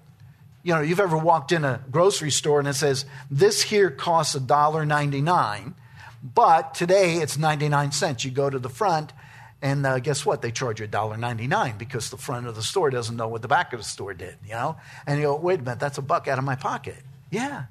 You 0.63 0.73
know, 0.73 0.81
you've 0.81 0.99
ever 0.99 1.17
walked 1.17 1.51
in 1.51 1.63
a 1.63 1.81
grocery 1.89 2.31
store 2.31 2.59
and 2.59 2.67
it 2.67 2.73
says, 2.73 3.05
this 3.31 3.61
here 3.61 3.89
costs 3.89 4.35
$1.99, 4.35 5.73
but 6.21 6.73
today 6.73 7.15
it's 7.15 7.37
99 7.37 7.91
cents. 7.91 8.25
You 8.25 8.31
go 8.31 8.49
to 8.49 8.59
the 8.59 8.69
front 8.69 9.13
and 9.61 9.85
uh, 9.85 9.99
guess 9.99 10.25
what? 10.25 10.41
They 10.41 10.51
charge 10.51 10.79
you 10.79 10.87
$1.99 10.87 11.77
because 11.77 12.09
the 12.09 12.17
front 12.17 12.47
of 12.47 12.55
the 12.55 12.63
store 12.63 12.89
doesn't 12.89 13.15
know 13.15 13.27
what 13.27 13.41
the 13.41 13.47
back 13.47 13.73
of 13.73 13.79
the 13.79 13.85
store 13.85 14.13
did, 14.13 14.37
you 14.45 14.51
know? 14.51 14.77
And 15.05 15.19
you 15.19 15.25
go, 15.25 15.35
wait 15.35 15.59
a 15.59 15.63
minute, 15.63 15.79
that's 15.79 15.97
a 15.97 16.01
buck 16.01 16.27
out 16.27 16.37
of 16.37 16.43
my 16.43 16.55
pocket. 16.55 16.97
Yeah. 17.31 17.65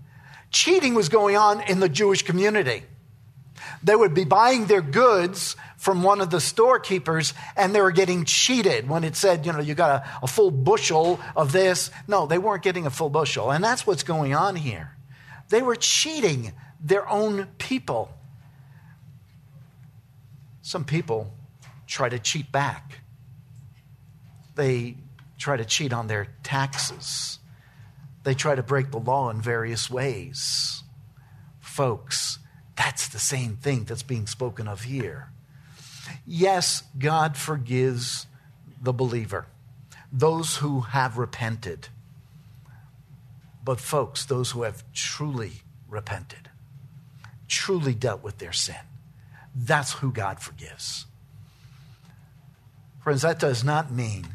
Cheating 0.51 0.95
was 0.95 1.09
going 1.09 1.37
on 1.37 1.61
in 1.63 1.81
the 1.81 1.89
Jewish 1.89 2.23
community. 2.23 2.85
They 3.83 3.97
would 3.97 4.15
be 4.15 4.25
buying 4.25 4.67
their 4.67 4.81
goods 4.81 5.57
from 5.77 6.03
one 6.03 6.21
of 6.21 6.31
the 6.31 6.41
storekeepers 6.41 7.35
and 7.57 7.75
they 7.75 7.81
were 7.81 7.93
getting 7.93 8.25
cheated 8.25 8.89
when 8.89 9.05
it 9.05 9.17
said, 9.17 9.47
you 9.47 9.53
know, 9.53 9.61
you 9.61 9.75
got 9.75 10.03
a, 10.03 10.25
a 10.25 10.27
full 10.27 10.51
bushel 10.51 11.21
of 11.37 11.53
this. 11.53 11.91
No, 12.09 12.27
they 12.27 12.39
weren't 12.39 12.63
getting 12.63 12.87
a 12.87 12.91
full 12.91 13.11
bushel. 13.11 13.51
And 13.51 13.63
that's 13.63 13.87
what's 13.87 14.03
going 14.03 14.35
on 14.35 14.57
here. 14.57 14.97
They 15.49 15.63
were 15.63 15.77
cheating 15.77 16.53
their 16.81 17.09
own 17.09 17.47
people. 17.59 18.11
Some 20.63 20.85
people 20.85 21.33
try 21.87 22.09
to 22.09 22.19
cheat 22.19 22.51
back. 22.51 23.01
They 24.57 24.97
try 25.39 25.57
to 25.57 25.65
cheat 25.65 25.93
on 25.93 26.07
their 26.07 26.29
taxes. 26.43 27.39
They 28.25 28.35
try 28.35 28.57
to 28.57 28.63
break 28.63 28.91
the 28.91 28.99
law 28.99 29.31
in 29.31 29.41
various 29.41 29.89
ways. 29.89 30.83
Folks, 31.61 32.39
that's 32.77 33.09
the 33.09 33.19
same 33.19 33.57
thing 33.57 33.85
that's 33.85 34.03
being 34.03 34.27
spoken 34.27 34.69
of 34.69 34.83
here. 34.83 35.31
Yes, 36.27 36.83
God 36.99 37.37
forgives 37.37 38.27
the 38.81 38.93
believer, 38.93 39.47
those 40.13 40.57
who 40.57 40.81
have 40.81 41.19
repented. 41.19 41.89
But, 43.65 43.81
folks, 43.81 44.25
those 44.25 44.53
who 44.53 44.63
have 44.63 44.85
truly 44.93 45.63
repented, 45.89 46.51
truly 47.49 47.95
dealt 47.95 48.23
with 48.23 48.39
their 48.39 48.53
sin, 48.53 48.77
that's 49.55 49.95
who 49.95 50.13
God 50.13 50.39
forgives. 50.39 51.07
Friends, 53.03 53.23
that 53.23 53.41
does 53.41 53.65
not 53.65 53.91
mean 53.91 54.27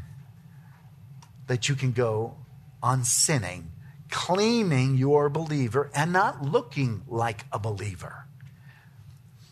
that 1.48 1.70
you 1.70 1.76
can 1.76 1.92
go 1.92 2.36
on 2.82 3.04
sinning, 3.04 3.72
claiming 4.10 4.98
you're 4.98 5.28
a 5.28 5.30
believer 5.30 5.90
and 5.94 6.12
not 6.12 6.42
looking 6.42 7.04
like 7.08 7.46
a 7.52 7.60
believer. 7.60 8.26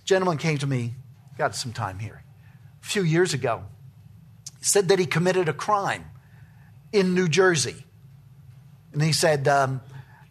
Gentleman 0.10 0.39
came 0.39 0.57
to 0.57 0.66
me, 0.66 0.95
got 1.38 1.53
some 1.53 1.72
time 1.72 1.99
here, 1.99 2.24
a 2.82 2.84
few 2.84 3.03
years 3.03 3.36
ago. 3.36 3.62
He 4.57 4.66
said 4.66 4.88
that 4.88 4.97
he 4.97 5.05
committed 5.05 5.47
a 5.47 5.53
crime 5.53 6.03
in 6.91 7.14
New 7.14 7.28
Jersey. 7.28 7.86
And 8.91 9.03
he 9.03 9.12
said, 9.12 9.47
um, 9.47 9.82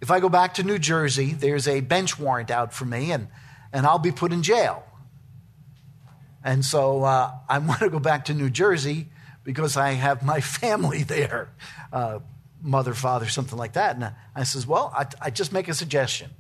if 0.01 0.11
I 0.11 0.19
go 0.19 0.29
back 0.29 0.55
to 0.55 0.65
New 0.65 0.81
Jersey, 0.81 1.33
there's 1.33 1.69
a 1.69 1.81
bench 1.81 2.19
warrant 2.19 2.51
out 2.51 2.73
for 2.73 2.87
me 2.87 3.13
and, 3.13 3.29
and 3.73 3.87
I'll 3.87 4.01
be 4.01 4.11
put 4.11 4.33
in 4.33 4.43
jail. 4.43 4.83
And 6.43 6.65
so 6.65 7.05
uh, 7.05 7.31
I 7.49 7.59
want 7.59 7.79
to 7.79 7.89
go 7.89 8.01
back 8.01 8.25
to 8.25 8.35
New 8.35 8.51
Jersey 8.51 9.07
because 9.45 9.77
I 9.77 9.93
have 9.93 10.25
my 10.25 10.41
family 10.61 11.05
there, 11.05 11.51
uh, 11.93 12.19
mother, 12.61 12.95
father, 12.95 13.29
something 13.29 13.57
like 13.57 13.75
that. 13.75 13.95
And 13.95 14.11
I 14.35 14.43
says, 14.43 14.67
well, 14.67 14.93
I, 14.93 15.07
I 15.21 15.31
just 15.31 15.53
make 15.53 15.69
a 15.69 15.75
suggestion. 15.75 16.33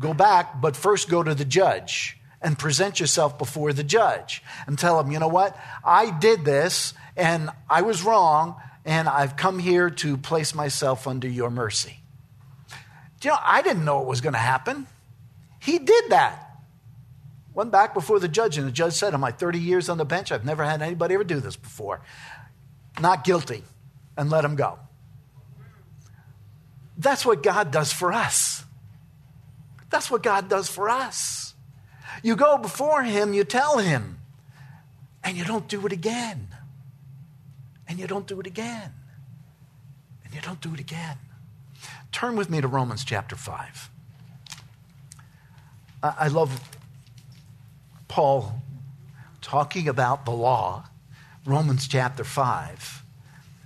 Go 0.00 0.12
back, 0.12 0.60
but 0.60 0.74
first 0.74 1.08
go 1.08 1.22
to 1.22 1.32
the 1.32 1.44
judge 1.44 2.18
and 2.42 2.58
present 2.58 3.00
yourself 3.00 3.38
before 3.38 3.72
the 3.72 3.84
judge 3.84 4.42
and 4.66 4.78
tell 4.78 4.98
him, 5.00 5.10
you 5.10 5.18
know 5.18 5.28
what? 5.28 5.56
I 5.84 6.10
did 6.10 6.44
this 6.44 6.94
and 7.16 7.50
I 7.70 7.82
was 7.82 8.02
wrong 8.02 8.56
and 8.84 9.08
I've 9.08 9.36
come 9.36 9.58
here 9.58 9.90
to 9.90 10.16
place 10.16 10.54
myself 10.54 11.06
under 11.06 11.28
your 11.28 11.50
mercy. 11.50 12.00
Do 13.20 13.28
you 13.28 13.34
know, 13.34 13.40
I 13.40 13.62
didn't 13.62 13.84
know 13.84 14.02
it 14.02 14.08
was 14.08 14.20
going 14.20 14.32
to 14.32 14.38
happen. 14.38 14.86
He 15.60 15.78
did 15.78 16.10
that. 16.10 16.48
Went 17.54 17.70
back 17.70 17.94
before 17.94 18.18
the 18.18 18.28
judge, 18.28 18.56
and 18.58 18.66
the 18.66 18.72
judge 18.72 18.94
said, 18.94 19.14
In 19.14 19.20
my 19.20 19.30
30 19.30 19.58
years 19.60 19.88
on 19.88 19.98
the 19.98 20.04
bench, 20.04 20.32
I've 20.32 20.44
never 20.44 20.64
had 20.64 20.80
anybody 20.82 21.14
ever 21.14 21.22
do 21.22 21.38
this 21.38 21.54
before. 21.54 22.00
Not 23.00 23.24
guilty, 23.24 23.62
and 24.16 24.30
let 24.30 24.44
him 24.44 24.56
go. 24.56 24.78
That's 26.96 27.24
what 27.24 27.42
God 27.42 27.70
does 27.70 27.92
for 27.92 28.12
us. 28.12 28.64
That's 29.90 30.10
what 30.10 30.22
God 30.22 30.48
does 30.48 30.68
for 30.68 30.88
us. 30.88 31.41
You 32.22 32.36
go 32.36 32.56
before 32.56 33.02
Him, 33.02 33.34
you 33.34 33.44
tell 33.44 33.78
Him, 33.78 34.18
and 35.24 35.36
you 35.36 35.44
don't 35.44 35.68
do 35.68 35.84
it 35.86 35.92
again. 35.92 36.48
And 37.88 37.98
you 37.98 38.06
don't 38.06 38.26
do 38.26 38.40
it 38.40 38.46
again. 38.46 38.92
And 40.24 40.32
you 40.32 40.40
don't 40.40 40.60
do 40.60 40.72
it 40.72 40.80
again. 40.80 41.18
Turn 42.10 42.36
with 42.36 42.48
me 42.48 42.60
to 42.60 42.68
Romans 42.68 43.04
chapter 43.04 43.36
5. 43.36 43.90
I 46.02 46.28
love 46.28 46.60
Paul 48.08 48.62
talking 49.40 49.88
about 49.88 50.24
the 50.24 50.30
law, 50.30 50.86
Romans 51.44 51.86
chapter 51.86 52.24
5. 52.24 53.02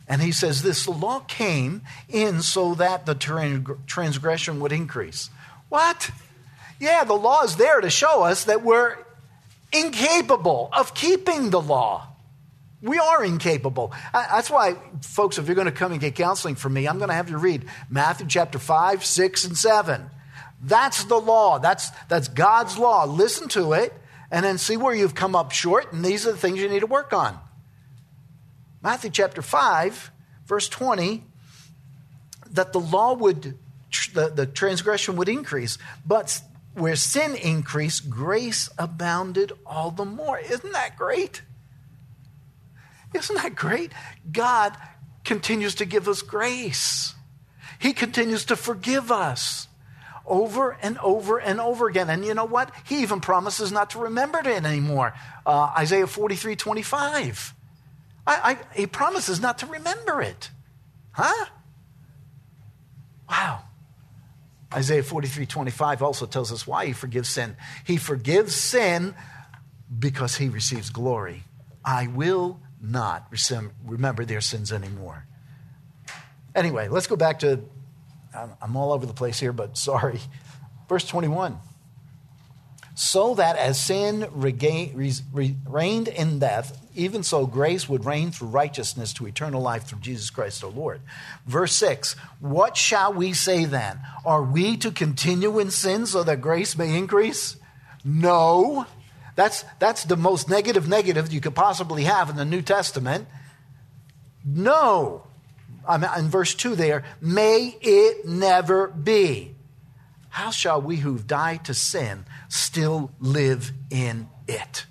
And 0.09 0.23
he 0.23 0.33
says 0.33 0.63
this 0.63 0.87
law 0.87 1.21
came 1.21 1.83
in 2.09 2.43
so 2.43 2.75
that 2.75 3.07
the 3.07 3.15
transgression 3.87 4.61
would 4.61 4.73
increase. 4.73 5.31
What? 5.69 6.11
Yeah, 6.79 7.05
the 7.05 7.15
law 7.15 7.43
is 7.43 7.57
there 7.57 7.81
to 7.81 7.91
show 7.91 8.23
us 8.23 8.45
that 8.45 8.63
we're 8.63 8.97
incapable 9.73 10.69
of 10.73 10.95
keeping 10.95 11.51
the 11.51 11.61
law. 11.61 12.09
We 12.83 12.99
are 12.99 13.25
incapable. 13.25 13.93
That's 14.13 14.51
why, 14.51 14.77
folks, 15.01 15.39
if 15.39 15.47
you're 15.47 15.55
going 15.55 15.67
to 15.67 15.73
come 15.73 15.93
and 15.93 16.01
get 16.01 16.15
counseling 16.15 16.55
from 16.55 16.75
me, 16.75 16.87
I'm 16.87 16.99
going 16.99 17.09
to 17.09 17.15
have 17.15 17.31
you 17.31 17.39
read 17.39 17.65
Matthew 17.91 18.27
chapter 18.27 18.59
5, 18.59 19.05
6, 19.05 19.45
and 19.45 19.57
7. 19.57 20.11
That's 20.63 21.05
the 21.05 21.17
law. 21.17 21.59
That's, 21.59 21.91
that's 22.09 22.29
God's 22.29 22.79
law. 22.79 23.05
Listen 23.05 23.49
to 23.49 23.73
it 23.73 23.93
and 24.31 24.45
then 24.45 24.59
see 24.59 24.77
where 24.77 24.95
you've 24.95 25.15
come 25.15 25.37
up 25.37 25.53
short, 25.53 25.93
and 25.93 26.05
these 26.05 26.27
are 26.27 26.33
the 26.33 26.39
things 26.39 26.59
you 26.59 26.69
need 26.69 26.81
to 26.81 26.87
work 26.87 27.13
on. 27.13 27.39
Matthew 28.83 29.11
chapter 29.11 29.43
5, 29.43 30.11
verse 30.47 30.69
20, 30.69 31.25
that 32.51 32.73
the 32.73 32.81
law 32.81 33.15
would, 33.15 33.57
the, 34.15 34.29
the 34.29 34.47
transgression 34.47 35.17
would 35.17 35.29
increase, 35.29 35.79
but 36.05 36.41
where 36.77 36.95
sin 36.95 37.35
increased, 37.35 38.11
grace 38.11 38.69
abounded 38.77 39.53
all 39.65 39.91
the 39.91 40.05
more. 40.05 40.39
Isn't 40.39 40.73
that 40.73 40.97
great? 40.97 41.41
Isn't 43.15 43.37
that 43.37 43.55
great? 43.55 43.93
God 44.31 44.77
continues 45.25 45.77
to 45.77 45.87
give 45.87 46.07
us 46.07 46.21
grace. 46.21 47.15
He 47.79 47.95
continues 47.95 48.45
to 48.47 48.57
forgive 48.57 49.11
us 49.11 49.69
over 50.27 50.77
and 50.83 50.99
over 50.99 51.39
and 51.39 51.63
over 51.63 51.89
again. 51.89 52.11
And 52.11 52.25
you 52.27 52.35
know 52.35 52.45
what? 52.45 52.71
He 52.87 53.01
even 53.03 53.21
promises 53.21 53.73
not 53.73 53.91
to 53.91 53.99
remember 53.99 54.39
it 54.41 54.47
anymore. 54.47 55.15
Uh, 55.47 55.73
Isaiah 55.79 56.07
43 56.07 56.57
25. 56.57 57.55
I, 58.27 58.35
I, 58.35 58.59
he 58.79 58.87
promises 58.87 59.41
not 59.41 59.59
to 59.59 59.67
remember 59.67 60.21
it. 60.21 60.51
Huh? 61.13 61.47
Wow. 63.31 63.63
Isaiah 64.75 65.03
43 65.03 65.47
25 65.47 66.03
also 66.03 66.27
tells 66.27 66.53
us 66.53 66.67
why 66.67 66.87
he 66.87 66.93
forgives 66.93 67.29
sin. 67.29 67.57
He 67.85 67.97
forgives 67.97 68.55
sin 68.55 69.15
because 69.99 70.37
he 70.37 70.49
receives 70.49 70.91
glory. 70.91 71.45
I 71.85 72.09
will 72.09 72.61
not 72.81 73.29
remember 73.85 74.25
their 74.25 74.41
sins 74.41 74.73
anymore. 74.73 75.27
Anyway, 76.55 76.89
let's 76.89 77.07
go 77.07 77.17
back 77.17 77.41
to 77.41 77.61
I'm 78.61 78.77
all 78.77 78.93
over 78.93 79.07
the 79.07 79.15
place 79.15 79.39
here, 79.41 79.53
but 79.53 79.79
sorry. 79.79 80.21
Verse 80.89 81.07
21 81.07 81.59
So 82.97 83.35
that 83.35 83.57
as 83.57 83.79
sin 83.79 84.27
reigned 84.33 86.09
in 86.09 86.39
death, 86.39 86.81
even 86.95 87.23
so 87.23 87.47
grace 87.47 87.89
would 87.89 88.05
reign 88.05 88.31
through 88.31 88.49
righteousness 88.49 89.13
to 89.13 89.27
eternal 89.27 89.61
life 89.61 89.85
through 89.85 90.01
Jesus 90.01 90.31
Christ 90.31 90.65
our 90.65 90.71
Lord. 90.71 91.03
Verse 91.47 91.75
6 91.75 92.17
What 92.41 92.77
shall 92.77 93.13
we 93.13 93.33
say 93.35 93.67
then? 93.67 94.01
Are 94.25 94.43
we 94.43 94.77
to 94.79 94.91
continue 94.91 95.59
in 95.59 95.71
sin 95.71 96.07
so 96.07 96.25
that 96.25 96.41
grace 96.41 96.77
may 96.77 96.97
increase? 96.97 97.57
No. 98.05 98.87
That's, 99.35 99.65
that's 99.79 100.05
the 100.05 100.17
most 100.17 100.49
negative 100.49 100.89
negative 100.89 101.31
you 101.31 101.43
could 101.43 101.55
possibly 101.55 102.05
have 102.05 102.31
in 102.31 102.37
the 102.37 102.47
New 102.47 102.63
Testament. 102.63 103.29
No 104.43 105.27
in 105.89 106.29
verse 106.29 106.55
2 106.55 106.77
there, 106.77 107.05
may 107.21 107.77
it 107.81 108.27
never 108.27 108.89
be. 108.89 109.56
How 110.37 110.51
shall 110.51 110.83
we 110.83 110.97
who've 110.97 111.27
died 111.27 111.65
to 111.65 111.73
sin 111.73 112.27
still 112.51 113.11
live 113.21 113.73
in 113.89 114.29
it? 114.47 114.85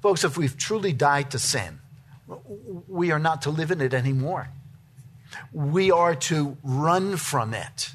Folks, 0.00 0.24
if 0.24 0.36
we've 0.36 0.56
truly 0.56 0.92
died 0.92 1.30
to 1.30 1.38
sin, 1.38 1.78
we 2.88 3.12
are 3.12 3.20
not 3.20 3.42
to 3.42 3.50
live 3.50 3.70
in 3.70 3.80
it 3.80 3.94
anymore. 3.94 4.48
We 5.52 5.92
are 5.92 6.16
to 6.16 6.56
run 6.64 7.16
from 7.16 7.54
it. 7.54 7.94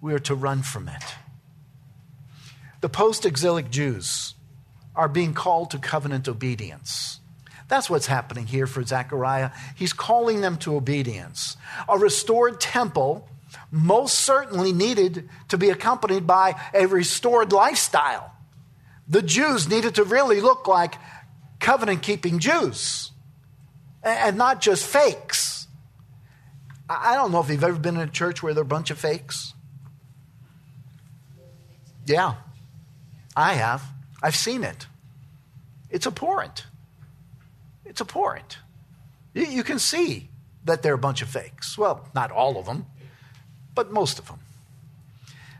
We 0.00 0.14
are 0.14 0.20
to 0.20 0.36
run 0.36 0.62
from 0.62 0.86
it. 0.86 1.02
The 2.80 2.88
post 2.88 3.26
exilic 3.26 3.68
Jews 3.68 4.36
are 4.94 5.08
being 5.08 5.34
called 5.34 5.72
to 5.72 5.78
covenant 5.78 6.28
obedience. 6.28 7.18
That's 7.66 7.90
what's 7.90 8.06
happening 8.06 8.46
here 8.46 8.68
for 8.68 8.84
Zechariah. 8.84 9.50
He's 9.74 9.92
calling 9.92 10.40
them 10.40 10.56
to 10.58 10.76
obedience. 10.76 11.56
A 11.88 11.98
restored 11.98 12.60
temple 12.60 13.28
most 13.70 14.20
certainly 14.20 14.72
needed 14.72 15.28
to 15.48 15.58
be 15.58 15.70
accompanied 15.70 16.26
by 16.26 16.60
a 16.72 16.86
restored 16.86 17.52
lifestyle. 17.52 18.32
The 19.08 19.22
Jews 19.22 19.68
needed 19.68 19.96
to 19.96 20.04
really 20.04 20.40
look 20.40 20.66
like 20.66 20.94
covenant 21.60 22.02
keeping 22.02 22.38
Jews 22.38 23.10
and 24.02 24.36
not 24.36 24.60
just 24.60 24.86
fakes. 24.86 25.66
I 26.88 27.14
don't 27.14 27.32
know 27.32 27.40
if 27.40 27.48
you've 27.48 27.64
ever 27.64 27.78
been 27.78 27.96
in 27.96 28.02
a 28.02 28.12
church 28.12 28.42
where 28.42 28.52
there 28.52 28.62
are 28.62 28.66
a 28.66 28.68
bunch 28.68 28.90
of 28.90 28.98
fakes. 28.98 29.54
Yeah, 32.06 32.34
I 33.34 33.54
have. 33.54 33.82
I've 34.22 34.36
seen 34.36 34.64
it. 34.64 34.86
It's 35.90 36.06
abhorrent. 36.06 36.66
It's 37.84 38.00
abhorrent. 38.00 38.58
You, 39.32 39.64
can 39.64 39.78
see 39.78 40.30
that 40.64 40.82
they're 40.82 40.94
a 40.94 40.98
bunch 40.98 41.22
of 41.22 41.28
fakes. 41.28 41.76
Well, 41.76 42.08
not 42.14 42.30
all 42.30 42.58
of 42.58 42.66
them, 42.66 42.86
but 43.74 43.92
most 43.92 44.18
of 44.18 44.26
them. 44.26 44.40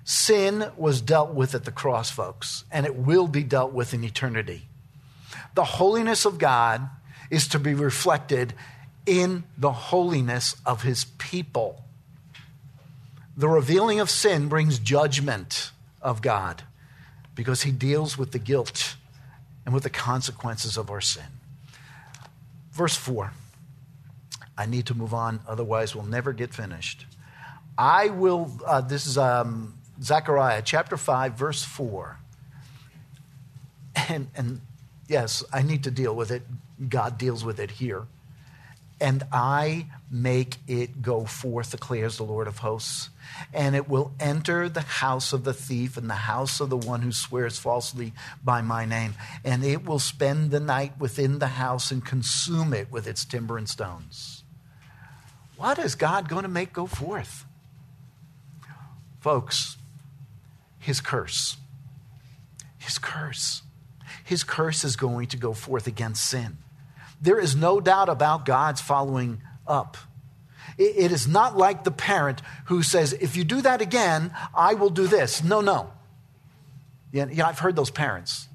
Sin 0.04 0.70
was 0.76 1.00
dealt 1.00 1.32
with 1.32 1.54
at 1.54 1.64
the 1.64 1.72
cross, 1.72 2.10
folks, 2.10 2.64
and 2.70 2.84
it 2.84 2.94
will 2.94 3.26
be 3.26 3.42
dealt 3.42 3.72
with 3.72 3.94
in 3.94 4.04
eternity. 4.04 4.66
The 5.54 5.64
holiness 5.64 6.24
of 6.24 6.38
God 6.38 6.88
is 7.30 7.48
to 7.48 7.58
be 7.58 7.74
reflected 7.74 8.52
in 9.06 9.44
the 9.56 9.72
holiness 9.72 10.56
of 10.66 10.82
his 10.82 11.04
people. 11.18 11.82
The 13.36 13.48
revealing 13.48 13.98
of 13.98 14.10
sin 14.10 14.48
brings 14.48 14.78
judgment 14.78 15.70
of 16.02 16.22
God 16.22 16.62
because 17.34 17.62
he 17.62 17.72
deals 17.72 18.16
with 18.16 18.32
the 18.32 18.38
guilt 18.38 18.96
and 19.64 19.74
with 19.74 19.82
the 19.82 19.90
consequences 19.90 20.76
of 20.76 20.90
our 20.90 21.00
sin. 21.00 21.24
Verse 22.72 22.94
4. 22.94 23.32
I 24.56 24.66
need 24.66 24.86
to 24.86 24.94
move 24.94 25.12
on, 25.12 25.40
otherwise, 25.48 25.94
we'll 25.96 26.04
never 26.04 26.32
get 26.32 26.54
finished. 26.54 27.06
I 27.76 28.08
will, 28.08 28.50
uh, 28.66 28.80
this 28.80 29.06
is 29.06 29.18
um, 29.18 29.74
Zechariah 30.00 30.62
chapter 30.62 30.96
5, 30.96 31.34
verse 31.34 31.62
4. 31.64 32.18
And, 34.08 34.28
and 34.36 34.60
yes, 35.08 35.44
I 35.52 35.62
need 35.62 35.84
to 35.84 35.90
deal 35.90 36.14
with 36.14 36.30
it. 36.30 36.42
God 36.88 37.18
deals 37.18 37.44
with 37.44 37.58
it 37.58 37.70
here. 37.70 38.06
And 39.00 39.24
I 39.32 39.86
make 40.10 40.56
it 40.68 41.02
go 41.02 41.24
forth, 41.24 41.72
declares 41.72 42.16
the 42.16 42.22
Lord 42.22 42.46
of 42.46 42.58
hosts. 42.58 43.10
And 43.52 43.74
it 43.74 43.88
will 43.88 44.12
enter 44.20 44.68
the 44.68 44.80
house 44.80 45.32
of 45.32 45.44
the 45.44 45.52
thief 45.52 45.96
and 45.96 46.08
the 46.08 46.14
house 46.14 46.60
of 46.60 46.70
the 46.70 46.76
one 46.76 47.02
who 47.02 47.10
swears 47.10 47.58
falsely 47.58 48.12
by 48.42 48.62
my 48.62 48.84
name. 48.84 49.14
And 49.44 49.64
it 49.64 49.84
will 49.84 49.98
spend 49.98 50.52
the 50.52 50.60
night 50.60 50.98
within 50.98 51.40
the 51.40 51.48
house 51.48 51.90
and 51.90 52.04
consume 52.04 52.72
it 52.72 52.90
with 52.90 53.06
its 53.06 53.24
timber 53.24 53.58
and 53.58 53.68
stones. 53.68 54.44
What 55.56 55.78
is 55.78 55.94
God 55.94 56.28
going 56.28 56.42
to 56.44 56.48
make 56.48 56.72
go 56.72 56.86
forth? 56.86 57.44
Folks, 59.24 59.78
his 60.78 61.00
curse. 61.00 61.56
His 62.76 62.98
curse. 62.98 63.62
His 64.22 64.44
curse 64.44 64.84
is 64.84 64.96
going 64.96 65.28
to 65.28 65.38
go 65.38 65.54
forth 65.54 65.86
against 65.86 66.26
sin. 66.26 66.58
There 67.22 67.40
is 67.40 67.56
no 67.56 67.80
doubt 67.80 68.10
about 68.10 68.44
God's 68.44 68.82
following 68.82 69.40
up. 69.66 69.96
It 70.76 71.10
is 71.10 71.26
not 71.26 71.56
like 71.56 71.84
the 71.84 71.90
parent 71.90 72.42
who 72.66 72.82
says, 72.82 73.14
if 73.14 73.34
you 73.34 73.44
do 73.44 73.62
that 73.62 73.80
again, 73.80 74.30
I 74.54 74.74
will 74.74 74.90
do 74.90 75.06
this. 75.06 75.42
No, 75.42 75.62
no. 75.62 75.90
Yeah, 77.10 77.24
yeah 77.32 77.48
I've 77.48 77.60
heard 77.60 77.76
those 77.76 77.90
parents. 77.90 78.46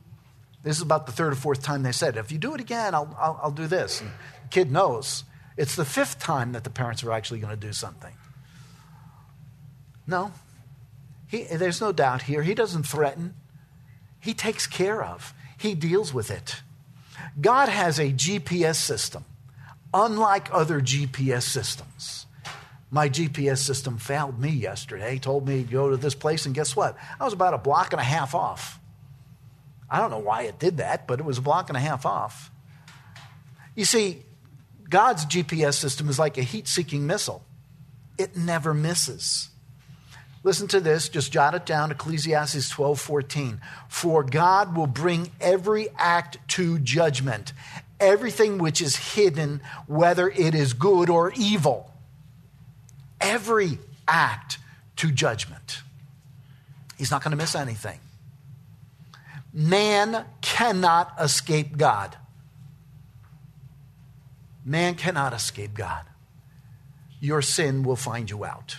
This 0.61 0.75
is 0.75 0.83
about 0.83 1.07
the 1.07 1.11
third 1.11 1.33
or 1.33 1.35
fourth 1.35 1.63
time 1.63 1.81
they 1.81 1.93
said, 1.93 2.15
if 2.15 2.31
you 2.31 2.37
do 2.37 2.53
it 2.53 2.61
again, 2.61 2.93
I'll, 2.93 3.17
I'll, 3.19 3.39
I'll 3.41 3.51
do 3.51 3.65
this. 3.65 4.01
And 4.01 4.11
the 4.43 4.49
kid 4.49 4.71
knows. 4.71 5.23
It's 5.57 5.75
the 5.75 5.83
fifth 5.83 6.19
time 6.19 6.51
that 6.51 6.63
the 6.63 6.69
parents 6.69 7.03
are 7.03 7.11
actually 7.11 7.39
going 7.39 7.59
to 7.59 7.67
do 7.67 7.73
something. 7.73 8.13
No. 10.05 10.31
He, 11.29 11.43
there's 11.43 11.79
no 11.79 11.91
doubt 11.91 12.23
here. 12.23 12.41
He 12.41 12.55
doesn't 12.55 12.83
threaten, 12.83 13.35
he 14.19 14.33
takes 14.33 14.65
care 14.65 15.03
of, 15.03 15.33
he 15.57 15.75
deals 15.75 16.11
with 16.13 16.31
it. 16.31 16.63
God 17.39 17.69
has 17.69 17.99
a 17.99 18.11
GPS 18.11 18.75
system, 18.75 19.23
unlike 19.93 20.49
other 20.51 20.81
GPS 20.81 21.43
systems. 21.43 22.25
My 22.89 23.07
GPS 23.07 23.59
system 23.59 23.99
failed 23.99 24.39
me 24.39 24.49
yesterday, 24.49 25.19
told 25.19 25.47
me 25.47 25.63
to 25.63 25.71
go 25.71 25.91
to 25.91 25.97
this 25.97 26.15
place, 26.15 26.47
and 26.47 26.55
guess 26.55 26.75
what? 26.75 26.97
I 27.19 27.25
was 27.25 27.33
about 27.33 27.53
a 27.53 27.59
block 27.59 27.93
and 27.93 28.01
a 28.01 28.03
half 28.03 28.33
off. 28.33 28.79
I 29.87 29.99
don't 29.99 30.09
know 30.09 30.17
why 30.17 30.43
it 30.43 30.57
did 30.57 30.77
that, 30.77 31.07
but 31.07 31.19
it 31.19 31.25
was 31.25 31.37
a 31.37 31.41
block 31.41 31.69
and 31.69 31.77
a 31.77 31.79
half 31.79 32.07
off. 32.07 32.49
You 33.75 33.85
see, 33.85 34.23
God's 34.89 35.25
GPS 35.25 35.75
system 35.75 36.09
is 36.09 36.17
like 36.17 36.39
a 36.39 36.43
heat 36.43 36.67
seeking 36.67 37.05
missile, 37.05 37.43
it 38.17 38.35
never 38.35 38.73
misses. 38.73 39.48
Listen 40.43 40.67
to 40.69 40.79
this, 40.79 41.09
just 41.09 41.31
jot 41.31 41.53
it 41.53 41.65
down 41.65 41.91
Ecclesiastes 41.91 42.69
12 42.69 42.99
14. 42.99 43.61
For 43.87 44.23
God 44.23 44.75
will 44.75 44.87
bring 44.87 45.31
every 45.41 45.89
act 45.97 46.37
to 46.49 46.79
judgment, 46.79 47.51
everything 47.99 48.57
which 48.57 48.81
is 48.81 48.95
hidden, 48.95 49.61
whether 49.87 50.29
it 50.29 50.55
is 50.55 50.73
good 50.73 51.09
or 51.09 51.33
evil. 51.35 51.93
Every 53.19 53.79
act 54.07 54.59
to 54.97 55.11
judgment. 55.11 55.81
He's 56.97 57.11
not 57.11 57.21
going 57.21 57.31
to 57.31 57.37
miss 57.37 57.55
anything. 57.55 57.99
Man 59.53 60.25
cannot 60.41 61.13
escape 61.19 61.77
God. 61.77 62.15
Man 64.63 64.95
cannot 64.95 65.33
escape 65.33 65.73
God. 65.73 66.05
Your 67.19 67.41
sin 67.41 67.83
will 67.83 67.95
find 67.95 68.29
you 68.29 68.45
out. 68.45 68.77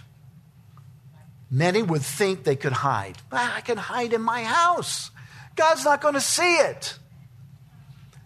Many 1.51 1.82
would 1.82 2.03
think 2.03 2.44
they 2.44 2.57
could 2.57 2.72
hide. 2.72 3.18
I 3.32 3.61
can 3.62 3.76
hide 3.76 4.12
in 4.12 4.22
my 4.22 4.44
house. 4.44 5.11
God's 5.57 5.84
not 5.84 6.01
going 6.01 6.14
to 6.14 6.20
see 6.20 6.57
it. 6.57 6.96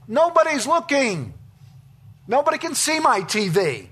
Nobody's 0.07 0.67
looking. 0.67 1.33
Nobody 2.29 2.59
can 2.59 2.75
see 2.75 3.01
my 3.01 3.21
TV. 3.21 3.89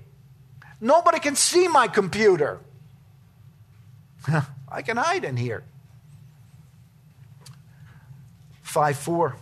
Nobody 0.81 1.19
can 1.19 1.37
see 1.37 1.69
my 1.69 1.89
computer. 1.89 2.61
I 4.69 4.83
can 4.83 4.97
hide 4.99 5.25
in 5.25 5.37
here. 5.37 5.65
5 8.63 8.97
4. 8.97 9.37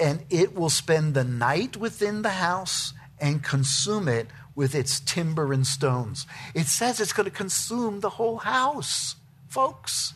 And 0.00 0.24
it 0.30 0.54
will 0.54 0.70
spend 0.70 1.14
the 1.14 1.24
night 1.24 1.76
within 1.76 2.22
the 2.22 2.30
house 2.30 2.94
and 3.18 3.42
consume 3.42 4.08
it 4.08 4.28
with 4.54 4.74
its 4.74 5.00
timber 5.00 5.52
and 5.52 5.66
stones. 5.66 6.26
It 6.54 6.66
says 6.66 7.00
it's 7.00 7.12
going 7.12 7.28
to 7.28 7.34
consume 7.34 8.00
the 8.00 8.10
whole 8.10 8.38
house, 8.38 9.16
folks. 9.48 10.14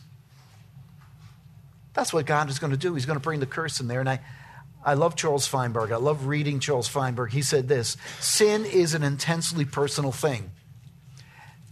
That's 1.93 2.13
what 2.13 2.25
God 2.25 2.49
is 2.49 2.59
going 2.59 2.71
to 2.71 2.77
do. 2.77 2.93
He's 2.93 3.05
going 3.05 3.19
to 3.19 3.23
bring 3.23 3.39
the 3.39 3.45
curse 3.45 3.79
in 3.79 3.87
there. 3.87 3.99
And 3.99 4.09
I, 4.09 4.19
I 4.83 4.93
love 4.93 5.15
Charles 5.15 5.47
Feinberg. 5.47 5.91
I 5.91 5.97
love 5.97 6.27
reading 6.27 6.59
Charles 6.59 6.87
Feinberg. 6.87 7.31
He 7.31 7.41
said 7.41 7.67
this 7.67 7.97
Sin 8.19 8.65
is 8.65 8.93
an 8.93 9.03
intensely 9.03 9.65
personal 9.65 10.11
thing, 10.11 10.51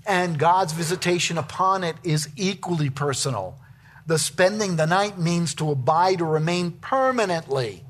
and 0.06 0.38
God's 0.38 0.74
visitation 0.74 1.38
upon 1.38 1.84
it 1.84 1.96
is 2.04 2.30
equally 2.36 2.90
personal. 2.90 3.58
The 4.06 4.18
spending 4.18 4.78
the 4.78 4.86
night 4.86 5.18
means 5.18 5.54
to 5.56 5.70
abide 5.70 6.22
or 6.22 6.32
remain 6.32 6.72
permanently. 6.72 7.84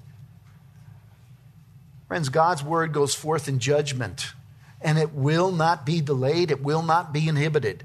Friends, 2.08 2.30
God's 2.30 2.64
word 2.64 2.92
goes 2.92 3.14
forth 3.14 3.48
in 3.48 3.60
judgment 3.60 4.34
and 4.82 4.98
it 4.98 5.14
will 5.14 5.52
not 5.52 5.86
be 5.86 6.02
delayed, 6.02 6.52
it 6.52 6.62
will 6.62 6.84
not 6.84 7.14
be 7.14 7.28
inhibited. 7.28 7.84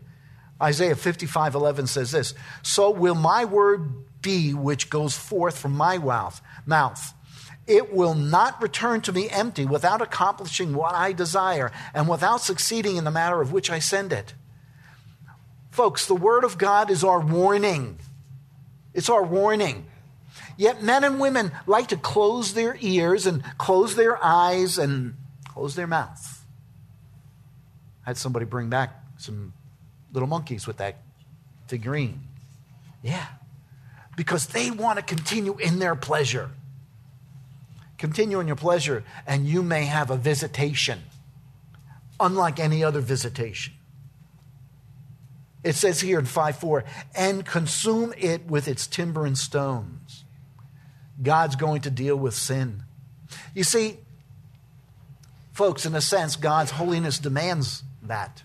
Isaiah 0.61 0.95
55 0.95 1.55
11 1.55 1.87
says 1.89 2.13
this 2.13 2.35
So 2.63 2.91
will 2.91 3.15
my 3.15 3.45
word 3.45 4.23
be 4.23 4.55
which 4.55 4.91
goes 4.91 5.17
forth 5.17 5.59
from 5.59 5.73
my 5.73 5.99
mouth. 6.65 7.15
It 7.67 7.93
will 7.93 8.15
not 8.15 8.61
return 8.61 9.01
to 9.03 9.13
me 9.13 9.29
empty 9.29 9.65
without 9.65 10.03
accomplishing 10.03 10.75
what 10.75 10.95
I 10.95 11.13
desire 11.13 11.71
and 11.95 12.09
without 12.09 12.41
succeeding 12.41 12.97
in 12.97 13.05
the 13.05 13.11
matter 13.11 13.41
of 13.41 13.53
which 13.53 13.71
I 13.71 13.79
send 13.79 14.13
it. 14.13 14.35
Folks, 15.71 16.07
the 16.07 16.15
word 16.15 16.45
of 16.45 16.59
God 16.59 16.91
is 16.91 17.05
our 17.05 17.21
warning. 17.21 17.99
It's 18.95 19.09
our 19.09 19.23
warning. 19.23 19.87
Yet 20.57 20.83
men 20.83 21.03
and 21.05 21.21
women 21.21 21.53
like 21.67 21.89
to 21.89 21.97
close 21.97 22.55
their 22.55 22.77
ears 22.81 23.27
and 23.27 23.43
close 23.59 23.97
their 23.97 24.23
eyes 24.23 24.77
and 24.77 25.15
close 25.49 25.75
their 25.75 25.87
mouth. 25.87 26.42
I 28.05 28.11
had 28.11 28.17
somebody 28.17 28.45
bring 28.45 28.69
back 28.69 28.91
some 29.19 29.53
little 30.13 30.29
monkeys 30.29 30.67
with 30.67 30.79
that 30.79 30.97
figurine. 31.69 32.21
Yeah. 33.03 33.27
Because 34.17 34.47
they 34.47 34.71
want 34.71 34.99
to 34.99 35.05
continue 35.05 35.57
in 35.59 35.79
their 35.79 35.95
pleasure. 35.95 36.51
Continue 37.99 38.41
in 38.41 38.47
your 38.47 38.57
pleasure, 38.57 39.05
and 39.27 39.47
you 39.47 39.63
may 39.63 39.85
have 39.85 40.11
a 40.11 40.17
visitation, 40.17 41.01
unlike 42.19 42.59
any 42.59 42.83
other 42.83 43.01
visitation. 43.01 43.75
It 45.63 45.77
says 45.77 46.01
here 46.01 46.19
in 46.19 46.25
5 46.25 46.57
4, 46.57 46.85
and 47.15 47.47
consume 47.47 48.13
it 48.19 48.47
with 48.47 48.67
its 48.67 48.89
timber 48.89 49.25
and 49.25 49.39
stones. 49.39 50.25
God's 51.23 51.55
going 51.55 51.83
to 51.83 51.91
deal 51.91 52.17
with 52.17 52.35
sin. 52.35 52.83
You 53.55 53.63
see, 53.63 53.99
folks, 55.53 55.87
in 55.87 55.95
a 55.95 56.01
sense, 56.01 56.35
God's 56.35 56.73
holiness 56.73 57.21
demands 57.21 57.85
that. 58.03 58.43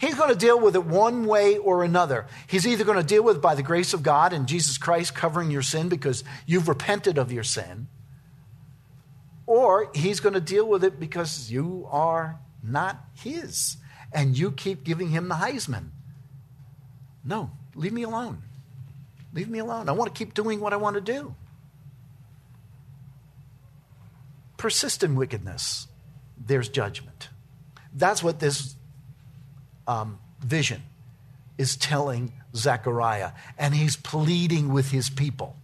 He's 0.00 0.14
going 0.14 0.30
to 0.30 0.36
deal 0.36 0.58
with 0.58 0.74
it 0.76 0.84
one 0.84 1.26
way 1.26 1.58
or 1.58 1.84
another. 1.84 2.26
He's 2.46 2.66
either 2.66 2.84
going 2.84 2.98
to 2.98 3.04
deal 3.04 3.22
with 3.22 3.36
it 3.36 3.42
by 3.42 3.54
the 3.54 3.62
grace 3.62 3.92
of 3.94 4.02
God 4.02 4.32
and 4.32 4.46
Jesus 4.46 4.78
Christ 4.78 5.14
covering 5.14 5.50
your 5.50 5.62
sin 5.62 5.88
because 5.88 6.24
you've 6.46 6.68
repented 6.68 7.18
of 7.18 7.30
your 7.32 7.44
sin, 7.44 7.88
or 9.46 9.90
he's 9.94 10.20
going 10.20 10.34
to 10.34 10.40
deal 10.40 10.66
with 10.66 10.84
it 10.84 10.98
because 10.98 11.50
you 11.50 11.86
are 11.90 12.38
not 12.62 13.04
his 13.14 13.76
and 14.12 14.38
you 14.38 14.52
keep 14.52 14.84
giving 14.84 15.10
him 15.10 15.28
the 15.28 15.34
Heisman. 15.34 15.90
No, 17.24 17.50
leave 17.74 17.92
me 17.92 18.02
alone. 18.02 18.42
Leave 19.32 19.48
me 19.48 19.58
alone. 19.58 19.88
I 19.88 19.92
want 19.92 20.14
to 20.14 20.18
keep 20.18 20.32
doing 20.34 20.60
what 20.60 20.72
I 20.72 20.76
want 20.76 20.94
to 20.94 21.00
do. 21.00 21.34
Persist 24.56 25.02
in 25.02 25.16
wickedness, 25.16 25.88
there's 26.38 26.68
judgment. 26.68 27.28
That's 27.94 28.22
what 28.22 28.40
this 28.40 28.74
um, 29.86 30.18
vision 30.40 30.82
is 31.56 31.76
telling 31.76 32.32
Zechariah. 32.54 33.32
And 33.58 33.74
he's 33.74 33.96
pleading 33.96 34.72
with 34.72 34.90
his 34.90 35.10
people, 35.10 35.56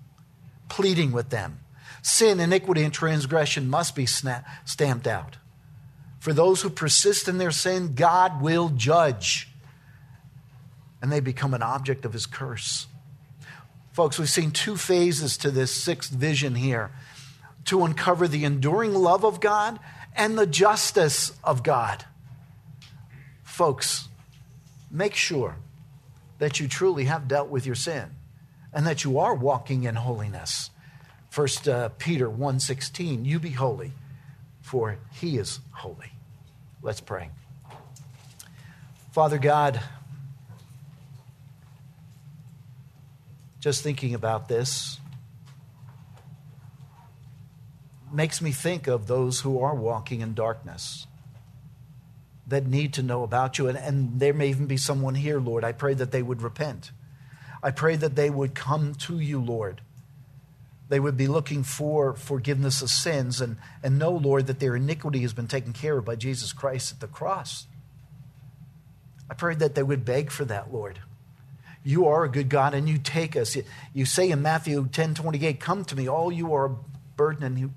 pleading 0.68 1.12
with 1.12 1.31
them. 1.31 1.61
Sin, 2.03 2.41
iniquity, 2.41 2.83
and 2.83 2.95
transgression 2.95 3.68
must 3.68 3.95
be 3.95 4.07
sna- 4.07 4.45
stamped 4.64 5.07
out. 5.07 5.37
For 6.18 6.33
those 6.33 6.62
who 6.62 6.70
persist 6.70 7.28
in 7.28 7.39
their 7.39 7.51
sin, 7.51 7.95
God 7.95 8.41
will 8.41 8.68
judge. 8.68 9.49
And 11.03 11.11
they 11.11 11.20
become 11.20 11.55
an 11.55 11.62
object 11.62 12.05
of 12.05 12.12
his 12.12 12.26
curse. 12.26 12.87
Folks, 13.93 14.18
we've 14.18 14.31
seen 14.31 14.51
two 14.51 14.76
phases 14.76 15.37
to 15.39 15.51
this 15.51 15.72
sixth 15.72 16.11
vision 16.11 16.55
here 16.55 16.91
to 17.66 17.85
uncover 17.85 18.28
the 18.28 18.45
enduring 18.45 18.95
love 18.95 19.24
of 19.24 19.41
God 19.41 19.78
and 20.14 20.39
the 20.39 20.47
justice 20.47 21.33
of 21.43 21.62
God. 21.62 22.05
Folks, 23.61 24.09
make 24.91 25.15
sure 25.15 25.57
that 26.39 26.59
you 26.59 26.67
truly 26.67 27.05
have 27.05 27.29
dealt 27.29 27.51
with 27.51 27.67
your 27.67 27.75
sin 27.75 28.07
and 28.73 28.87
that 28.87 29.05
you 29.05 29.19
are 29.19 29.35
walking 29.35 29.85
in 29.85 29.97
holiness. 29.97 30.71
First 31.29 31.69
uh, 31.69 31.91
Peter 31.99 32.31
1:16, 32.31 33.27
you 33.27 33.39
be 33.39 33.51
holy, 33.51 33.93
for 34.63 34.97
he 35.13 35.37
is 35.37 35.61
holy. 35.73 36.11
Let's 36.81 37.03
pray. 37.03 37.29
Father 39.13 39.37
God, 39.37 39.79
just 43.59 43.83
thinking 43.83 44.15
about 44.15 44.49
this 44.49 44.99
makes 48.11 48.41
me 48.41 48.53
think 48.53 48.87
of 48.87 49.07
those 49.07 49.41
who 49.41 49.61
are 49.61 49.75
walking 49.75 50.23
in 50.23 50.33
darkness 50.33 51.07
that 52.51 52.66
need 52.66 52.92
to 52.94 53.03
know 53.03 53.22
about 53.22 53.59
you. 53.59 53.68
And, 53.68 53.78
and 53.78 54.20
there 54.20 54.34
may 54.34 54.48
even 54.48 54.66
be 54.66 54.76
someone 54.76 55.14
here, 55.14 55.40
Lord. 55.40 55.64
I 55.64 55.72
pray 55.72 55.94
that 55.94 56.11
they 56.11 56.22
would 56.22 56.42
repent. 56.42 56.90
I 57.62 57.70
pray 57.70 57.96
that 57.96 58.16
they 58.16 58.30
would 58.30 58.55
come 58.55 58.94
to 59.07 59.18
you, 59.18 59.40
Lord. 59.40 59.80
They 60.88 61.01
would 61.01 61.16
be 61.16 61.28
looking 61.28 61.62
for 61.62 62.14
forgiveness 62.14 62.82
of 62.82 62.90
sins 62.90 63.40
and, 63.40 63.57
and 63.82 63.98
know, 63.98 64.11
Lord, 64.11 64.48
that 64.48 64.59
their 64.59 64.74
iniquity 64.74 65.20
has 65.20 65.32
been 65.32 65.46
taken 65.46 65.72
care 65.72 65.98
of 65.98 66.05
by 66.05 66.16
Jesus 66.16 66.53
Christ 66.53 66.92
at 66.92 67.01
the 67.01 67.07
cross. 67.07 67.66
I 69.30 69.34
pray 69.34 69.55
that 69.55 69.76
they 69.76 69.84
would 69.84 70.05
beg 70.05 70.32
for 70.32 70.44
that, 70.46 70.72
Lord. 70.72 70.98
You 71.84 72.09
are 72.09 72.24
a 72.24 72.28
good 72.28 72.48
God 72.48 72.74
and 72.74 72.88
you 72.88 72.98
take 72.98 73.36
us. 73.36 73.57
You 73.94 74.05
say 74.05 74.30
in 74.30 74.42
Matthew 74.42 74.88
10 74.90 75.14
28, 75.14 75.61
Come 75.61 75.84
to 75.84 75.96
me, 75.96 76.09
all 76.09 76.32
you 76.32 76.53
are 76.53 76.76
burdened 77.16 77.44
and 77.44 77.59
you. 77.59 77.72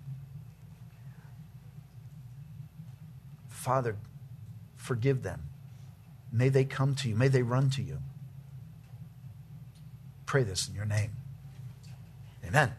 Father, 3.48 3.96
forgive 4.84 5.24
them. 5.24 5.44
May 6.32 6.50
they 6.50 6.66
come 6.66 6.94
to 6.96 7.10
you. 7.10 7.16
May 7.16 7.30
they 7.30 7.42
run 7.42 7.70
to 7.72 7.82
you. 7.82 8.00
Pray 10.26 10.44
this 10.44 10.68
in 10.68 10.76
your 10.76 10.86
name. 10.86 11.12
Amen. 12.46 12.74